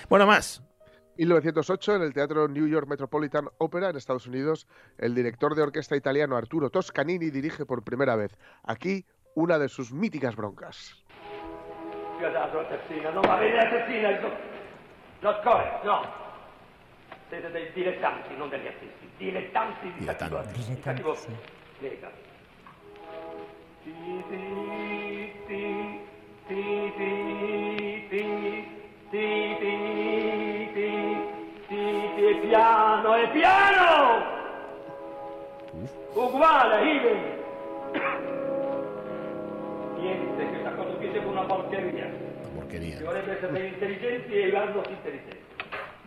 Bueno, 0.07 0.25
más. 0.25 0.63
1908, 1.17 1.95
en 1.97 2.01
el 2.03 2.13
Teatro 2.13 2.47
New 2.47 2.65
York 2.65 2.87
Metropolitan 2.87 3.49
Opera, 3.57 3.89
en 3.89 3.97
Estados 3.97 4.25
Unidos, 4.25 4.69
el 4.97 5.13
director 5.13 5.53
de 5.53 5.63
orquesta 5.63 5.97
italiano 5.97 6.37
Arturo 6.37 6.69
Toscanini 6.69 7.29
dirige 7.29 7.65
por 7.65 7.83
primera 7.83 8.15
vez 8.15 8.37
aquí 8.63 9.05
una 9.35 9.59
de 9.59 9.67
sus 9.67 9.91
míticas 9.91 10.37
broncas. 10.37 10.95
No, 15.21 15.33
no. 15.83 16.01
Siete 16.01 16.20
dei 17.39 17.71
dilettanti, 17.73 18.35
non 18.35 18.49
degli 18.49 18.67
artisti. 18.67 19.09
Dilettanti 19.17 19.91
di 19.97 20.05
cattivo, 20.05 20.41
di 20.53 20.79
cattivo 20.79 21.17
lega. 21.79 22.11
Ti 23.83 23.93
ti 24.29 25.31
ti 25.47 25.99
ti 26.47 26.93
ti 26.93 26.93
ti 26.97 28.05
ti 29.09 29.27
ti 30.73 30.89
ti 31.67 32.25
e 32.25 32.35
piano 32.35 33.15
e 33.15 33.27
piano 33.29 34.39
uguale 36.13 36.93
idem 36.93 37.21
niente 39.97 40.45
questa 40.45 40.71
cosa 40.71 40.91
qui 40.97 41.11
sembra 41.11 41.29
una 41.29 41.43
porcheria 41.43 42.05
una 42.05 42.49
porcheria 42.53 42.97
ci 42.97 43.03
vorrebbe 43.03 43.31
essere 43.31 43.67
intelligenti 43.67 44.33
e 44.33 44.51
vanno 44.51 44.83
intelligenti 44.87 45.50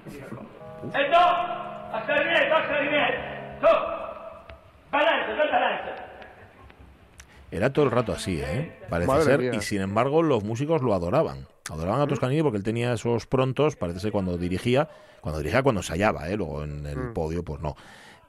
e 0.07 1.09
no! 1.09 1.25
Balance, 4.91 5.33
balance! 5.33 5.91
Era 7.51 7.73
todo 7.73 7.85
el 7.85 7.91
rato 7.91 8.13
así, 8.13 8.41
¿eh? 8.41 8.77
Parece 8.89 9.23
ser. 9.23 9.55
Y 9.55 9.61
sin 9.61 9.81
embargo, 9.81 10.23
los 10.23 10.43
músicos 10.43 10.83
lo 10.83 10.93
adoraban. 10.93 11.47
Adoraban 11.71 12.01
a 12.01 12.07
Toscanini 12.07 12.43
porque 12.43 12.59
él 12.59 12.65
tenía 12.65 12.93
esos 12.93 13.27
prontos, 13.27 13.77
parece 13.77 14.01
ser 14.01 14.13
cuando 14.13 14.37
dirigía, 14.37 14.89
cuando 15.21 15.39
dirigía, 15.39 15.63
cuando 15.63 15.81
ensayaba, 15.81 16.29
¿eh? 16.29 16.37
Luego 16.37 16.65
en 16.65 16.85
el 16.85 16.99
mm. 16.99 17.15
podio, 17.15 17.45
pues 17.45 17.61
no. 17.61 17.77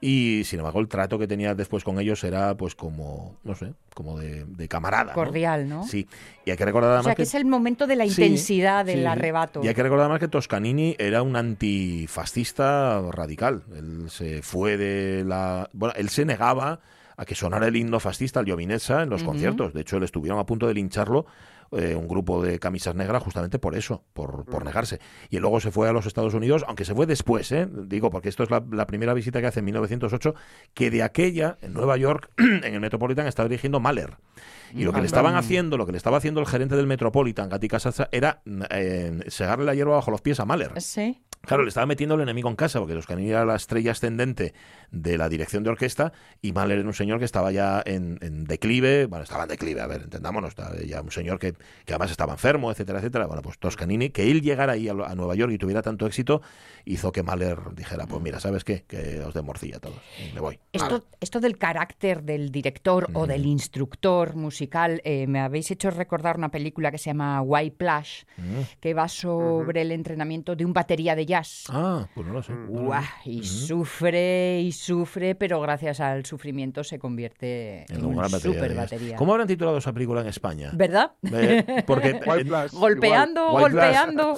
Y 0.02 0.44
sin 0.46 0.60
embargo, 0.60 0.80
el 0.80 0.88
trato 0.88 1.18
que 1.18 1.28
tenía 1.28 1.56
después 1.56 1.84
con 1.84 2.00
ellos 2.00 2.24
era, 2.24 2.56
pues, 2.56 2.76
como, 2.76 3.38
no 3.44 3.56
sé, 3.56 3.74
como 3.94 4.20
de, 4.20 4.68
camarada. 4.68 5.14
Cordial, 5.14 5.68
¿no? 5.68 5.86
Sí. 5.86 6.08
Y 6.46 6.52
hay 6.52 6.58
que 6.58 6.66
recordar 6.66 6.92
además. 6.92 7.06
O 7.06 7.10
sea, 7.10 7.16
que, 7.16 7.24
es 7.24 7.36
el 7.36 7.46
momento 7.46 7.88
de 7.88 7.96
la 7.96 8.06
intensidad 8.06 8.86
del 8.86 9.06
arrebato. 9.08 9.62
Y 9.64 9.68
hay 9.68 9.74
que 9.74 9.84
recordar 9.84 10.06
además 10.06 10.20
que 10.20 10.28
Toscanini 10.28 10.96
era 11.00 11.22
un 11.22 11.36
antifascista 11.36 13.02
radical. 13.12 13.64
Él 13.76 14.10
se 14.10 14.42
fue 14.42 14.78
de 14.78 15.24
la. 15.26 15.70
Bueno, 15.74 15.94
él 15.98 16.10
se 16.10 16.26
negaba 16.26 16.80
a 17.18 17.26
que 17.26 17.36
sonara 17.36 17.68
el 17.68 17.76
himno 17.76 18.00
fascista 18.00 18.40
al 18.40 18.46
Giovinezza 18.46 19.04
en 19.04 19.10
los 19.10 19.24
conciertos. 19.24 19.74
De 19.74 19.82
hecho, 19.82 20.00
le 20.00 20.06
estuvieron 20.06 20.40
a 20.40 20.46
punto 20.46 20.68
de 20.68 20.74
lincharlo 20.74 21.26
eh, 21.72 21.96
un 21.96 22.08
grupo 22.08 22.42
de 22.42 22.60
camisas 22.60 22.96
negras 22.96 23.24
justamente 23.24 23.60
por 23.60 23.76
eso, 23.76 24.04
por, 24.14 24.46
por, 24.46 24.64
negarse. 24.66 25.00
Y 25.30 25.40
luego 25.40 25.60
se 25.60 25.72
fue 25.72 25.90
a 25.90 25.94
los 25.94 26.06
Estados 26.06 26.34
Unidos, 26.34 26.64
aunque 26.68 26.86
se 26.86 26.94
fue 26.94 27.06
después, 27.06 27.52
¿eh? 27.52 27.68
digo, 27.72 28.10
porque 28.10 28.30
esto 28.30 28.44
es 28.44 28.50
la, 28.50 28.88
primera 28.88 29.14
visita 29.14 29.42
que 29.42 29.48
hace 29.48 29.60
en 29.60 29.66
1908, 29.66 30.36
que 30.74 30.92
de 30.92 31.04
aquella, 31.04 31.58
en 31.62 31.74
Nueva 31.74 31.98
York, 31.98 32.32
en 32.38 32.64
el 32.64 32.80
Metropolitan, 32.80 33.28
estaba 33.28 33.50
dirigiendo 33.50 33.80
Mahler. 33.80 34.18
Y 34.74 34.84
lo 34.84 34.92
que 34.92 35.00
le 35.00 35.06
estaban 35.06 35.36
haciendo, 35.36 35.78
lo 35.78 35.86
que 35.86 35.94
le 35.94 35.98
estaba 35.98 36.18
haciendo 36.18 36.42
el 36.42 36.48
gerente 36.48 36.76
del 36.76 36.88
Metropolitan, 36.88 37.50
Gatti 37.50 37.68
Casazza, 37.68 38.10
era 38.12 38.42
eh, 38.72 39.20
segarle 39.28 39.66
la 39.66 39.74
hierba 39.74 39.96
bajo 39.96 40.12
los 40.12 40.22
pies 40.22 40.40
a 40.40 40.46
Mahler. 40.46 40.82
Sí. 40.82 41.22
Claro, 41.46 41.64
le 41.64 41.70
estaba 41.70 41.86
metiendo 41.86 42.16
el 42.16 42.22
enemigo 42.22 42.50
en 42.50 42.56
casa, 42.56 42.80
porque 42.80 42.94
los 42.94 43.06
era 43.10 43.46
la 43.46 43.56
estrella 43.56 43.92
ascendente 43.92 44.54
de 44.92 45.18
la 45.18 45.30
dirección 45.30 45.64
de 45.64 45.70
orquesta 45.70 46.14
y 46.42 46.52
Mahler 46.52 46.80
era 46.80 46.88
un 46.88 46.94
señor 46.94 47.20
que 47.20 47.26
estaba 47.26 47.52
ya 47.52 47.82
en, 47.86 48.18
declive, 48.46 49.06
bueno, 49.06 49.24
estaba 49.24 49.44
en 49.44 49.50
declive, 49.50 49.82
a 49.82 49.88
ver, 49.88 50.04
entendámonos, 50.04 50.50
estaba 50.50 50.76
ya 50.86 51.02
un 51.02 51.12
señor 51.12 51.40
que, 51.40 51.54
que, 51.54 51.94
además 51.94 52.12
estaba 52.12 52.34
enfermo, 52.34 52.72
etcétera, 52.72 53.00
etcétera. 53.00 53.28
Bueno, 53.28 53.42
pues 53.42 53.58
Toscanini, 53.58 54.10
que 54.10 54.30
él 54.30 54.42
llegara 54.42 54.74
ahí 54.74 54.90
a, 54.90 54.94
Nueva 54.94 55.36
York 55.36 55.52
y 55.54 55.58
tuviera 55.58 55.82
tanto 55.82 56.06
éxito, 56.06 56.42
hizo 56.86 57.12
que 57.12 57.24
Mahler 57.24 57.58
dijera, 57.74 58.06
pues 58.06 58.22
mira, 58.22 58.40
¿sabes 58.40 58.64
qué? 58.64 58.84
Que 58.88 59.22
os 59.22 59.34
dé 59.34 59.42
morcilla 59.42 59.78
a 59.78 59.80
todos, 59.80 60.02
me 60.34 60.42
voy. 60.42 60.60
Esto, 60.72 61.06
esto 61.20 61.40
del 61.40 61.58
carácter 61.58 62.24
del 62.24 62.52
director 62.52 63.08
o 63.14 63.28
del 63.28 63.46
instructor 63.46 64.36
musical, 64.36 65.02
eh, 65.04 65.28
me 65.28 65.40
habéis 65.40 65.72
hecho 65.72 65.90
recordar 65.90 66.38
una 66.38 66.50
película 66.50 66.92
que 66.92 66.98
se 66.98 67.06
llama 67.06 67.42
White 67.42 67.76
Plush, 67.78 68.24
que 68.80 68.94
va 68.94 69.08
sobre 69.08 69.82
el 69.82 69.92
entrenamiento 69.92 70.56
de 70.56 70.66
un 70.66 70.74
batería 70.74 71.16
de 71.16 71.26
jazz. 71.26 71.35
Ah, 71.70 72.08
pues 72.14 72.28
no 72.28 72.34
lo 72.34 72.44
sé. 72.44 72.54
y 73.26 73.44
sufre 73.44 74.62
y 74.62 74.72
sufre, 74.72 75.36
pero 75.36 75.60
gracias 75.62 76.00
al 76.00 76.26
sufrimiento 76.26 76.84
se 76.84 77.00
convierte 77.00 77.86
en, 77.92 78.06
una 78.06 78.30
super 78.30 78.74
batería. 78.76 79.16
¿Cómo 79.16 79.34
habrán 79.34 79.48
titulado 79.48 79.78
esa 79.78 79.94
película 79.94 80.22
en 80.22 80.28
España? 80.28 80.72
¿Verdad? 80.74 81.12
porque 81.86 82.14
golpeando, 82.74 83.52
golpeando. 83.52 84.36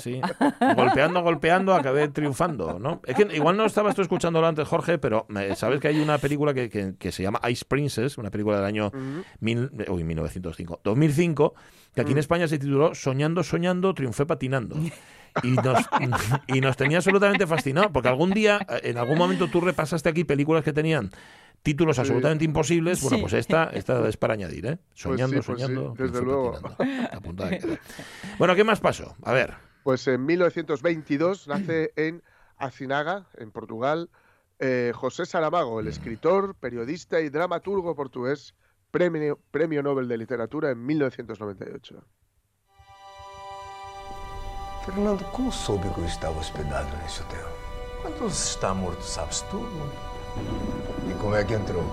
golpeando, 0.76 1.22
golpeando, 1.24 1.74
acabé 1.74 2.08
triunfando, 2.10 2.80
¿no? 2.80 3.02
Es 3.06 3.16
que 3.16 3.28
igual 3.36 3.58
no 3.58 3.66
estabas 3.66 3.96
tú 3.96 4.02
escuchándolo 4.02 4.48
antes, 4.48 4.68
Jorge, 4.68 4.98
pero 4.98 5.28
sabes 5.56 5.80
que 5.80 5.90
hay 5.90 6.00
una 6.00 6.18
película 6.18 6.54
que, 6.54 7.12
se 7.12 7.24
llama 7.24 7.40
Ice 7.50 7.66
Princess, 7.68 8.18
una 8.18 8.32
película 8.32 8.58
del 8.58 8.66
año 8.66 8.92
mil, 9.40 9.70
uy, 9.90 10.04
1905, 10.04 10.82
2005, 10.84 11.54
que 11.94 12.02
aquí 12.02 12.12
en 12.12 12.18
España 12.18 12.48
se 12.48 12.60
tituló 12.60 12.94
Soñando, 12.94 13.44
soñando, 13.44 13.94
triunfé 13.94 14.26
patinando. 14.26 14.76
y 15.44 15.52
nos, 15.52 15.86
y 16.48 16.62
nos 16.62 16.78
tenía 16.78 16.98
absolutamente 16.98 17.48
fascinado, 17.48 17.92
porque 17.92 18.10
algún 18.10 18.32
día, 18.32 18.60
en 18.84 18.98
algún 18.98 19.18
momento 19.18 19.48
tú 19.48 19.62
repasaste 19.62 20.10
aquí 20.10 20.24
películas 20.24 20.64
que 20.64 20.74
tenían 20.74 21.12
títulos 21.64 22.00
absolutamente 22.00 22.46
imposibles, 22.46 23.02
bueno, 23.02 23.20
pues 23.20 23.34
esta, 23.34 23.66
esta 23.74 24.08
es 24.08 24.18
para 24.18 24.34
añadir, 24.34 24.66
¿eh? 24.66 24.78
Pues 24.78 25.02
soñando, 25.02 25.42
pues 25.42 25.46
soñando. 25.46 25.94
desde 25.98 26.22
luego. 26.22 26.60
Bueno, 28.38 28.56
¿qué 28.56 28.64
más 28.64 28.80
pasó? 28.80 29.16
A 29.24 29.34
ver. 29.34 29.56
Pues 29.84 30.08
en 30.08 30.26
1922 30.26 31.48
nace 31.48 31.92
en 31.96 32.24
Acinaga, 32.58 33.28
en 33.38 33.52
Portugal, 33.52 34.10
eh, 34.60 34.92
José 34.96 35.26
Saramago, 35.26 35.80
el 35.80 35.88
escritor, 35.88 36.56
periodista 36.56 37.22
y 37.22 37.30
dramaturgo 37.30 37.96
portugués, 37.96 38.56
premio, 38.92 39.40
premio 39.52 39.84
Nobel 39.84 40.08
de 40.08 40.18
Literatura 40.18 40.72
en 40.72 40.86
1998. 40.86 42.04
Fernando, 44.88 45.22
como 45.34 45.52
soube 45.52 45.90
que 45.90 45.98
eu 45.98 46.06
estava 46.06 46.40
hospedado 46.40 46.88
nesse 47.04 47.20
hotel? 47.20 47.46
Quando 48.02 48.20
você 48.20 48.52
está 48.52 48.74
morto, 48.74 49.04
sabes 49.04 49.42
tudo. 49.52 49.92
E 51.10 51.14
como 51.16 51.36
é 51.36 51.44
que 51.44 51.56
entrou? 51.56 51.84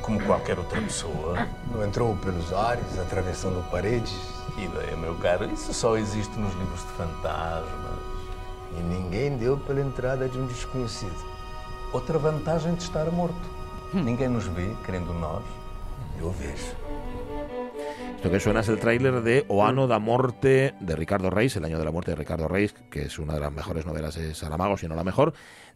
Como 0.00 0.18
qualquer 0.24 0.58
outra 0.58 0.80
pessoa. 0.80 1.46
Não 1.70 1.84
entrou 1.84 2.16
pelos 2.16 2.54
ares, 2.54 2.98
atravessando 2.98 3.62
paredes? 3.70 4.16
Que 4.54 4.64
ideia, 4.64 4.96
meu 4.96 5.14
caro. 5.16 5.44
Isso 5.52 5.74
só 5.74 5.98
existe 5.98 6.34
nos 6.38 6.54
livros 6.54 6.80
de 6.80 6.92
fantasmas. 6.92 7.98
E 8.78 8.80
ninguém 8.80 9.36
deu 9.36 9.58
pela 9.58 9.82
entrada 9.82 10.26
de 10.26 10.38
um 10.38 10.46
desconhecido. 10.46 11.22
Outra 11.92 12.18
vantagem 12.18 12.74
de 12.76 12.82
estar 12.82 13.04
morto. 13.10 13.36
Ninguém 13.92 14.28
nos 14.28 14.46
vê, 14.46 14.74
querendo 14.86 15.12
nós. 15.12 15.44
Eu 16.18 16.30
vejo. 16.30 16.74
Esto 18.26 18.34
que 18.34 18.40
suena 18.40 18.58
es 18.58 18.68
el 18.68 18.80
tráiler 18.80 19.22
de 19.22 19.44
Oano 19.46 19.86
da 19.86 20.00
Morte 20.00 20.74
de 20.80 20.96
Ricardo 20.96 21.30
Reis, 21.30 21.54
el 21.54 21.64
año 21.64 21.78
de 21.78 21.84
la 21.84 21.92
muerte 21.92 22.10
de 22.10 22.16
Ricardo 22.16 22.48
Reis, 22.48 22.74
que 22.90 23.02
es 23.02 23.20
una 23.20 23.34
de 23.34 23.38
las 23.38 23.52
mejores 23.52 23.86
novelas 23.86 24.16
de 24.16 24.34
Saramago, 24.34 24.76
si 24.76 24.88
no 24.88 24.96
la 24.96 25.04
mejor. 25.04 25.32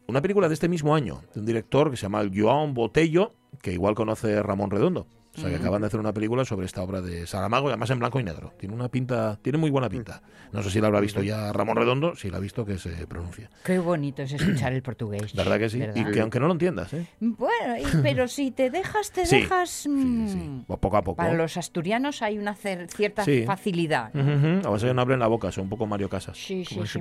Una 0.09 0.21
película 0.21 0.49
de 0.49 0.55
este 0.55 0.69
mismo 0.69 0.97
año, 0.97 1.23
de 1.33 1.39
un 1.39 1.47
director 1.47 1.93
que 1.93 1.97
se 1.97 2.03
llama 2.03 2.29
Joan 2.35 2.75
Botello, 2.75 3.35
que 3.63 3.73
igual 3.73 3.95
conoce 3.95 4.43
Ramón 4.43 4.73
Redondo. 4.73 5.07
O 5.37 5.41
sea, 5.41 5.49
que 5.49 5.57
acaban 5.57 5.81
de 5.81 5.87
hacer 5.87 6.01
una 6.01 6.13
película 6.13 6.45
sobre 6.45 6.67
esta 6.67 6.83
obra 6.83 7.01
de 7.01 7.27
Saramago, 7.27 7.69
y 7.69 7.71
además 7.71 7.91
en 7.91 7.99
blanco 8.01 8.19
y 8.19 8.25
negro. 8.25 8.53
Tiene 8.59 8.75
una 8.75 8.89
pinta, 8.89 9.39
tiene 9.41 9.59
muy 9.59 9.71
buena 9.71 9.89
pinta. 9.89 10.23
No 10.53 10.63
sé 10.63 10.71
si 10.71 10.81
la 10.81 10.89
habrá 10.89 11.01
visto 11.01 11.23
ya 11.23 11.53
Ramón 11.53 11.77
Redondo, 11.77 12.17
si 12.17 12.31
la 12.31 12.39
ha 12.39 12.41
visto 12.41 12.65
que 12.67 12.79
se 12.79 13.07
pronuncia. 13.07 13.49
Qué 13.65 13.79
bonito 13.79 14.23
es 14.23 14.33
escuchar 14.33 14.73
el 14.73 14.83
portugués. 14.83 15.33
¿Verdad 15.35 15.59
que 15.59 15.71
sí? 15.71 15.81
Y 15.95 16.05
que 16.07 16.21
aunque 16.21 16.41
no 16.41 16.47
lo 16.47 16.53
entiendas, 16.53 16.93
¿eh? 16.93 17.07
Bueno, 17.21 17.75
pero 18.03 18.27
si 18.27 18.51
te 18.51 18.71
dejas, 18.71 19.13
te 19.13 19.25
dejas... 19.25 19.71
Sí, 19.71 19.89
mm, 19.89 20.65
Poco 20.65 20.97
a 20.97 21.03
poco. 21.03 21.17
Para 21.17 21.35
los 21.35 21.57
asturianos 21.57 22.23
hay 22.23 22.39
una 22.39 22.55
cierta 22.55 23.25
facilidad. 23.47 24.11
A 24.17 24.71
veces 24.71 24.95
no 24.95 25.01
abren 25.01 25.21
la 25.21 25.29
boca, 25.29 25.53
son 25.53 25.65
un 25.65 25.71
poco 25.71 25.87
Mario 25.87 26.09
Casas. 26.09 26.37
Sí, 26.37 26.65
sí, 26.65 26.81
sí, 26.87 27.01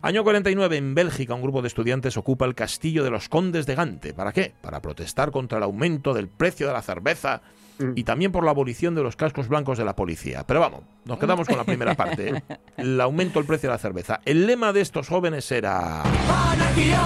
Año 0.00 0.24
49, 0.24 0.76
en 0.76 0.94
Bélgica, 0.94 1.34
un 1.34 1.42
grupo 1.42 1.60
de 1.60 1.68
estudiantes 1.68 2.16
ocupa 2.16 2.46
el 2.46 2.54
castillo 2.54 3.04
de 3.04 3.10
los 3.10 3.28
condes 3.28 3.66
de 3.66 3.74
Gante. 3.74 4.14
¿Para 4.14 4.32
qué? 4.32 4.54
Para 4.60 4.80
protestar 4.80 5.30
contra 5.30 5.58
el 5.58 5.64
aumento 5.64 6.14
del 6.22 6.28
precio 6.28 6.68
de 6.68 6.72
la 6.72 6.82
cerveza 6.82 7.42
mm. 7.78 7.92
y 7.96 8.04
también 8.04 8.30
por 8.30 8.44
la 8.44 8.50
abolición 8.50 8.94
de 8.94 9.02
los 9.02 9.16
cascos 9.16 9.48
blancos 9.48 9.78
de 9.78 9.84
la 9.84 9.96
policía. 9.96 10.44
Pero 10.46 10.60
vamos, 10.60 10.82
nos 11.04 11.18
quedamos 11.18 11.48
con 11.48 11.56
la 11.56 11.64
primera 11.64 11.94
parte. 11.94 12.36
¿eh? 12.36 12.42
El 12.76 13.00
aumento 13.00 13.40
del 13.40 13.46
precio 13.46 13.68
de 13.68 13.74
la 13.74 13.78
cerveza. 13.78 14.20
El 14.24 14.46
lema 14.46 14.72
de 14.72 14.80
estos 14.80 15.08
jóvenes 15.08 15.50
era... 15.50 16.02
Anarquía 16.02 17.02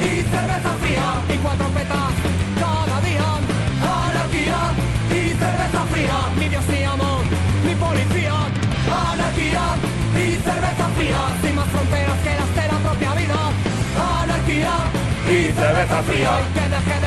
y 0.00 0.22
cerveza 0.22 0.70
fría 0.80 1.34
y 1.34 1.38
cuatro 1.38 1.66
petas 1.68 2.12
cada 2.60 3.00
día. 3.00 3.28
Anarquía 4.06 4.60
y 5.10 5.28
cerveza 5.30 5.84
fría, 5.92 6.18
mi 6.38 6.48
Dios, 6.48 6.68
mi 6.68 6.82
amor, 6.84 7.24
mi 7.66 7.74
policía. 7.74 8.34
Anarquía 9.12 9.66
y 10.14 10.34
cerveza 10.36 10.88
fría, 10.96 11.20
sin 11.42 11.54
más 11.56 11.68
fronteras 11.68 12.18
que 12.20 12.34
las 12.38 12.54
de 12.54 12.72
la 12.72 12.78
propia 12.88 13.14
vida. 13.14 13.40
Anarquía 14.22 14.74
y 15.26 15.52
cerveza 15.52 16.02
fría, 16.02 16.30
que 16.54 16.99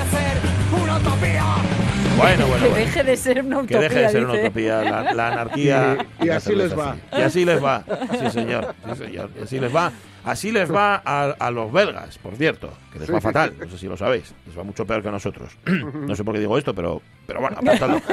utopía. 2.14 2.24
Bueno, 2.24 2.48
bueno, 2.48 2.68
que 2.68 2.82
deje 2.82 3.04
de 3.04 3.18
ser 3.18 3.44
una 3.44 3.58
utopía. 3.60 3.78
Que 3.78 3.84
deje 3.84 4.00
de 4.00 4.10
ser 4.10 4.26
una 4.26 4.34
utopía, 4.34 4.84
la, 5.14 5.28
anarquía. 5.28 6.06
Y, 6.22 6.30
así 6.30 6.56
les 6.56 6.78
va. 6.78 6.96
Y 7.12 7.22
así 7.22 7.46
les 7.46 7.64
va, 7.64 7.84
sí 8.20 8.30
señor, 8.32 8.76
sí 8.90 8.96
señor. 9.06 9.30
Y 9.38 9.44
así 9.44 9.60
les 9.60 9.76
va. 9.76 9.92
Así 10.26 10.52
les 10.52 10.74
va 10.74 10.96
a, 10.96 11.52
los 11.52 11.72
belgas, 11.72 12.18
por 12.18 12.36
cierto, 12.36 12.72
que 12.94 13.00
les 13.00 13.14
va 13.14 13.20
fatal, 13.20 13.54
no 13.60 13.70
sé 13.70 13.78
si 13.78 13.88
lo 13.88 13.98
sabéis, 13.98 14.34
les 14.48 14.58
va 14.58 14.64
mucho 14.64 14.86
peor 14.86 15.02
que 15.02 15.10
a 15.10 15.12
nosotros. 15.12 15.58
No 15.94 16.16
sé 16.16 16.24
por 16.24 16.34
qué 16.34 16.40
digo 16.40 16.58
esto, 16.58 16.74
pero, 16.74 17.02
pero 17.28 17.42
bueno, 17.42 17.58
apuntadlo. 17.58 18.02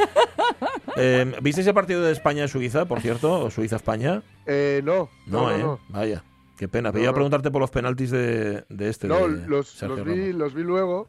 Eh, 0.97 1.33
¿Visteis 1.41 1.67
el 1.67 1.73
partido 1.73 2.03
de 2.03 2.13
España-Suiza, 2.13 2.85
por 2.85 3.01
cierto? 3.01 3.45
¿O 3.45 3.51
Suiza-España? 3.51 4.23
Eh, 4.45 4.83
no, 4.85 5.09
no, 5.27 5.51
¿eh? 5.51 5.79
Vaya. 5.89 6.25
Qué 6.61 6.69
pena. 6.69 6.93
Pero 6.93 7.05
iba 7.05 7.11
a 7.11 7.15
preguntarte 7.15 7.51
por 7.51 7.63
los 7.63 7.71
penaltis 7.71 8.11
de, 8.11 8.67
este. 8.81 9.09
No, 9.09 9.27
los, 9.27 9.81
vi, 10.05 10.35
los 10.35 10.53
vi 10.53 10.63
luego. 10.63 11.09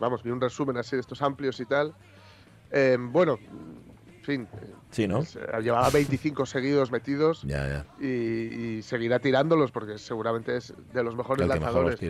vamos, 0.00 0.22
vi 0.22 0.30
un 0.30 0.40
resumen 0.40 0.78
así 0.78 0.96
de 0.96 1.00
estos 1.00 1.20
amplios 1.20 1.60
y 1.60 1.66
tal. 1.66 1.92
Em, 2.70 3.12
bueno, 3.12 3.38
en 4.16 4.24
fin. 4.24 4.48
Sí, 4.90 5.06
¿no? 5.06 5.20
Eh, 5.20 5.62
llevaba 5.62 5.90
25 5.90 6.46
seguidos 6.46 6.90
metidos. 6.90 7.42
Ya, 7.42 7.68
ya. 7.68 8.06
Y, 8.06 8.80
seguirá 8.80 9.18
tirándolos 9.18 9.70
porque 9.70 9.98
seguramente 9.98 10.56
es 10.56 10.72
de 10.94 11.02
los 11.02 11.14
mejores 11.14 11.46
lanzadores. 11.46 12.00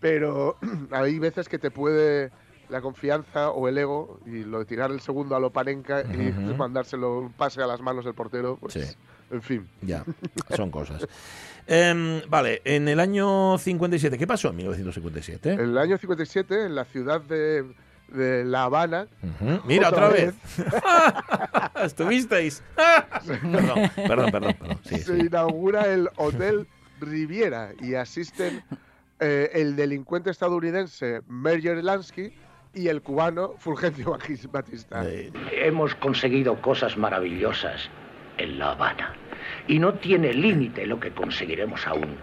Pero 0.00 0.56
hay 0.92 1.18
veces 1.18 1.50
que 1.50 1.58
te 1.58 1.70
puede 1.70 2.30
la 2.70 2.80
confianza 2.80 3.50
o 3.50 3.68
el 3.68 3.76
ego 3.76 4.18
y 4.24 4.44
lo 4.44 4.60
de 4.60 4.64
tirar 4.64 4.92
el 4.92 5.00
segundo 5.00 5.36
a 5.36 5.40
lo 5.40 5.50
panenca 5.50 6.00
y 6.00 6.32
mandárselo 6.56 7.18
un 7.18 7.32
pase 7.32 7.62
a 7.62 7.66
las 7.66 7.82
manos 7.82 8.06
del 8.06 8.14
portero, 8.14 8.56
pues 8.58 8.96
en 9.30 9.42
fin. 9.42 9.68
Ya, 9.82 10.04
son 10.56 10.70
cosas. 10.70 11.06
Em, 11.66 12.22
vale, 12.28 12.62
en 12.64 12.88
el 12.88 12.98
año 12.98 13.56
57, 13.58 14.18
¿qué 14.18 14.26
pasó 14.26 14.48
en 14.48 14.56
1957? 14.56 15.52
En 15.52 15.60
el 15.60 15.78
año 15.78 15.96
57, 15.96 16.66
en 16.66 16.74
la 16.74 16.84
ciudad 16.84 17.20
de 17.20 17.64
de 18.12 18.44
La 18.44 18.64
Habana. 18.64 19.06
Mira, 19.64 19.88
otra, 19.88 20.08
vez. 20.08 20.34
Estuvisteis. 21.84 22.62
perdón, 23.26 23.90
perdón, 23.96 24.30
perdón. 24.32 24.78
se 24.84 25.18
inaugura 25.18 25.86
el 25.86 26.08
Hotel 26.16 26.66
Riviera 27.00 27.72
y 27.80 27.94
asisten 27.94 28.62
eh, 29.20 29.50
el 29.54 29.76
delincuente 29.76 30.30
estadounidense 30.30 31.22
Merger 31.28 31.82
Lansky 31.82 32.32
y 32.74 32.88
el 32.88 33.02
cubano 33.02 33.54
Fulgencio 33.58 34.16
Batista. 34.50 35.04
Hemos 35.52 35.94
conseguido 35.96 36.60
cosas 36.60 36.96
maravillosas 36.96 37.90
en 38.42 38.58
La 38.58 38.72
Habana 38.72 39.14
y 39.68 39.78
no 39.78 39.94
tiene 39.94 40.32
límite 40.32 40.86
lo 40.86 40.98
que 40.98 41.10
conseguiremos 41.10 41.86
aún. 41.86 42.16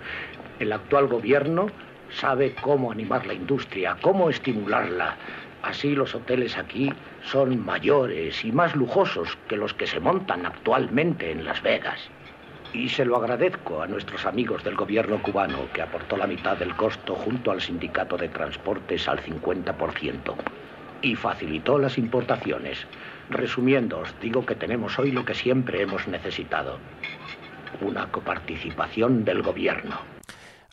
El 0.59 0.73
actual 0.73 1.07
gobierno 1.07 1.67
sabe 2.09 2.55
cómo 2.61 2.91
animar 2.91 3.25
la 3.25 3.33
industria, 3.33 3.97
cómo 4.01 4.29
estimularla. 4.29 5.15
Así 5.63 5.95
los 5.95 6.15
hoteles 6.15 6.57
aquí 6.57 6.91
son 7.23 7.63
mayores 7.65 8.43
y 8.45 8.51
más 8.51 8.75
lujosos 8.75 9.37
que 9.47 9.57
los 9.57 9.73
que 9.73 9.87
se 9.87 9.99
montan 9.99 10.45
actualmente 10.45 11.31
en 11.31 11.45
Las 11.45 11.61
Vegas. 11.61 12.09
Y 12.73 12.89
se 12.89 13.05
lo 13.05 13.17
agradezco 13.17 13.81
a 13.81 13.87
nuestros 13.87 14.25
amigos 14.25 14.63
del 14.63 14.75
gobierno 14.75 15.21
cubano 15.21 15.71
que 15.73 15.81
aportó 15.81 16.17
la 16.17 16.27
mitad 16.27 16.57
del 16.57 16.75
costo 16.75 17.15
junto 17.15 17.51
al 17.51 17.61
sindicato 17.61 18.17
de 18.17 18.29
transportes 18.29 19.07
al 19.07 19.21
50% 19.21 20.35
y 21.01 21.15
facilitó 21.15 21.77
las 21.77 21.97
importaciones. 21.97 22.85
Resumiendo, 23.29 23.99
os 23.99 24.13
digo 24.21 24.45
que 24.45 24.55
tenemos 24.55 24.97
hoy 24.99 25.11
lo 25.11 25.25
que 25.25 25.33
siempre 25.33 25.81
hemos 25.81 26.07
necesitado, 26.07 26.79
una 27.81 28.09
coparticipación 28.11 29.25
del 29.25 29.41
gobierno. 29.41 29.99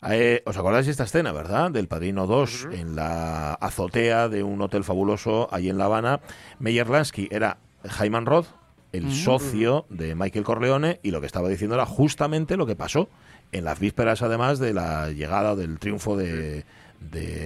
Eh, 0.07 0.43
¿Os 0.45 0.57
acordáis 0.57 0.85
de 0.85 0.91
esta 0.91 1.05
escena, 1.05 1.31
verdad? 1.31 1.71
Del 1.71 1.87
Padrino 1.87 2.27
2 2.27 2.69
en 2.71 2.95
la 2.95 3.53
azotea 3.53 4.29
de 4.29 4.43
un 4.43 4.61
hotel 4.61 4.83
fabuloso 4.83 5.47
ahí 5.51 5.69
en 5.69 5.77
La 5.77 5.85
Habana. 5.85 6.21
Meyer 6.59 6.89
Lansky 6.89 7.27
era 7.31 7.57
Jaime 7.87 8.19
Roth, 8.21 8.47
el 8.91 9.11
socio 9.11 9.85
de 9.89 10.15
Michael 10.15 10.45
Corleone, 10.45 10.99
y 11.03 11.11
lo 11.11 11.19
que 11.19 11.27
estaba 11.27 11.49
diciendo 11.49 11.75
era 11.75 11.85
justamente 11.85 12.55
lo 12.55 12.65
que 12.65 12.75
pasó 12.75 13.09
en 13.51 13.65
las 13.65 13.79
vísperas, 13.79 14.21
además, 14.21 14.59
de 14.59 14.73
la 14.73 15.09
llegada 15.11 15.55
del 15.55 15.79
triunfo 15.79 16.15
de, 16.15 16.65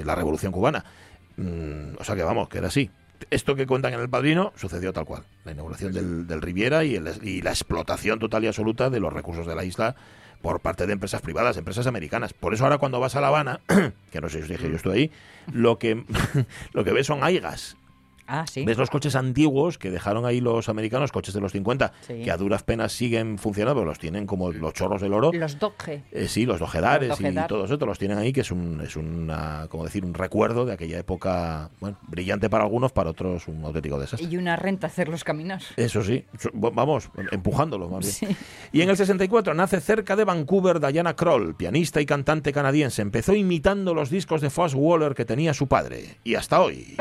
la 0.03 0.15
Revolución 0.15 0.51
Cubana. 0.51 0.85
Mm, 1.37 1.95
o 1.97 2.03
sea 2.03 2.15
que 2.15 2.23
vamos, 2.23 2.49
que 2.49 2.57
era 2.57 2.67
así. 2.67 2.89
Esto 3.29 3.55
que 3.55 3.67
cuentan 3.67 3.93
en 3.93 3.99
El 3.99 4.09
Padrino 4.09 4.53
sucedió 4.55 4.93
tal 4.93 5.05
cual. 5.05 5.23
La 5.45 5.51
inauguración 5.51 5.93
del, 6.27 6.41
Riviera 6.41 6.83
y, 6.83 6.95
y 7.23 7.41
la 7.41 7.49
explotación 7.51 8.19
total 8.19 8.43
y 8.43 8.47
absoluta 8.47 8.89
de 8.89 8.99
los 8.99 9.13
recursos 9.13 9.45
de 9.45 9.55
la 9.55 9.63
isla 9.63 9.95
por 10.41 10.61
parte 10.61 10.87
de 10.87 10.93
empresas 10.93 11.21
privadas, 11.21 11.57
empresas 11.57 11.87
americanas. 11.87 12.33
Por 12.33 12.53
eso 12.53 12.63
ahora 12.63 12.77
cuando 12.77 12.99
vas 12.99 13.15
a 13.15 13.21
La 13.21 13.27
Habana, 13.27 13.59
que 14.11 14.21
no 14.21 14.29
sé 14.29 14.37
si 14.37 14.43
os 14.43 14.49
dije, 14.49 14.69
yo 14.69 14.75
estoy 14.75 14.97
ahí, 14.97 15.11
lo 15.51 15.79
que, 15.79 16.03
lo 16.73 16.83
que 16.83 16.91
ves 16.91 17.07
son 17.07 17.23
aigas 17.23 17.75
Ah, 18.31 18.45
Ves 18.63 18.77
los 18.77 18.91
coches 18.91 19.15
antiguos 19.15 19.79
que 19.79 19.89
dejaron 19.89 20.23
ahí 20.25 20.39
los 20.39 20.69
americanos, 20.69 21.11
coches 21.11 21.33
de 21.33 21.41
los 21.41 21.51
50, 21.51 21.91
que 22.07 22.29
a 22.29 22.37
duras 22.37 22.61
penas 22.61 22.93
siguen 22.93 23.39
funcionando, 23.39 23.83
los 23.83 23.97
tienen 23.97 24.27
como 24.27 24.51
los 24.51 24.73
chorros 24.73 25.01
del 25.01 25.13
oro. 25.13 25.31
Los 25.33 25.57
Dodge. 25.57 26.03
Eh, 26.11 26.27
sí, 26.27 26.45
los 26.45 26.59
Dojedares 26.59 27.19
y 27.19 27.33
todos 27.47 27.71
estos 27.71 27.87
los 27.87 27.97
tienen 27.97 28.19
ahí, 28.19 28.31
que 28.31 28.41
es 28.41 28.51
un, 28.51 28.81
es 28.81 28.95
una, 28.95 29.65
como 29.69 29.83
decir, 29.83 30.05
un 30.05 30.13
recuerdo 30.13 30.65
de 30.65 30.73
aquella 30.73 30.99
época, 30.99 31.71
bueno, 31.79 31.97
brillante 32.07 32.51
para 32.51 32.65
algunos, 32.65 32.91
para 32.91 33.09
otros 33.09 33.47
un 33.47 33.65
auténtico 33.65 33.99
desastre. 33.99 34.29
Y 34.29 34.37
una 34.37 34.55
renta 34.55 34.85
hacerlos 34.85 35.23
caminar. 35.23 35.61
Eso 35.75 36.03
sí, 36.03 36.25
vamos, 36.53 37.09
empujándolos 37.31 37.89
más 37.89 38.21
bien. 38.21 38.37
Y 38.71 38.81
en 38.81 38.89
el 38.89 38.97
64 38.97 39.55
nace 39.55 39.81
cerca 39.81 40.15
de 40.15 40.23
Vancouver 40.23 40.79
Diana 40.79 41.15
Kroll, 41.15 41.55
pianista 41.55 41.99
y 41.99 42.05
cantante 42.05 42.53
canadiense. 42.53 43.01
Empezó 43.01 43.33
imitando 43.33 43.95
los 43.95 44.11
discos 44.11 44.41
de 44.41 44.51
Foss 44.51 44.75
Waller 44.75 45.15
que 45.15 45.25
tenía 45.25 45.55
su 45.55 45.67
padre. 45.67 46.19
Y 46.23 46.35
hasta 46.35 46.61
hoy. 46.61 46.95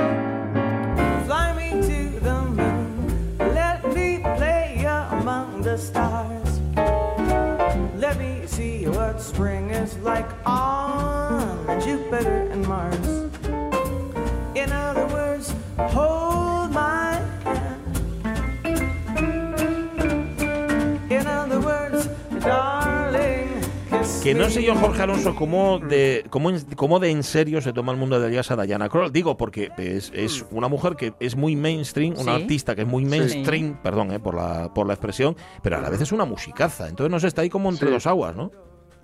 No 24.38 24.50
sé 24.50 24.62
yo, 24.62 24.74
Jorge 24.74 25.02
Alonso, 25.02 25.34
cómo 25.34 25.78
de, 25.78 26.24
cómo, 26.30 26.50
cómo 26.76 26.98
de 26.98 27.10
en 27.10 27.22
serio 27.22 27.60
se 27.60 27.72
toma 27.72 27.92
el 27.92 27.98
mundo 27.98 28.20
del 28.20 28.32
jazz 28.32 28.50
a 28.50 28.62
Diana 28.62 28.88
Kroll. 28.88 29.12
Digo, 29.12 29.36
porque 29.36 29.70
es, 29.76 30.10
es, 30.14 30.42
mm. 30.42 30.56
una 30.56 30.68
mujer 30.68 30.96
que 30.96 31.14
es 31.20 31.36
muy 31.36 31.56
mainstream, 31.56 32.14
una 32.18 32.36
artista 32.36 32.74
que 32.74 32.82
es 32.82 32.88
muy 32.88 33.04
mainstream, 33.04 33.78
perdón 33.82 34.12
eh, 34.12 34.20
por, 34.20 34.34
la, 34.34 34.72
por 34.72 34.86
la 34.86 34.94
expresión, 34.94 35.36
pero 35.62 35.76
a 35.76 35.80
la 35.80 35.90
vez 35.90 36.00
es 36.00 36.12
una 36.12 36.24
musicaza. 36.24 36.88
Entonces 36.88 37.10
no 37.10 37.20
sé, 37.20 37.26
está 37.26 37.42
ahí 37.42 37.50
como 37.50 37.70
entre 37.70 37.90
dos 37.90 38.06
aguas, 38.06 38.36
¿no? 38.36 38.50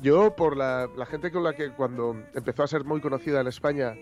Yo, 0.01 0.35
por 0.35 0.57
la, 0.57 0.89
la, 0.97 1.07
gente 1.07 1.31
con 1.31 1.45
la 1.45 1.55
que 1.55 1.71
cuando 1.71 2.17
empezó 2.35 2.63
a 2.63 2.67
ser 2.67 2.85
muy 2.85 3.01
conocida 3.01 3.41
en 3.41 3.47
España, 3.47 3.95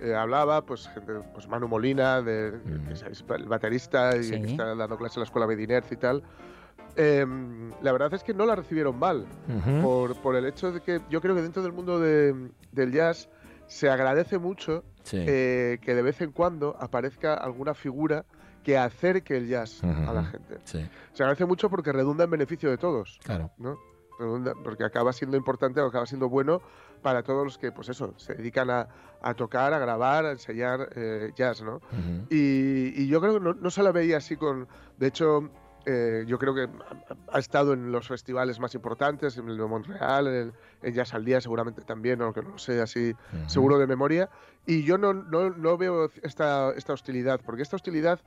eh, 0.00 0.14
hablaba, 0.14 0.64
pues 0.64 0.88
gente, 0.88 1.12
pues 1.34 1.48
Manu 1.48 1.66
Molina, 1.66 2.22
de, 2.22 2.52
mm. 2.52 3.32
el 3.32 3.46
baterista 3.46 4.16
y 4.16 4.30
que 4.30 4.46
está 4.46 4.74
dando 4.74 4.96
clases 4.96 5.16
en 5.16 5.20
la 5.22 5.24
escuela 5.24 5.46
Medinerz 5.46 5.90
y 5.90 5.96
tal. 5.96 6.22
Em, 7.00 7.70
la 7.80 7.92
verdad 7.92 8.12
es 8.12 8.24
que 8.24 8.34
no 8.34 8.44
la 8.44 8.56
recibieron 8.56 8.98
mal, 8.98 9.24
por, 9.80 10.34
el 10.34 10.46
hecho 10.46 10.72
de 10.72 10.80
que 10.80 11.00
yo 11.08 11.20
creo 11.20 11.36
que 11.36 11.42
dentro 11.42 11.62
del 11.62 11.72
mundo 11.72 12.00
del 12.00 12.92
jazz 12.92 13.28
se 13.68 13.88
agradece 13.88 14.36
mucho 14.38 14.82
eh, 15.12 15.78
que 15.80 15.94
de 15.94 16.02
vez 16.02 16.20
en 16.22 16.32
cuando 16.32 16.76
aparezca 16.80 17.34
alguna 17.34 17.74
figura 17.74 18.24
que 18.64 18.76
acerque 18.76 19.36
el 19.36 19.46
jazz 19.46 19.84
a 19.84 20.12
la 20.12 20.24
gente. 20.24 20.58
Se 20.64 21.22
agradece 21.22 21.46
mucho 21.46 21.70
porque 21.70 21.92
redunda 21.92 22.24
en 22.24 22.30
beneficio 22.30 22.68
de 22.68 22.78
todos. 22.78 23.20
Claro. 23.22 23.52
¿no? 23.58 23.78
porque 24.64 24.82
acaba 24.82 25.12
siendo 25.12 25.36
importante 25.36 25.80
o 25.80 25.86
acaba 25.86 26.04
siendo 26.04 26.28
bueno 26.28 26.60
para 27.02 27.22
todos 27.22 27.44
los 27.44 27.58
que, 27.58 27.70
pues 27.70 27.88
eso, 27.88 28.14
se 28.16 28.34
dedican 28.34 28.68
a, 28.70 28.88
tocar, 29.36 29.72
a 29.72 29.78
grabar, 29.78 30.26
a 30.26 30.32
enseñar 30.32 30.88
eh, 30.96 31.30
jazz, 31.36 31.62
¿no? 31.62 31.80
y, 32.28 33.06
yo 33.06 33.20
creo 33.20 33.34
que 33.34 33.40
no, 33.40 33.54
no, 33.54 33.70
se 33.70 33.84
la 33.84 33.92
veía 33.92 34.16
así 34.16 34.36
con... 34.36 34.66
De 34.96 35.06
hecho, 35.06 35.48
eh, 35.90 36.24
yo 36.26 36.38
creo 36.38 36.54
que 36.54 36.68
ha 37.32 37.38
estado 37.38 37.72
en 37.72 37.90
los 37.90 38.08
festivales 38.08 38.60
más 38.60 38.74
importantes, 38.74 39.38
en 39.38 39.48
el 39.48 39.56
de 39.56 39.64
Montreal, 39.64 40.26
en, 40.26 40.52
el, 40.82 40.92
Jazz 40.92 41.14
al 41.14 41.24
Día 41.24 41.40
seguramente 41.40 41.80
también, 41.80 42.20
aunque 42.20 42.42
no 42.42 42.58
sé 42.58 42.82
así 42.82 43.14
seguro 43.46 43.78
de 43.78 43.86
memoria. 43.86 44.28
Y 44.66 44.82
yo 44.82 44.98
no, 44.98 45.14
no, 45.14 45.48
no, 45.48 45.78
veo 45.78 46.10
esta, 46.22 46.72
esta 46.76 46.92
hostilidad, 46.92 47.40
porque 47.42 47.62
esta 47.62 47.76
hostilidad 47.76 48.20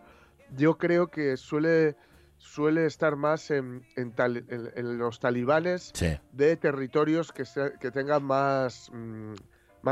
yo 0.58 0.80
creo 0.80 1.10
que 1.10 1.38
suele, 1.38 1.96
suele 2.38 2.88
estar 2.88 3.16
más 3.16 3.52
en, 3.52 3.86
en, 3.96 4.98
los 4.98 5.20
talibanes 5.20 5.94
de 6.32 6.58
territorios 6.58 7.32
que, 7.32 7.44
que 7.80 7.92
tengan 7.92 8.24
más... 8.24 8.90
Mm, 8.92 9.34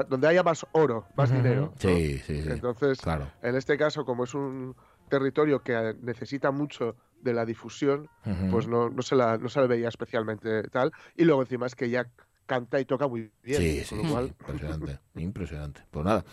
donde 0.08 0.28
haya 0.28 0.44
más 0.44 0.68
oro, 0.72 1.08
más 1.16 1.32
dinero. 1.32 1.74
Sí, 1.80 2.20
sí, 2.20 2.44
sí. 2.44 2.50
Entonces, 2.52 3.00
en 3.42 3.56
este 3.56 3.76
caso, 3.76 4.06
como 4.06 4.24
es 4.24 4.36
un 4.36 4.76
territorio 5.10 5.60
que 5.60 5.96
necesita 6.02 6.52
mucho 6.52 6.96
de 7.22 7.34
la 7.34 7.46
difusión, 7.46 8.08
pues 8.52 8.68
no, 8.68 8.90
no, 8.90 9.02
se 9.02 9.16
la, 9.16 9.38
no 9.38 9.50
se 9.50 9.60
la 9.60 9.68
veía 9.68 9.90
especialmente 9.90 10.64
tal. 10.70 10.92
Y 11.16 11.26
luego 11.26 11.42
encima 11.42 11.66
es 11.66 11.76
que 11.76 11.90
ya 11.90 12.06
canta 12.50 12.80
y 12.80 12.86
toca 12.86 13.08
muy 13.08 13.32
bien. 13.44 13.62
Sí, 13.62 13.84
sí, 13.86 13.96
impresionante, 13.96 15.00
impresionante. 15.16 15.82
Pues 15.92 16.04
nada, 16.04 16.26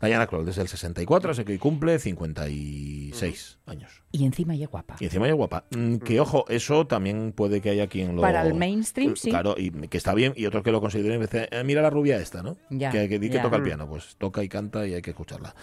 Diana 0.00 0.26
Kroll 0.28 0.46
desde 0.46 0.62
el 0.62 0.68
64, 0.68 1.32
así 1.32 1.44
que 1.44 1.58
cumple 1.58 1.98
56 1.98 3.58
años. 3.66 4.02
Y 4.12 4.24
encima 4.24 4.54
ella 4.54 4.68
guapa. 4.68 4.94
Y 5.00 5.06
encima 5.06 5.26
ella 5.26 5.34
guapa. 5.34 5.64
Mm, 5.76 5.96
que 5.96 6.20
ojo, 6.20 6.44
eso 6.48 6.86
también 6.86 7.32
puede 7.32 7.60
que 7.60 7.70
haya 7.70 7.88
quien 7.88 8.14
lo... 8.14 8.22
Para 8.22 8.42
el 8.46 8.54
mainstream, 8.54 9.16
sí. 9.16 9.30
Claro, 9.30 9.56
y 9.58 9.72
que 9.88 9.98
está 9.98 10.14
bien, 10.14 10.32
y 10.36 10.46
otros 10.46 10.62
que 10.62 10.70
lo 10.70 10.80
consideren 10.80 11.28
eh, 11.32 11.64
mira 11.64 11.82
la 11.82 11.90
rubia 11.90 12.18
esta, 12.18 12.42
¿no? 12.42 12.56
Ya, 12.70 12.92
que, 12.92 13.08
que, 13.08 13.18
que 13.18 13.38
toca 13.40 13.56
el 13.56 13.62
piano, 13.64 13.88
pues 13.88 14.14
toca 14.16 14.44
y 14.44 14.48
canta 14.48 14.86
y 14.86 14.94
hay 14.94 15.02
que 15.02 15.10
escucharla. 15.10 15.54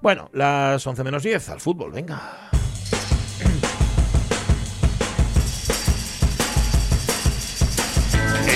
Bueno, 0.00 0.30
las 0.32 0.86
11 0.86 1.02
menos 1.02 1.24
10, 1.24 1.48
al 1.48 1.60
fútbol, 1.60 1.90
venga. 1.90 2.50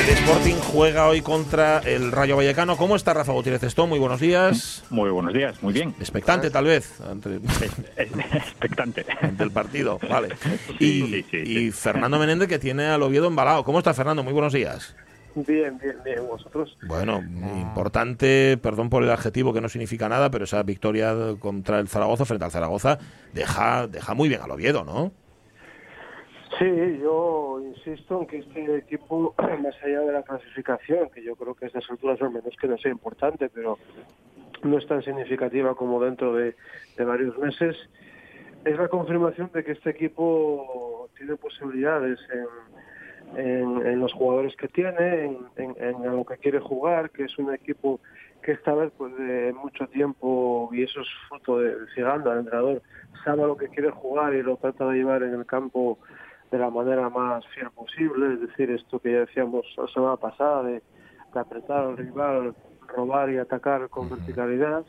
El 0.01 0.09
Sporting 0.09 0.55
juega 0.55 1.09
hoy 1.09 1.21
contra 1.21 1.81
el 1.81 2.11
Rayo 2.11 2.35
Vallecano. 2.35 2.79
¿Cómo 2.79 2.97
está 2.97 3.13
Rafa 3.13 3.33
Gutiérrez 3.33 3.63
Esto? 3.65 3.87
Muy 3.87 3.99
buenos 3.99 4.19
días. 4.19 4.83
Muy 4.89 5.11
buenos 5.11 5.35
días, 5.35 5.63
muy 5.63 5.75
bien. 5.75 5.95
Expectante, 6.01 6.51
tal 6.51 6.65
vez. 6.65 6.99
Expectante. 7.99 9.05
Del 9.33 9.51
partido, 9.51 10.01
vale. 10.09 10.31
Y, 10.79 11.71
Fernando 11.73 12.19
Menéndez, 12.19 12.49
que 12.49 12.59
tiene 12.59 12.87
al 12.87 13.03
Oviedo 13.03 13.27
embalado. 13.27 13.63
¿Cómo 13.63 13.77
está 13.77 13.93
Fernando? 13.93 14.23
Muy 14.23 14.33
buenos 14.33 14.55
días. 14.55 14.97
Bien, 15.35 15.77
bien, 15.77 15.97
bien. 16.03 16.27
¿Vosotros? 16.27 16.79
Bueno, 16.87 17.23
importante, 17.61 18.57
perdón 18.57 18.89
por 18.89 19.03
el 19.03 19.11
adjetivo 19.11 19.53
que 19.53 19.61
no 19.61 19.69
significa 19.69 20.09
nada, 20.09 20.31
pero 20.31 20.45
esa 20.45 20.63
victoria 20.63 21.15
contra 21.39 21.79
el 21.79 21.89
Zaragoza, 21.89 22.25
frente 22.25 22.47
al 22.47 22.51
Zaragoza, 22.51 22.99
deja, 23.35 23.87
deja 23.87 24.15
muy 24.15 24.31
bien 24.31 24.41
al 24.41 24.51
Oviedo, 24.51 24.83
¿no? 24.83 25.13
Sí, 26.61 26.99
yo 27.01 27.59
insisto 27.65 28.21
en 28.21 28.27
que 28.27 28.39
este 28.41 28.77
equipo, 28.77 29.35
más 29.63 29.75
allá 29.83 30.01
de 30.01 30.13
la 30.13 30.23
clasificación, 30.23 31.09
que 31.09 31.23
yo 31.23 31.35
creo 31.35 31.55
que 31.55 31.65
a 31.65 31.69
estas 31.69 31.89
alturas 31.91 32.21
al 32.21 32.33
menos 32.33 32.55
que 32.61 32.69
no 32.69 32.77
sea 32.77 32.91
importante, 32.91 33.49
pero 33.49 33.79
no 34.63 34.77
es 34.77 34.87
tan 34.87 35.03
significativa 35.03 35.75
como 35.75 36.05
dentro 36.05 36.35
de, 36.35 36.55
varios 36.99 37.39
meses, 37.39 37.79
es 38.67 38.79
la 38.79 38.89
confirmación 38.89 39.51
de 39.55 39.65
que 39.65 39.73
este 39.73 39.89
equipo 39.89 41.09
tiene 41.17 41.35
posibilidades 41.37 42.19
en, 43.39 43.87
en, 43.87 43.99
los 43.99 44.13
jugadores 44.13 44.55
que 44.57 44.69
tiene, 44.69 45.39
en, 45.57 46.03
lo 46.05 46.27
que 46.27 46.37
quiere 46.37 46.61
jugar, 46.61 47.09
que 47.09 47.25
es 47.25 47.39
un 47.39 47.55
equipo 47.55 48.01
que 48.43 48.53
esta 48.53 48.75
vez 48.75 48.93
pues 48.99 49.17
de 49.17 49.55
mucho 49.55 49.87
tiempo 49.87 50.69
y 50.75 50.83
eso 50.83 51.01
es 51.01 51.09
fruto 51.31 51.61
de 51.61 51.75
Ciganda, 51.95 52.33
el 52.33 52.41
entrenador 52.41 52.83
sabe 53.25 53.47
lo 53.47 53.57
que 53.57 53.69
quiere 53.69 53.91
jugar 53.91 54.35
y 54.35 54.43
lo 54.43 54.59
trata 54.59 54.87
de 54.89 54.99
llevar 54.99 55.23
en 55.23 55.35
el 55.35 55.47
campo 55.47 55.99
de 56.51 56.59
la 56.59 56.71
manera 56.71 57.09
más 57.09 57.47
fiel 57.49 57.71
posible, 57.71 58.35
es 58.35 58.41
decir, 58.41 58.71
esto 58.71 58.99
que 58.99 59.13
ya 59.13 59.21
decíamos 59.21 59.65
la 59.77 59.87
semana 59.89 60.17
pasada 60.17 60.63
de, 60.65 60.83
apretar 61.33 61.85
al 61.85 61.97
rival, 61.97 62.55
robar 62.89 63.31
y 63.31 63.39
atacar 63.39 63.89
con 63.89 64.11
verticalidad. 64.11 64.85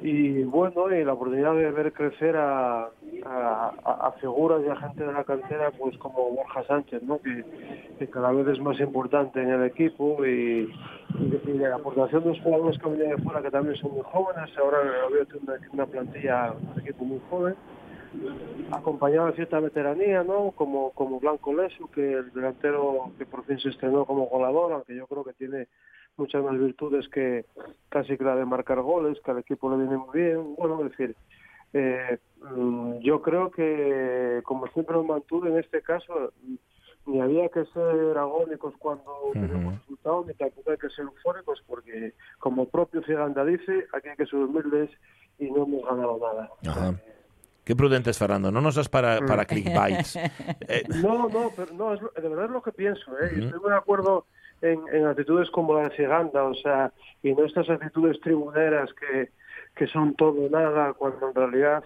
Y 0.00 0.42
bueno, 0.44 0.90
y 0.90 1.04
la 1.04 1.12
oportunidad 1.12 1.54
de 1.54 1.70
ver 1.70 1.92
crecer 1.92 2.36
a, 2.36 2.88
a, 3.24 4.12
figuras 4.18 4.62
y 4.66 4.68
a 4.70 4.76
gente 4.76 5.04
de 5.04 5.12
la 5.12 5.22
cantera 5.24 5.70
pues 5.72 5.96
como 5.98 6.30
Borja 6.30 6.64
Sánchez, 6.64 7.02
¿no? 7.02 7.20
que, 7.20 8.08
cada 8.08 8.32
vez 8.32 8.48
es 8.48 8.60
más 8.60 8.80
importante 8.80 9.40
en 9.40 9.50
el 9.50 9.64
equipo 9.64 10.24
y, 10.24 10.72
y, 11.20 11.52
la 11.58 11.76
aportación 11.76 12.24
de 12.24 12.30
los 12.30 12.40
jugadores 12.40 12.78
que 12.78 12.88
vienen 12.88 13.16
de 13.16 13.22
fuera 13.22 13.42
que 13.42 13.50
también 13.50 13.76
son 13.76 13.92
muy 13.92 14.02
jóvenes, 14.04 14.50
ahora 14.58 14.78
veo 14.80 15.26
una, 15.42 15.54
una 15.72 15.86
plantilla, 15.86 16.52
un 16.74 16.80
equipo 16.80 17.04
muy 17.04 17.20
joven 17.30 17.54
acompañado 18.70 19.26
de 19.26 19.34
cierta 19.34 19.60
veteranía, 19.60 20.22
¿no? 20.22 20.52
Como, 20.52 20.90
como 20.92 21.20
Blanco 21.20 21.54
Leso, 21.54 21.90
que 21.90 22.14
el 22.14 22.32
delantero 22.32 23.12
que 23.18 23.26
por 23.26 23.44
fin 23.44 23.58
se 23.58 23.70
estrenó 23.70 24.04
como 24.04 24.26
goleador, 24.26 24.72
aunque 24.72 24.94
yo 24.94 25.06
creo 25.06 25.24
que 25.24 25.32
tiene 25.34 25.68
muchas 26.16 26.42
más 26.42 26.58
virtudes 26.58 27.08
que 27.08 27.46
casi 27.88 28.16
que 28.16 28.24
la 28.24 28.36
de 28.36 28.44
marcar 28.44 28.80
goles, 28.80 29.18
que 29.24 29.30
al 29.30 29.38
equipo 29.38 29.70
le 29.70 29.82
viene 29.82 29.96
muy 29.96 30.18
bien. 30.18 30.54
Bueno, 30.56 30.84
es 30.84 30.90
decir, 30.90 31.16
eh, 31.72 32.18
mm, 32.54 32.98
yo 32.98 33.22
creo 33.22 33.50
que, 33.50 34.40
como 34.44 34.66
siempre 34.68 34.96
lo 34.96 35.04
mantuve 35.04 35.50
en 35.50 35.58
este 35.58 35.82
caso, 35.82 36.32
ni 37.06 37.20
había 37.20 37.48
que 37.48 37.64
ser 37.66 38.16
agónicos 38.16 38.74
cuando 38.78 39.12
tenemos 39.32 39.74
resultados, 39.80 40.26
ni 40.26 40.34
tampoco 40.34 40.70
hay 40.70 40.76
que 40.76 40.90
ser 40.90 41.04
eufóricos, 41.04 41.62
porque 41.66 42.14
como 42.38 42.66
propio 42.66 43.02
Ciganda 43.02 43.44
dice, 43.44 43.86
aquí 43.92 44.08
hay 44.08 44.16
que 44.16 44.26
ser 44.26 44.38
humildes 44.38 44.90
y 45.38 45.50
no 45.50 45.64
hemos 45.64 45.84
ganado 45.84 46.18
nada. 46.18 46.50
Qué 47.64 47.76
prudente 47.76 48.10
es 48.10 48.18
Fernando, 48.18 48.50
no 48.50 48.60
nos 48.60 48.74
das 48.74 48.88
para, 48.88 49.20
mm. 49.20 49.26
para 49.26 49.44
clickbaits. 49.44 50.16
Eh, 50.68 50.84
no, 51.02 51.28
no, 51.28 51.52
pero 51.54 51.72
no, 51.74 51.90
de 51.94 52.28
verdad 52.28 52.46
es 52.46 52.50
lo 52.50 52.62
que 52.62 52.72
pienso. 52.72 53.12
¿eh? 53.18 53.26
Estoy 53.26 53.60
muy 53.60 53.70
de 53.70 53.76
acuerdo 53.76 54.26
en, 54.62 55.06
actitudes 55.06 55.50
como 55.50 55.74
la 55.74 55.88
de 55.88 55.96
Ciganda, 55.96 56.44
o 56.44 56.54
sea, 56.54 56.92
y 57.22 57.32
no 57.32 57.44
estas 57.44 57.68
actitudes 57.68 58.20
tribuneras 58.20 58.90
que, 58.94 59.30
que 59.74 59.86
son 59.88 60.14
todo 60.14 60.48
nada, 60.50 60.92
cuando 60.94 61.28
en 61.28 61.34
realidad, 61.34 61.84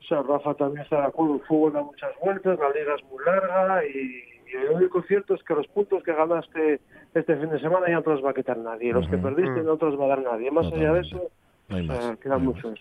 o 0.00 0.04
sea, 0.04 0.22
Rafa 0.22 0.54
también 0.54 0.84
está 0.84 1.00
de 1.00 1.06
acuerdo, 1.06 1.36
el 1.36 1.42
fútbol 1.42 1.72
da 1.72 1.82
muchas 1.82 2.10
vueltas, 2.22 2.58
la 2.58 2.70
liga 2.70 2.94
es 2.94 3.04
muy 3.10 3.24
larga 3.24 3.84
y, 3.84 4.32
lo 4.52 4.76
único 4.76 5.02
cierto 5.04 5.34
es 5.34 5.42
que 5.44 5.54
los 5.54 5.66
puntos 5.68 6.02
que 6.02 6.12
ganaste 6.12 6.78
este 7.14 7.36
fin 7.36 7.48
de 7.48 7.58
semana 7.58 7.86
ya 7.88 7.94
no 7.94 8.02
te 8.02 8.10
los 8.10 8.22
va 8.22 8.32
a 8.32 8.34
quitar 8.34 8.58
nadie, 8.58 8.92
los 8.92 9.08
que 9.08 9.16
perdiste 9.16 9.62
no 9.62 9.78
te 9.78 9.86
los 9.86 9.98
va 9.98 10.04
a 10.04 10.08
dar 10.08 10.22
nadie. 10.22 10.50
Más 10.50 10.66
allá 10.66 10.92
de 10.92 11.00
eso, 11.00 11.30
queda 12.20 12.36
mucho. 12.36 12.74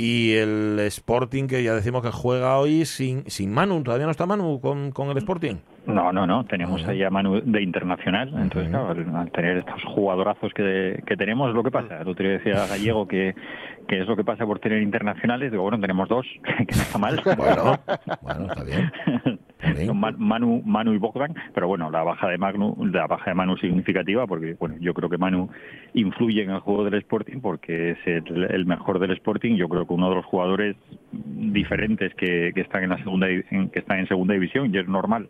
Y 0.00 0.34
el 0.34 0.78
Sporting, 0.78 1.48
que 1.48 1.64
ya 1.64 1.74
decimos 1.74 2.02
que 2.02 2.12
juega 2.12 2.56
hoy 2.56 2.84
sin, 2.84 3.28
sin 3.28 3.52
Manu. 3.52 3.82
¿Todavía 3.82 4.06
no 4.06 4.12
está 4.12 4.26
Manu 4.26 4.60
con, 4.60 4.92
con 4.92 5.10
el 5.10 5.18
Sporting? 5.18 5.56
No, 5.86 6.12
no, 6.12 6.24
no. 6.24 6.44
Tenemos 6.44 6.86
ahí 6.86 7.02
a 7.02 7.10
Manu 7.10 7.40
de 7.40 7.60
internacional. 7.60 8.28
Entonces, 8.28 8.70
claro, 8.70 8.90
al, 8.90 9.32
tener 9.32 9.56
estos 9.56 9.82
jugadorazos 9.82 10.54
que, 10.54 11.02
que 11.04 11.16
tenemos, 11.16 11.52
lo 11.52 11.64
que 11.64 11.72
pasa. 11.72 11.98
Otro 12.06 12.14
día 12.14 12.38
decía 12.38 12.64
Gallego 12.68 13.08
que, 13.08 13.34
que 13.88 14.00
es 14.00 14.06
lo 14.06 14.16
que 14.16 14.24
pasa 14.24 14.46
por 14.46 14.60
tener 14.60 14.82
internacionales. 14.82 15.50
Digo, 15.50 15.64
bueno, 15.64 15.80
tenemos 15.80 16.08
dos, 16.08 16.26
que 16.44 16.76
no 16.76 16.82
está 16.82 16.98
mal. 16.98 17.20
Bueno, 17.38 17.78
bueno 18.22 18.46
está 18.46 18.64
bien. 18.64 18.90
Manu, 20.18 20.62
Manu 20.64 20.92
y 20.92 20.98
Bogdan, 20.98 21.34
pero 21.54 21.68
bueno, 21.68 21.90
la 21.90 22.02
baja 22.02 22.28
de 22.28 22.38
Manu, 22.38 22.76
la 22.92 23.06
baja 23.06 23.30
de 23.30 23.34
Manu 23.34 23.56
significativa 23.56 24.26
porque 24.26 24.56
bueno, 24.58 24.76
yo 24.80 24.94
creo 24.94 25.08
que 25.08 25.18
Manu 25.18 25.50
influye 25.94 26.42
en 26.42 26.50
el 26.50 26.60
juego 26.60 26.84
del 26.84 26.94
Sporting 26.94 27.40
porque 27.40 27.90
es 27.90 27.98
el, 28.06 28.66
mejor 28.66 28.98
del 28.98 29.12
Sporting. 29.12 29.56
Yo 29.56 29.68
creo 29.68 29.86
que 29.86 29.94
uno 29.94 30.10
de 30.10 30.16
los 30.16 30.24
jugadores 30.26 30.76
diferentes 31.12 32.14
que, 32.14 32.52
que 32.54 32.60
están 32.60 32.84
en 32.84 32.90
la 32.90 32.98
segunda 32.98 33.26
que 33.26 33.78
están 33.78 33.98
en 34.00 34.08
segunda 34.08 34.34
división 34.34 34.74
y 34.74 34.78
es 34.78 34.88
normal 34.88 35.28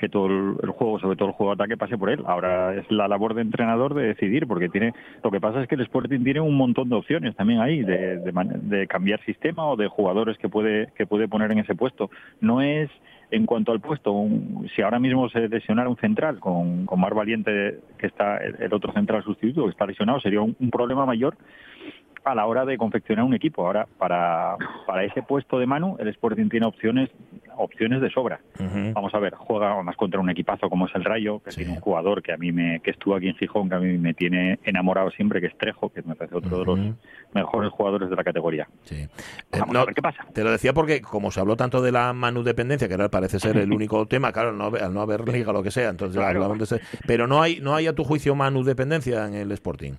que 0.00 0.08
todo 0.08 0.26
el, 0.26 0.70
juego, 0.70 0.98
sobre 0.98 1.16
todo 1.16 1.28
el 1.28 1.34
juego 1.34 1.54
de 1.54 1.62
ataque, 1.62 1.76
pase 1.76 1.98
por 1.98 2.08
él. 2.08 2.22
Ahora 2.26 2.74
es 2.74 2.90
la 2.90 3.06
labor 3.06 3.34
de 3.34 3.42
entrenador 3.42 3.92
de 3.92 4.08
decidir, 4.08 4.46
porque 4.46 4.70
tiene 4.70 4.94
lo 5.22 5.30
que 5.30 5.40
pasa 5.40 5.60
es 5.60 5.68
que 5.68 5.74
el 5.74 5.82
Sporting 5.82 6.24
tiene 6.24 6.40
un 6.40 6.56
montón 6.56 6.88
de 6.88 6.96
opciones 6.96 7.36
también 7.36 7.60
ahí 7.60 7.82
de, 7.82 8.18
de 8.18 8.86
cambiar 8.86 9.22
sistema 9.26 9.66
o 9.66 9.76
de 9.76 9.88
jugadores 9.88 10.38
que 10.38 10.48
puede 10.48 10.88
que 10.96 11.06
puede 11.06 11.28
poner 11.28 11.52
en 11.52 11.58
ese 11.58 11.74
puesto. 11.74 12.10
No 12.40 12.62
es 12.62 12.90
en 13.30 13.46
cuanto 13.46 13.72
al 13.72 13.80
puesto, 13.80 14.12
si 14.74 14.82
ahora 14.82 14.98
mismo 14.98 15.28
se 15.28 15.48
lesionara 15.48 15.88
un 15.88 15.96
central 15.98 16.40
con, 16.40 16.86
con 16.86 16.98
Mar 16.98 17.14
Valiente, 17.14 17.78
que 17.98 18.06
está 18.06 18.38
el, 18.38 18.72
otro 18.72 18.92
central 18.92 19.22
sustituto, 19.22 19.66
que 19.66 19.70
está 19.70 19.86
lesionado, 19.86 20.18
sería 20.20 20.40
un 20.40 20.70
problema 20.70 21.06
mayor 21.06 21.36
a 22.24 22.34
la 22.34 22.46
hora 22.46 22.64
de 22.64 22.76
confeccionar 22.76 23.24
un 23.24 23.34
equipo. 23.34 23.66
Ahora, 23.66 23.86
para, 23.98 24.56
para 24.86 25.04
ese 25.04 25.22
puesto 25.22 25.58
de 25.58 25.66
Manu, 25.66 25.96
el 25.98 26.08
Sporting 26.08 26.48
tiene 26.48 26.66
opciones 26.66 27.10
opciones 27.60 28.00
de 28.00 28.10
sobra. 28.10 28.40
Vamos 28.94 29.14
a 29.14 29.18
ver, 29.18 29.34
juega 29.34 29.82
más 29.82 29.96
contra 29.96 30.18
un 30.18 30.30
equipazo 30.30 30.70
como 30.70 30.86
es 30.86 30.94
el 30.94 31.04
Rayo, 31.04 31.40
que 31.40 31.50
tiene 31.50 31.72
un 31.72 31.80
jugador 31.80 32.22
que 32.22 32.32
a 32.32 32.36
mí 32.36 32.52
me, 32.52 32.80
que 32.80 32.90
estuvo 32.90 33.14
aquí 33.14 33.28
en 33.28 33.36
Gijón, 33.36 33.68
que 33.68 33.74
a 33.74 33.78
mí 33.78 33.98
me 33.98 34.14
tiene 34.14 34.58
enamorado 34.64 35.10
siempre, 35.10 35.40
que 35.40 35.48
es 35.48 35.58
Trejo, 35.58 35.90
que 35.90 36.02
me 36.02 36.14
parece 36.14 36.36
otro 36.36 36.58
de 36.58 36.64
los 36.64 36.78
mejores 37.34 37.70
jugadores 37.70 38.08
de 38.08 38.16
la 38.16 38.24
categoría. 38.24 38.68
Sí. 38.84 39.06
Vamos 39.52 39.76
a 39.76 39.84
ver 39.84 39.94
qué 39.94 40.02
pasa. 40.02 40.24
Te 40.32 40.42
lo 40.42 40.50
decía 40.50 40.72
porque, 40.72 41.02
como 41.02 41.30
se 41.30 41.40
habló 41.40 41.56
tanto 41.56 41.82
de 41.82 41.92
la 41.92 42.12
Manu 42.12 42.42
dependencia, 42.42 42.88
que 42.88 42.96
parece 43.08 43.38
ser 43.38 43.56
el 43.58 43.72
único 43.74 44.06
tema, 44.06 44.32
claro, 44.32 44.52
no, 44.52 44.66
al 44.66 44.94
no 44.94 45.00
haber 45.00 45.28
liga 45.28 45.52
lo 45.52 45.62
que 45.62 45.70
sea, 45.70 45.90
entonces 45.90 46.20
pero 47.06 47.26
no 47.26 47.42
hay, 47.42 47.60
no 47.60 47.74
hay 47.74 47.86
a 47.86 47.94
tu 47.94 48.04
juicio 48.04 48.34
Manu 48.34 48.62
dependencia 48.64 49.26
en 49.26 49.34
el 49.34 49.52
Sporting. 49.52 49.94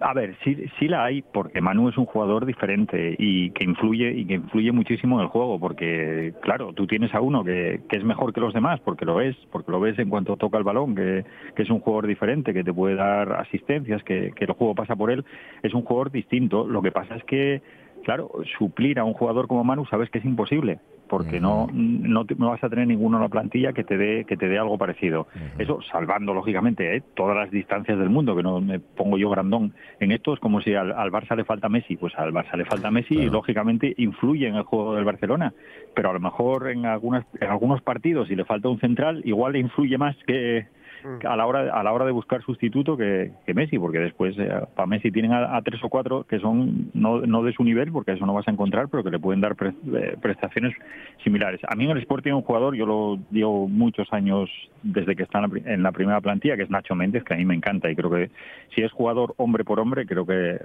A 0.00 0.12
ver, 0.12 0.36
sí, 0.44 0.66
sí 0.78 0.86
la 0.86 1.04
hay, 1.04 1.22
porque 1.22 1.62
Manu 1.62 1.88
es 1.88 1.96
un 1.96 2.04
jugador 2.04 2.44
diferente 2.44 3.16
y 3.18 3.50
que 3.50 3.64
influye 3.64 4.12
y 4.12 4.26
que 4.26 4.34
influye 4.34 4.70
muchísimo 4.70 5.16
en 5.16 5.22
el 5.22 5.28
juego, 5.28 5.58
porque 5.58 6.34
claro, 6.42 6.74
tú 6.74 6.86
tienes 6.86 7.14
a 7.14 7.20
uno 7.20 7.42
que, 7.42 7.80
que 7.88 7.96
es 7.96 8.04
mejor 8.04 8.34
que 8.34 8.40
los 8.40 8.52
demás, 8.52 8.80
porque 8.80 9.06
lo 9.06 9.20
es, 9.20 9.34
porque 9.50 9.72
lo 9.72 9.80
ves 9.80 9.98
en 9.98 10.10
cuanto 10.10 10.36
toca 10.36 10.58
el 10.58 10.64
balón, 10.64 10.94
que, 10.94 11.24
que 11.56 11.62
es 11.62 11.70
un 11.70 11.80
jugador 11.80 12.06
diferente, 12.06 12.52
que 12.52 12.64
te 12.64 12.72
puede 12.72 12.96
dar 12.96 13.32
asistencias, 13.32 14.02
que, 14.04 14.32
que 14.36 14.44
el 14.44 14.52
juego 14.52 14.74
pasa 14.74 14.94
por 14.94 15.10
él, 15.10 15.24
es 15.62 15.72
un 15.72 15.82
jugador 15.82 16.10
distinto. 16.10 16.66
Lo 16.66 16.82
que 16.82 16.92
pasa 16.92 17.16
es 17.16 17.24
que 17.24 17.62
claro, 18.08 18.30
suplir 18.56 18.98
a 18.98 19.04
un 19.04 19.12
jugador 19.12 19.48
como 19.48 19.64
Manu 19.64 19.84
sabes 19.84 20.08
que 20.08 20.16
es 20.16 20.24
imposible, 20.24 20.78
porque 21.10 21.40
no, 21.40 21.68
no, 21.70 22.24
vas 22.38 22.64
a 22.64 22.70
tener 22.70 22.86
ninguno 22.86 23.18
en 23.18 23.22
la 23.22 23.28
plantilla 23.28 23.74
que 23.74 23.84
te 23.84 23.98
dé 23.98 24.24
que 24.24 24.38
te 24.38 24.48
dé 24.48 24.58
algo 24.58 24.78
parecido. 24.78 25.26
Eso 25.58 25.82
salvando 25.92 26.32
lógicamente 26.32 26.96
¿eh? 26.96 27.02
todas 27.14 27.36
las 27.36 27.50
distancias 27.50 27.98
del 27.98 28.08
mundo, 28.08 28.34
que 28.34 28.42
no 28.42 28.62
me 28.62 28.80
pongo 28.80 29.18
yo 29.18 29.28
grandón 29.28 29.74
en 30.00 30.12
esto, 30.12 30.32
es 30.32 30.40
como 30.40 30.62
si 30.62 30.74
al, 30.74 30.90
Barça 31.12 31.36
le 31.36 31.44
falta 31.44 31.68
Messi, 31.68 31.98
pues 31.98 32.14
al 32.16 32.32
Barça 32.32 32.56
le 32.56 32.64
falta 32.64 32.90
Messi 32.90 33.14
y 33.14 33.28
lógicamente 33.28 33.92
influye 33.98 34.48
en 34.48 34.54
el 34.54 34.62
juego 34.62 34.94
del 34.94 35.04
Barcelona, 35.04 35.52
pero 35.94 36.08
a 36.08 36.14
lo 36.14 36.20
mejor 36.20 36.70
en 36.70 36.86
algunas 36.86 37.26
en 37.38 37.50
algunos 37.50 37.82
partidos 37.82 38.28
si 38.28 38.36
le 38.36 38.46
falta 38.46 38.70
un 38.70 38.80
central 38.80 39.20
igual 39.26 39.52
le 39.52 39.58
influye 39.58 39.98
más 39.98 40.16
que. 40.26 40.66
A 41.24 41.36
la 41.36 41.46
hora 41.46 41.72
a 41.72 41.82
la 41.82 41.92
hora 41.92 42.04
de 42.04 42.12
buscar 42.12 42.42
sustituto 42.42 42.96
que, 42.96 43.32
Messi, 43.54 43.78
porque 43.78 43.98
después 43.98 44.36
eh, 44.38 44.48
para 44.74 44.86
Messi 44.86 45.10
tienen 45.10 45.32
a, 45.32 45.60
tres 45.62 45.82
o 45.82 45.88
cuatro 45.88 46.24
que 46.24 46.38
son 46.38 46.90
no, 46.94 47.20
no 47.20 47.42
de 47.42 47.52
su 47.52 47.64
nivel, 47.64 47.92
porque 47.92 48.12
eso 48.12 48.26
no 48.26 48.34
vas 48.34 48.46
a 48.48 48.50
encontrar, 48.50 48.88
pero 48.88 49.02
que 49.04 49.10
le 49.10 49.18
pueden 49.18 49.40
dar 49.40 49.56
eh, 49.60 50.16
prestaciones 50.20 50.74
similares. 51.22 51.60
A 51.66 51.74
mí 51.74 51.84
en 51.84 51.90
el 51.90 51.98
Sporting 51.98 52.32
un 52.32 52.42
jugador, 52.42 52.74
yo 52.74 52.86
lo 52.86 53.18
digo 53.30 53.68
muchos 53.68 54.12
años 54.12 54.50
desde 54.82 55.16
que 55.16 55.24
está 55.24 55.40
en 55.64 55.82
la, 55.82 55.92
primera 55.92 56.20
plantilla, 56.20 56.56
que 56.56 56.62
es 56.62 56.70
Nacho 56.70 56.94
Méndez, 56.94 57.24
que 57.24 57.34
a 57.34 57.36
mí 57.36 57.44
me 57.44 57.54
encanta 57.54 57.90
y 57.90 57.96
creo 57.96 58.10
que 58.10 58.30
si 58.74 58.82
es 58.82 58.92
jugador 58.92 59.34
hombre 59.38 59.64
por 59.64 59.80
hombre, 59.80 60.06
creo 60.06 60.24
que 60.24 60.60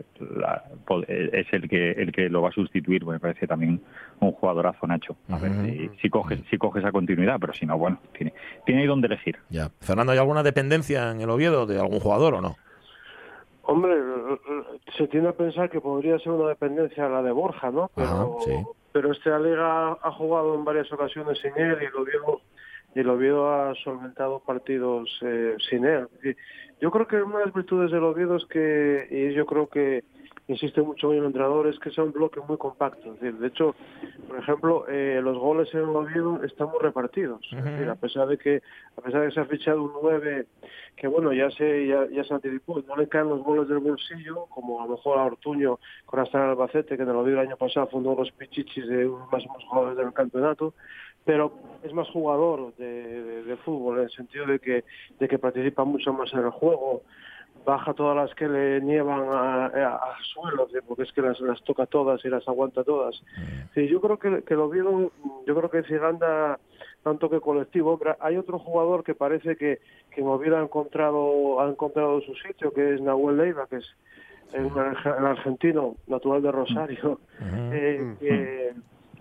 es 1.08 1.54
el 1.54 1.70
que 1.70 1.92
el 1.92 2.12
que 2.12 2.30
lo 2.30 2.42
va 2.42 2.50
a 2.50 2.52
sustituir. 2.52 3.06
Me 3.06 3.20
parece 3.20 3.48
también 3.48 3.82
un 4.20 4.32
jugadorazo 4.32 4.86
Nacho. 4.88 5.16
A 5.30 5.38
ver 5.38 5.52
si, 5.66 5.90
si 6.02 6.10
coges 6.10 6.40
si 6.50 6.58
coges 6.58 6.84
esa 6.84 6.92
continuidad, 6.92 7.38
pero 7.40 7.54
si 7.54 7.66
no, 7.66 7.78
bueno, 7.78 8.00
tiene 8.18 8.34
tiene 8.66 8.82
ahí 8.82 8.88
donde 8.88 9.08
elegir. 9.08 9.38
Ya, 9.50 9.70
Fernando, 9.82 10.14
alguna 10.24 10.44
dependencia 10.44 11.12
en 11.12 11.22
el 11.22 11.30
Oviedo 11.30 11.66
de 11.66 11.80
algún 11.80 12.00
jugador 12.00 12.36
o 12.36 12.42
no? 12.42 12.56
Hombre, 13.64 13.96
se 14.98 15.08
tiende 15.08 15.30
a 15.30 15.34
pensar 15.34 15.70
que 15.70 15.80
podría 15.80 16.20
ser 16.20 16.34
una 16.34 16.50
dependencia 16.50 17.08
la 17.08 17.22
de 17.22 17.32
Borja, 17.32 17.72
¿no? 17.72 17.90
Pero, 17.96 18.40
pero 18.92 19.12
este 19.12 19.30
Liga 19.40 19.94
ha 19.94 20.12
jugado 20.12 20.56
en 20.56 20.66
varias 20.66 20.92
ocasiones 20.92 21.40
sin 21.40 21.56
él 21.56 21.78
y 21.82 21.98
lo 21.98 22.04
vio 22.04 22.42
y 22.96 23.00
el 23.00 23.10
Oviedo 23.10 23.52
ha 23.52 23.74
solventado 23.84 24.40
partidos 24.40 25.10
eh, 25.22 25.56
sin 25.70 25.86
él. 25.86 26.08
yo 26.80 26.92
creo 26.92 27.08
que 27.08 27.22
una 27.22 27.40
de 27.40 27.46
las 27.46 27.54
virtudes 27.54 27.92
del 27.92 28.04
Oviedo 28.04 28.36
es 28.36 28.46
que, 28.46 29.08
y 29.10 29.34
yo 29.34 29.46
creo 29.46 29.68
que, 29.68 30.04
insiste 30.48 30.82
mucho 30.82 31.12
en 31.12 31.20
el 31.20 31.26
entrenador 31.26 31.68
es 31.68 31.80
que 31.80 31.92
sea 31.92 32.04
un 32.04 32.12
bloque 32.12 32.40
muy 32.48 32.58
compacto. 32.58 33.14
Es 33.14 33.20
decir, 33.20 33.40
de 33.40 33.48
hecho, 33.48 33.76
por 34.28 34.38
ejemplo, 34.38 34.86
eh, 34.88 35.22
los 35.24 35.38
goles 35.38 35.74
en 35.74 35.82
el 35.82 35.96
Oviedo 35.96 36.44
están 36.44 36.70
muy 36.70 36.80
repartidos. 36.82 37.42
Es 37.52 37.64
decir, 37.64 37.88
a 37.90 37.96
pesar 37.96 38.28
de 38.28 38.38
que 38.38 38.62
a 38.98 39.02
pesar 39.02 39.22
de 39.22 39.28
que 39.28 39.34
se 39.34 39.40
ha 39.40 39.46
fichado 39.46 39.84
un 39.84 39.92
9 40.02 40.46
que 40.96 41.08
bueno, 41.08 41.34
ya 41.34 41.50
se 41.52 41.88
ya, 41.88 42.08
ya 42.10 42.24
se 42.24 42.34
anticipó, 42.34 42.82
no 42.88 42.96
le 42.96 43.08
caen 43.08 43.30
los 43.30 43.44
goles 43.44 43.68
del 43.68 43.80
bolsillo, 43.80 44.46
como 44.50 44.82
a 44.82 44.86
lo 44.86 44.94
mejor 44.94 45.18
a 45.18 45.26
Ortuño 45.26 45.80
con 46.06 46.20
hasta 46.20 46.38
el 46.44 46.50
Albacete, 46.52 46.98
que 46.98 47.04
en 47.04 47.10
el 47.10 47.16
Oviedo 47.16 47.42
el 47.42 47.48
año 47.48 47.58
pasado 47.58 47.88
fue 47.88 48.00
uno 48.00 48.12
de 48.12 48.18
los 48.18 48.32
pichichis 48.32 48.88
de 48.88 49.08
unos 49.08 49.32
máximos 49.32 49.64
jugadores 49.64 49.98
del 49.98 50.14
campeonato, 50.14 50.74
pero 51.26 51.54
es 51.84 51.94
más 51.94 52.08
jugador 52.10 52.76
de, 52.76 53.44
de, 53.44 53.58
fútbol 53.58 54.00
en 54.00 54.04
el 54.04 54.12
sentido 54.12 54.46
de 54.46 54.60
que 54.60 54.84
de 55.20 55.28
que 55.28 55.40
participa 55.40 55.84
mucho 55.84 56.14
más 56.14 56.32
en 56.34 56.40
el 56.40 56.50
juego 56.50 57.02
baja 57.66 57.94
todas 57.94 58.16
las 58.16 58.34
que 58.36 58.48
le 58.48 58.82
nievan 58.82 59.28
a, 59.30 59.66
a, 59.66 60.16
suelo, 60.34 60.68
porque 60.88 61.04
es 61.04 61.12
que 61.12 61.22
las, 61.22 61.40
las, 61.40 61.62
toca 61.64 61.86
todas 61.86 62.24
y 62.26 62.30
las 62.30 62.48
aguanta 62.48 62.84
todas. 62.84 63.22
Sí, 63.74 63.88
yo 63.88 64.02
creo 64.02 64.18
que, 64.18 64.44
que 64.44 64.56
lo 64.56 64.70
vieron, 64.70 65.12
yo 65.46 65.56
creo 65.56 65.70
que 65.70 65.84
Ciganda 65.84 66.60
da 67.04 67.12
un 67.12 67.20
toque 67.20 67.40
colectivo, 67.40 67.98
pero 67.98 68.16
hay 68.20 68.38
otro 68.38 68.60
jugador 68.60 69.04
que 69.04 69.16
parece 69.16 69.56
que, 69.56 69.80
que 70.12 70.22
hubiera 70.22 70.62
encontrado, 70.62 71.60
ha 71.62 71.70
encontrado 71.70 72.22
su 72.22 72.34
sitio, 72.36 72.74
que 72.74 72.96
es 72.96 73.02
Nahuel 73.02 73.38
Leiva, 73.38 73.68
que 73.68 73.78
es 73.78 73.96
un, 74.54 74.78
argentino 74.78 75.96
natural 76.08 76.42
de 76.42 76.52
Rosario, 76.52 77.20
eh, 77.72 78.16
que, 78.20 78.74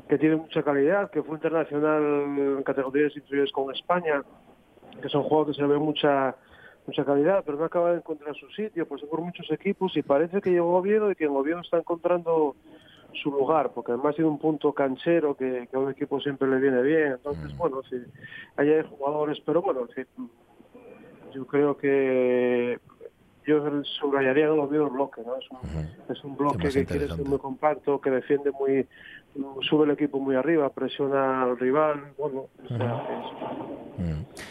que 0.09 0.19
tiene 0.19 0.37
mucha 0.37 0.63
calidad, 0.63 1.11
que 1.11 1.23
fue 1.23 1.37
internacional 1.37 2.03
en 2.03 2.63
categorías 2.63 3.17
inferiores 3.17 3.53
con 3.53 3.75
España, 3.75 4.23
que 5.01 5.09
son 5.09 5.23
juegos 5.23 5.49
que 5.49 5.55
se 5.55 5.63
le 5.63 5.69
ve 5.69 5.79
mucha 5.79 6.37
mucha 6.87 7.05
calidad, 7.05 7.43
pero 7.45 7.59
no 7.59 7.65
acaba 7.65 7.93
de 7.93 7.99
encontrar 7.99 8.35
su 8.35 8.49
sitio, 8.51 8.87
pues 8.87 9.03
por 9.03 9.21
muchos 9.21 9.51
equipos 9.51 9.97
y 9.97 10.03
parece 10.03 10.41
que 10.41 10.51
llegó 10.51 10.77
Oviedo 10.77 11.11
y 11.11 11.15
que 11.15 11.25
en 11.25 11.37
Oviedo 11.37 11.61
está 11.61 11.79
encontrando 11.79 12.57
su 13.23 13.31
lugar, 13.31 13.73
porque 13.75 13.93
además 13.93 14.15
tiene 14.15 14.31
un 14.31 14.39
punto 14.39 14.73
canchero 14.73 15.37
que, 15.37 15.69
que 15.71 15.77
a 15.77 15.81
un 15.81 15.91
equipo 15.91 16.21
siempre 16.21 16.49
le 16.49 16.59
viene 16.59 16.83
bien. 16.83 17.13
Entonces, 17.13 17.57
bueno, 17.57 17.83
sí, 17.89 17.97
ahí 18.57 18.71
hay 18.71 18.83
jugadores, 18.83 19.41
pero 19.45 19.63
bueno, 19.63 19.87
sí, 19.95 20.03
yo 21.33 21.47
creo 21.47 21.77
que 21.77 22.79
yo 23.45 23.83
subrayaría 24.01 24.47
en 24.47 24.53
el 24.53 24.61
Oviedo 24.61 24.87
el 24.87 24.93
bloque, 24.93 25.23
¿no? 25.27 25.37
Es 25.37 25.51
un, 25.51 25.59
es 26.09 26.25
un 26.25 26.37
bloque 26.37 26.69
que 26.69 26.85
quiere 26.87 27.09
ser 27.09 27.25
muy 27.25 27.39
compacto, 27.39 28.01
que 28.01 28.11
defiende 28.11 28.51
muy, 28.53 28.87
sube 29.63 29.85
el 29.85 29.91
equipo 29.93 30.21
muy 30.21 30.37
arriba, 30.37 30.69
presiona 30.71 31.43
al 31.43 31.59
rival, 31.59 32.13
bueno, 32.19 32.47
o 32.65 32.69
sea, 32.69 33.07
es, 33.99 34.47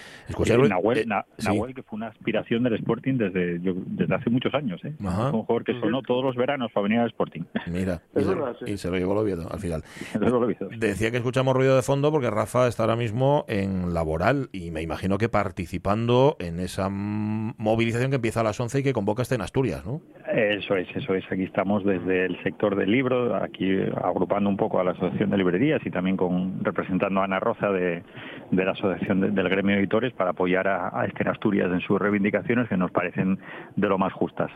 Nahuel, 0.69 0.99
eh, 0.99 1.05
Nahuel, 1.43 1.73
que 1.73 1.83
fue 1.83 1.97
una 1.97 2.07
aspiración 2.07 2.63
del 2.63 2.75
Sporting 2.75 3.15
desde, 3.15 3.59
desde 3.59 4.15
hace 4.15 4.29
muchos 4.29 4.53
años. 4.53 4.79
¿eh? 4.83 4.93
un 4.99 5.43
jugador 5.43 5.63
que 5.63 5.79
sonó 5.79 6.01
todos 6.01 6.23
los 6.23 6.35
veranos 6.35 6.71
para 6.71 6.83
venir 6.83 6.99
al 6.99 7.07
Sporting. 7.07 7.41
Mira, 7.67 8.01
y, 8.65 8.77
se, 8.77 8.89
lo 8.89 8.97
llevó 8.97 9.13
el 9.13 9.19
Oviedo 9.19 9.47
al 9.51 9.59
final. 9.59 9.83
Decía 10.77 11.11
que 11.11 11.17
escuchamos 11.17 11.55
ruido 11.55 11.75
de 11.75 11.81
fondo 11.81 12.11
porque 12.11 12.29
Rafa 12.29 12.67
está 12.67 12.83
ahora 12.83 12.95
mismo 12.95 13.45
en 13.47 13.93
laboral 13.93 14.49
y 14.51 14.71
me 14.71 14.81
imagino 14.81 15.17
que 15.17 15.29
participando 15.29 16.35
en 16.39 16.59
esa 16.59 16.89
movilización 16.89 18.11
que 18.11 18.15
empieza 18.15 18.41
a 18.41 18.43
las 18.43 18.59
11 18.59 18.79
y 18.79 18.83
que 18.83 18.93
convoca 18.93 19.21
este 19.21 19.35
en 19.35 19.41
Asturias, 19.41 19.85
¿no? 19.85 20.01
Eso 20.33 20.75
es, 20.75 20.87
eso 20.95 21.13
es. 21.15 21.25
Aquí 21.31 21.43
estamos 21.43 21.83
desde 21.83 22.25
el 22.25 22.41
sector 22.43 22.75
del 22.75 22.91
libro, 22.91 23.35
aquí 23.35 23.79
agrupando 24.03 24.49
un 24.49 24.57
poco 24.57 24.79
a 24.79 24.83
la 24.83 24.91
Asociación 24.91 25.29
de 25.29 25.37
Librerías 25.37 25.81
y 25.85 25.91
también 25.91 26.17
con 26.17 26.63
representando 26.63 27.21
a 27.21 27.25
Ana 27.25 27.39
Roza 27.39 27.71
de, 27.71 28.03
de 28.51 28.65
la 28.65 28.71
Asociación 28.71 29.33
del 29.33 29.49
Gremio 29.49 29.75
de 29.75 29.81
Editores 29.81 30.13
para 30.21 30.31
apoyar 30.31 30.67
a, 30.67 30.91
a 30.93 31.05
este 31.05 31.27
Asturias 31.27 31.71
en 31.71 31.81
sus 31.81 31.99
reivindicaciones 31.99 32.69
que 32.69 32.77
nos 32.77 32.91
parecen 32.91 33.39
de 33.75 33.87
lo 33.87 33.97
más 33.97 34.13
justas. 34.13 34.51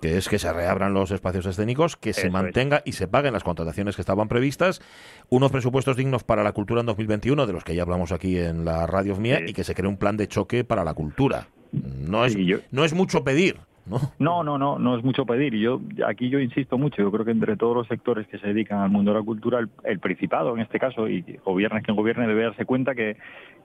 Que 0.00 0.16
es 0.16 0.26
que 0.26 0.38
se 0.38 0.50
reabran 0.50 0.94
los 0.94 1.10
espacios 1.10 1.44
escénicos, 1.44 1.98
que 1.98 2.14
se 2.14 2.30
mantenga 2.30 2.80
y 2.86 2.92
se 2.92 3.08
paguen 3.08 3.34
las 3.34 3.44
contrataciones 3.44 3.94
que 3.94 4.00
estaban 4.00 4.28
previstas, 4.28 4.80
unos 5.28 5.52
presupuestos 5.52 5.98
dignos 5.98 6.24
para 6.24 6.42
la 6.42 6.52
cultura 6.52 6.80
en 6.80 6.86
2021, 6.86 7.46
de 7.46 7.52
los 7.52 7.62
que 7.62 7.74
ya 7.74 7.82
hablamos 7.82 8.10
aquí 8.10 8.38
en 8.38 8.64
la 8.64 8.86
radio 8.86 9.14
mía, 9.16 9.40
y 9.46 9.52
que 9.52 9.64
se 9.64 9.74
cree 9.74 9.86
un 9.86 9.98
plan 9.98 10.16
de 10.16 10.28
choque 10.28 10.64
para 10.64 10.82
la 10.82 10.94
cultura. 10.94 11.48
No 11.72 12.24
es, 12.24 12.34
no 12.70 12.86
es 12.86 12.94
mucho 12.94 13.22
pedir, 13.22 13.56
¿no? 13.86 13.98
No, 14.18 14.42
no, 14.44 14.58
no, 14.58 14.78
no 14.78 14.96
es 14.96 15.04
mucho 15.04 15.24
pedir. 15.26 15.54
Yo 15.54 15.80
aquí 16.06 16.28
yo 16.28 16.38
insisto 16.38 16.78
mucho. 16.78 17.02
Yo 17.02 17.10
creo 17.10 17.24
que 17.24 17.30
entre 17.30 17.56
todos 17.56 17.76
los 17.76 17.88
sectores 17.88 18.26
que 18.28 18.38
se 18.38 18.48
dedican 18.48 18.78
al 18.78 18.90
mundo 18.90 19.12
de 19.12 19.18
la 19.18 19.24
cultura, 19.24 19.60
el, 19.84 19.98
Principado, 20.02 20.54
en 20.54 20.62
este 20.62 20.78
caso, 20.78 21.08
y 21.08 21.22
gobierne 21.44 21.80
quien 21.82 21.96
gobierne, 21.96 22.26
debe 22.26 22.42
darse 22.42 22.64
cuenta 22.64 22.94
que, 22.94 23.16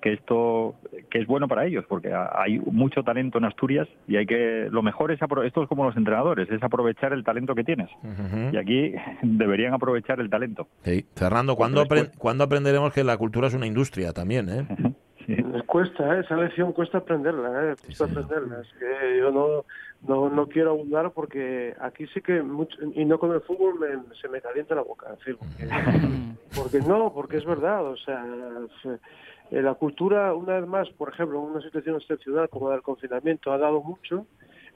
que 0.02 0.14
esto 0.14 0.76
que 1.10 1.20
es 1.20 1.28
bueno 1.28 1.48
para 1.48 1.66
ellos, 1.66 1.84
porque 1.88 2.14
hay 2.14 2.60
mucho 2.60 3.04
talento 3.04 3.40
en 3.40 3.46
Asturias 3.46 3.88
y 4.08 4.18
hay 4.18 4.26
que 4.26 4.68
lo 4.70 4.84
mejor 4.84 5.12
es 5.12 5.20
esto 5.46 5.64
es 5.64 5.70
como 5.70 5.86
los 5.86 5.98
entrenadores, 5.98 6.50
es 6.50 6.62
aprovechar 6.62 7.14
el 7.14 7.24
talento 7.24 7.56
que 7.56 7.64
tienes. 7.64 7.90
Y 8.52 8.58
aquí 8.58 8.94
deberían 9.24 9.74
aprovechar 9.74 10.20
el 10.20 10.30
talento. 10.30 10.68
Sí. 10.84 11.06
Fernando, 11.16 11.56
¿cuándo, 11.56 11.86
¿cuándo 12.18 12.44
aprenderemos 12.44 12.94
que 12.94 13.04
la 13.04 13.18
cultura 13.18 13.48
es 13.48 13.54
una 13.54 13.66
industria 13.68 14.14
también, 14.14 14.50
eh? 14.50 14.68
Cuesta, 15.66 16.16
¿eh? 16.16 16.22
esa 16.22 16.38
lección 16.38 16.72
cuesta 16.72 17.00
aprenderla, 17.00 17.72
¿eh? 17.72 17.76
cuesta 17.86 18.06
aprenderla. 18.06 18.62
Es 18.62 18.74
que 18.80 19.18
yo 19.20 19.30
no, 19.30 19.66
no, 20.08 20.30
no 20.30 20.48
quiero 20.48 20.72
abundar 20.72 21.12
porque 21.12 21.76
aquí 21.82 22.08
sí 22.14 22.22
que, 22.22 22.42
mucho, 22.42 22.78
y 22.94 23.04
no 23.04 23.20
con 23.20 23.34
el 23.34 23.42
fútbol, 23.42 23.78
se 24.22 24.30
me 24.30 24.40
calienta 24.40 24.76
la 24.76 24.84
boca. 24.84 25.12
Decir, 25.12 25.38
porque, 26.56 26.80
no, 26.80 27.14
porque 27.14 27.38
es 27.38 27.46
verdad, 27.46 27.86
o 27.86 27.98
sea, 27.98 28.26
la 29.52 29.74
cultura, 29.74 30.34
una 30.34 30.62
vez 30.62 30.68
más, 30.68 30.90
por 30.92 31.10
ejemplo, 31.10 31.40
en 31.40 31.52
una 31.52 31.62
situación 31.62 31.98
excepcional 31.98 32.48
como 32.48 32.70
la 32.70 32.76
del 32.76 32.84
confinamiento, 32.84 33.52
ha 33.52 33.58
dado 33.58 33.84
mucho 33.84 34.26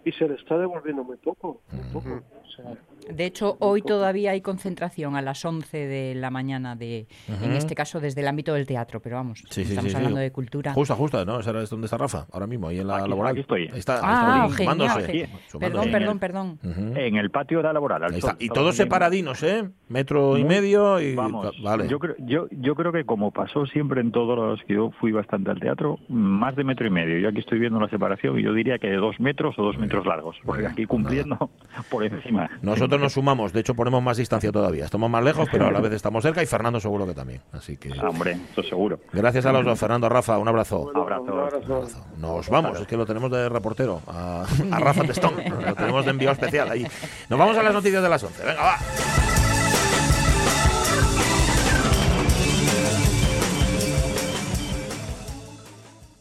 y 0.05 0.11
se 0.11 0.27
le 0.27 0.35
está 0.35 0.57
devolviendo 0.57 1.03
muy 1.03 1.17
poco. 1.17 1.61
Muy 1.71 1.83
poco. 1.93 2.21
O 2.43 2.49
sea, 2.51 2.75
de 3.09 3.25
hecho, 3.25 3.57
hoy 3.59 3.81
todavía 3.81 4.31
hay 4.31 4.41
concentración 4.41 5.15
a 5.15 5.21
las 5.21 5.43
11 5.43 5.77
de 5.77 6.15
la 6.15 6.29
mañana, 6.29 6.75
de, 6.75 7.07
en 7.27 7.51
este 7.53 7.75
caso 7.75 7.99
desde 7.99 8.21
el 8.21 8.27
ámbito 8.27 8.53
del 8.53 8.65
teatro, 8.65 8.99
pero 8.99 9.15
vamos, 9.15 9.43
estamos 9.55 9.95
hablando 9.95 10.19
de 10.19 10.31
cultura. 10.31 10.73
Justa, 10.73 10.95
justa, 10.95 11.25
¿no? 11.25 11.39
¿Esa 11.39 11.59
es 11.61 11.69
donde 11.69 11.85
está 11.85 11.97
Rafa? 11.97 12.27
Ahora 12.31 12.47
mismo, 12.47 12.67
ahí 12.67 12.79
en 12.79 12.87
la 12.87 13.07
laboral. 13.07 13.31
Aquí 13.31 13.41
estoy. 13.41 13.65
está, 13.73 13.99
ah, 14.03 14.49
genial, 14.49 15.29
Perdón, 15.59 15.91
perdón, 15.91 16.19
perdón. 16.19 16.59
En 16.95 17.15
el 17.15 17.31
patio 17.31 17.57
de 17.57 17.63
la 17.63 17.73
laboral. 17.73 18.13
y 18.39 18.49
todos 18.49 18.75
separadinos, 18.75 19.41
¿eh? 19.43 19.69
Metro 19.89 20.37
y 20.37 20.43
medio 20.43 20.99
y... 21.01 21.15
Vamos, 21.15 21.53
vale. 21.61 21.87
yo, 21.87 21.99
creo, 21.99 22.15
yo, 22.19 22.47
yo 22.51 22.75
creo 22.75 22.91
que 22.91 23.03
como 23.03 23.31
pasó 23.31 23.65
siempre 23.65 24.01
en 24.01 24.11
todos 24.11 24.37
los 24.37 24.63
que 24.63 24.75
yo 24.75 24.91
fui 24.99 25.11
bastante 25.11 25.51
al 25.51 25.59
teatro, 25.59 25.99
más 26.07 26.55
de 26.55 26.63
metro 26.63 26.87
y 26.87 26.89
medio. 26.89 27.19
Yo 27.19 27.29
aquí 27.29 27.39
estoy 27.39 27.59
viendo 27.59 27.79
la 27.79 27.89
separación 27.89 28.39
y 28.39 28.43
yo 28.43 28.53
diría 28.53 28.77
que 28.79 28.87
de 28.87 28.97
dos 28.97 29.19
metros 29.19 29.57
o 29.57 29.63
dos 29.63 29.77
metros 29.77 29.90
largos, 30.05 30.37
porque 30.45 30.67
aquí 30.67 30.85
cumpliendo 30.85 31.49
por 31.89 32.03
encima. 32.03 32.49
Nosotros 32.61 32.99
nos 32.99 33.13
sumamos, 33.13 33.53
de 33.53 33.59
hecho 33.61 33.75
ponemos 33.75 34.01
más 34.01 34.17
distancia 34.17 34.51
todavía. 34.51 34.85
Estamos 34.85 35.09
más 35.09 35.23
lejos, 35.23 35.47
pero 35.51 35.67
a 35.67 35.71
la 35.71 35.79
vez 35.81 35.93
estamos 35.93 36.23
cerca 36.23 36.41
y 36.41 36.45
Fernando 36.45 36.79
seguro 36.79 37.05
que 37.05 37.13
también. 37.13 37.41
Así 37.51 37.77
que. 37.77 37.91
Ah, 37.99 38.09
hombre, 38.09 38.37
eso 38.51 38.63
seguro. 38.63 38.99
Gracias 39.13 39.45
a 39.45 39.51
los 39.51 39.65
dos, 39.65 39.79
Fernando, 39.79 40.09
Rafa, 40.09 40.37
un 40.37 40.47
abrazo. 40.47 40.91
Un 40.93 40.97
abrazo. 40.97 41.91
Nos 42.17 42.49
vamos, 42.49 42.79
es 42.79 42.87
que 42.87 42.97
lo 42.97 43.05
tenemos 43.05 43.31
de 43.31 43.49
reportero, 43.49 44.01
a, 44.07 44.45
a 44.71 44.79
Rafa 44.79 45.03
Testón. 45.03 45.33
Lo 45.65 45.75
tenemos 45.75 46.05
de 46.05 46.11
envío 46.11 46.31
especial 46.31 46.69
ahí. 46.69 46.85
Nos 47.29 47.39
vamos 47.39 47.57
a 47.57 47.63
las 47.63 47.73
noticias 47.73 48.01
de 48.01 48.09
las 48.09 48.23
11. 48.23 48.45
Venga, 48.45 48.61
va. 48.61 49.40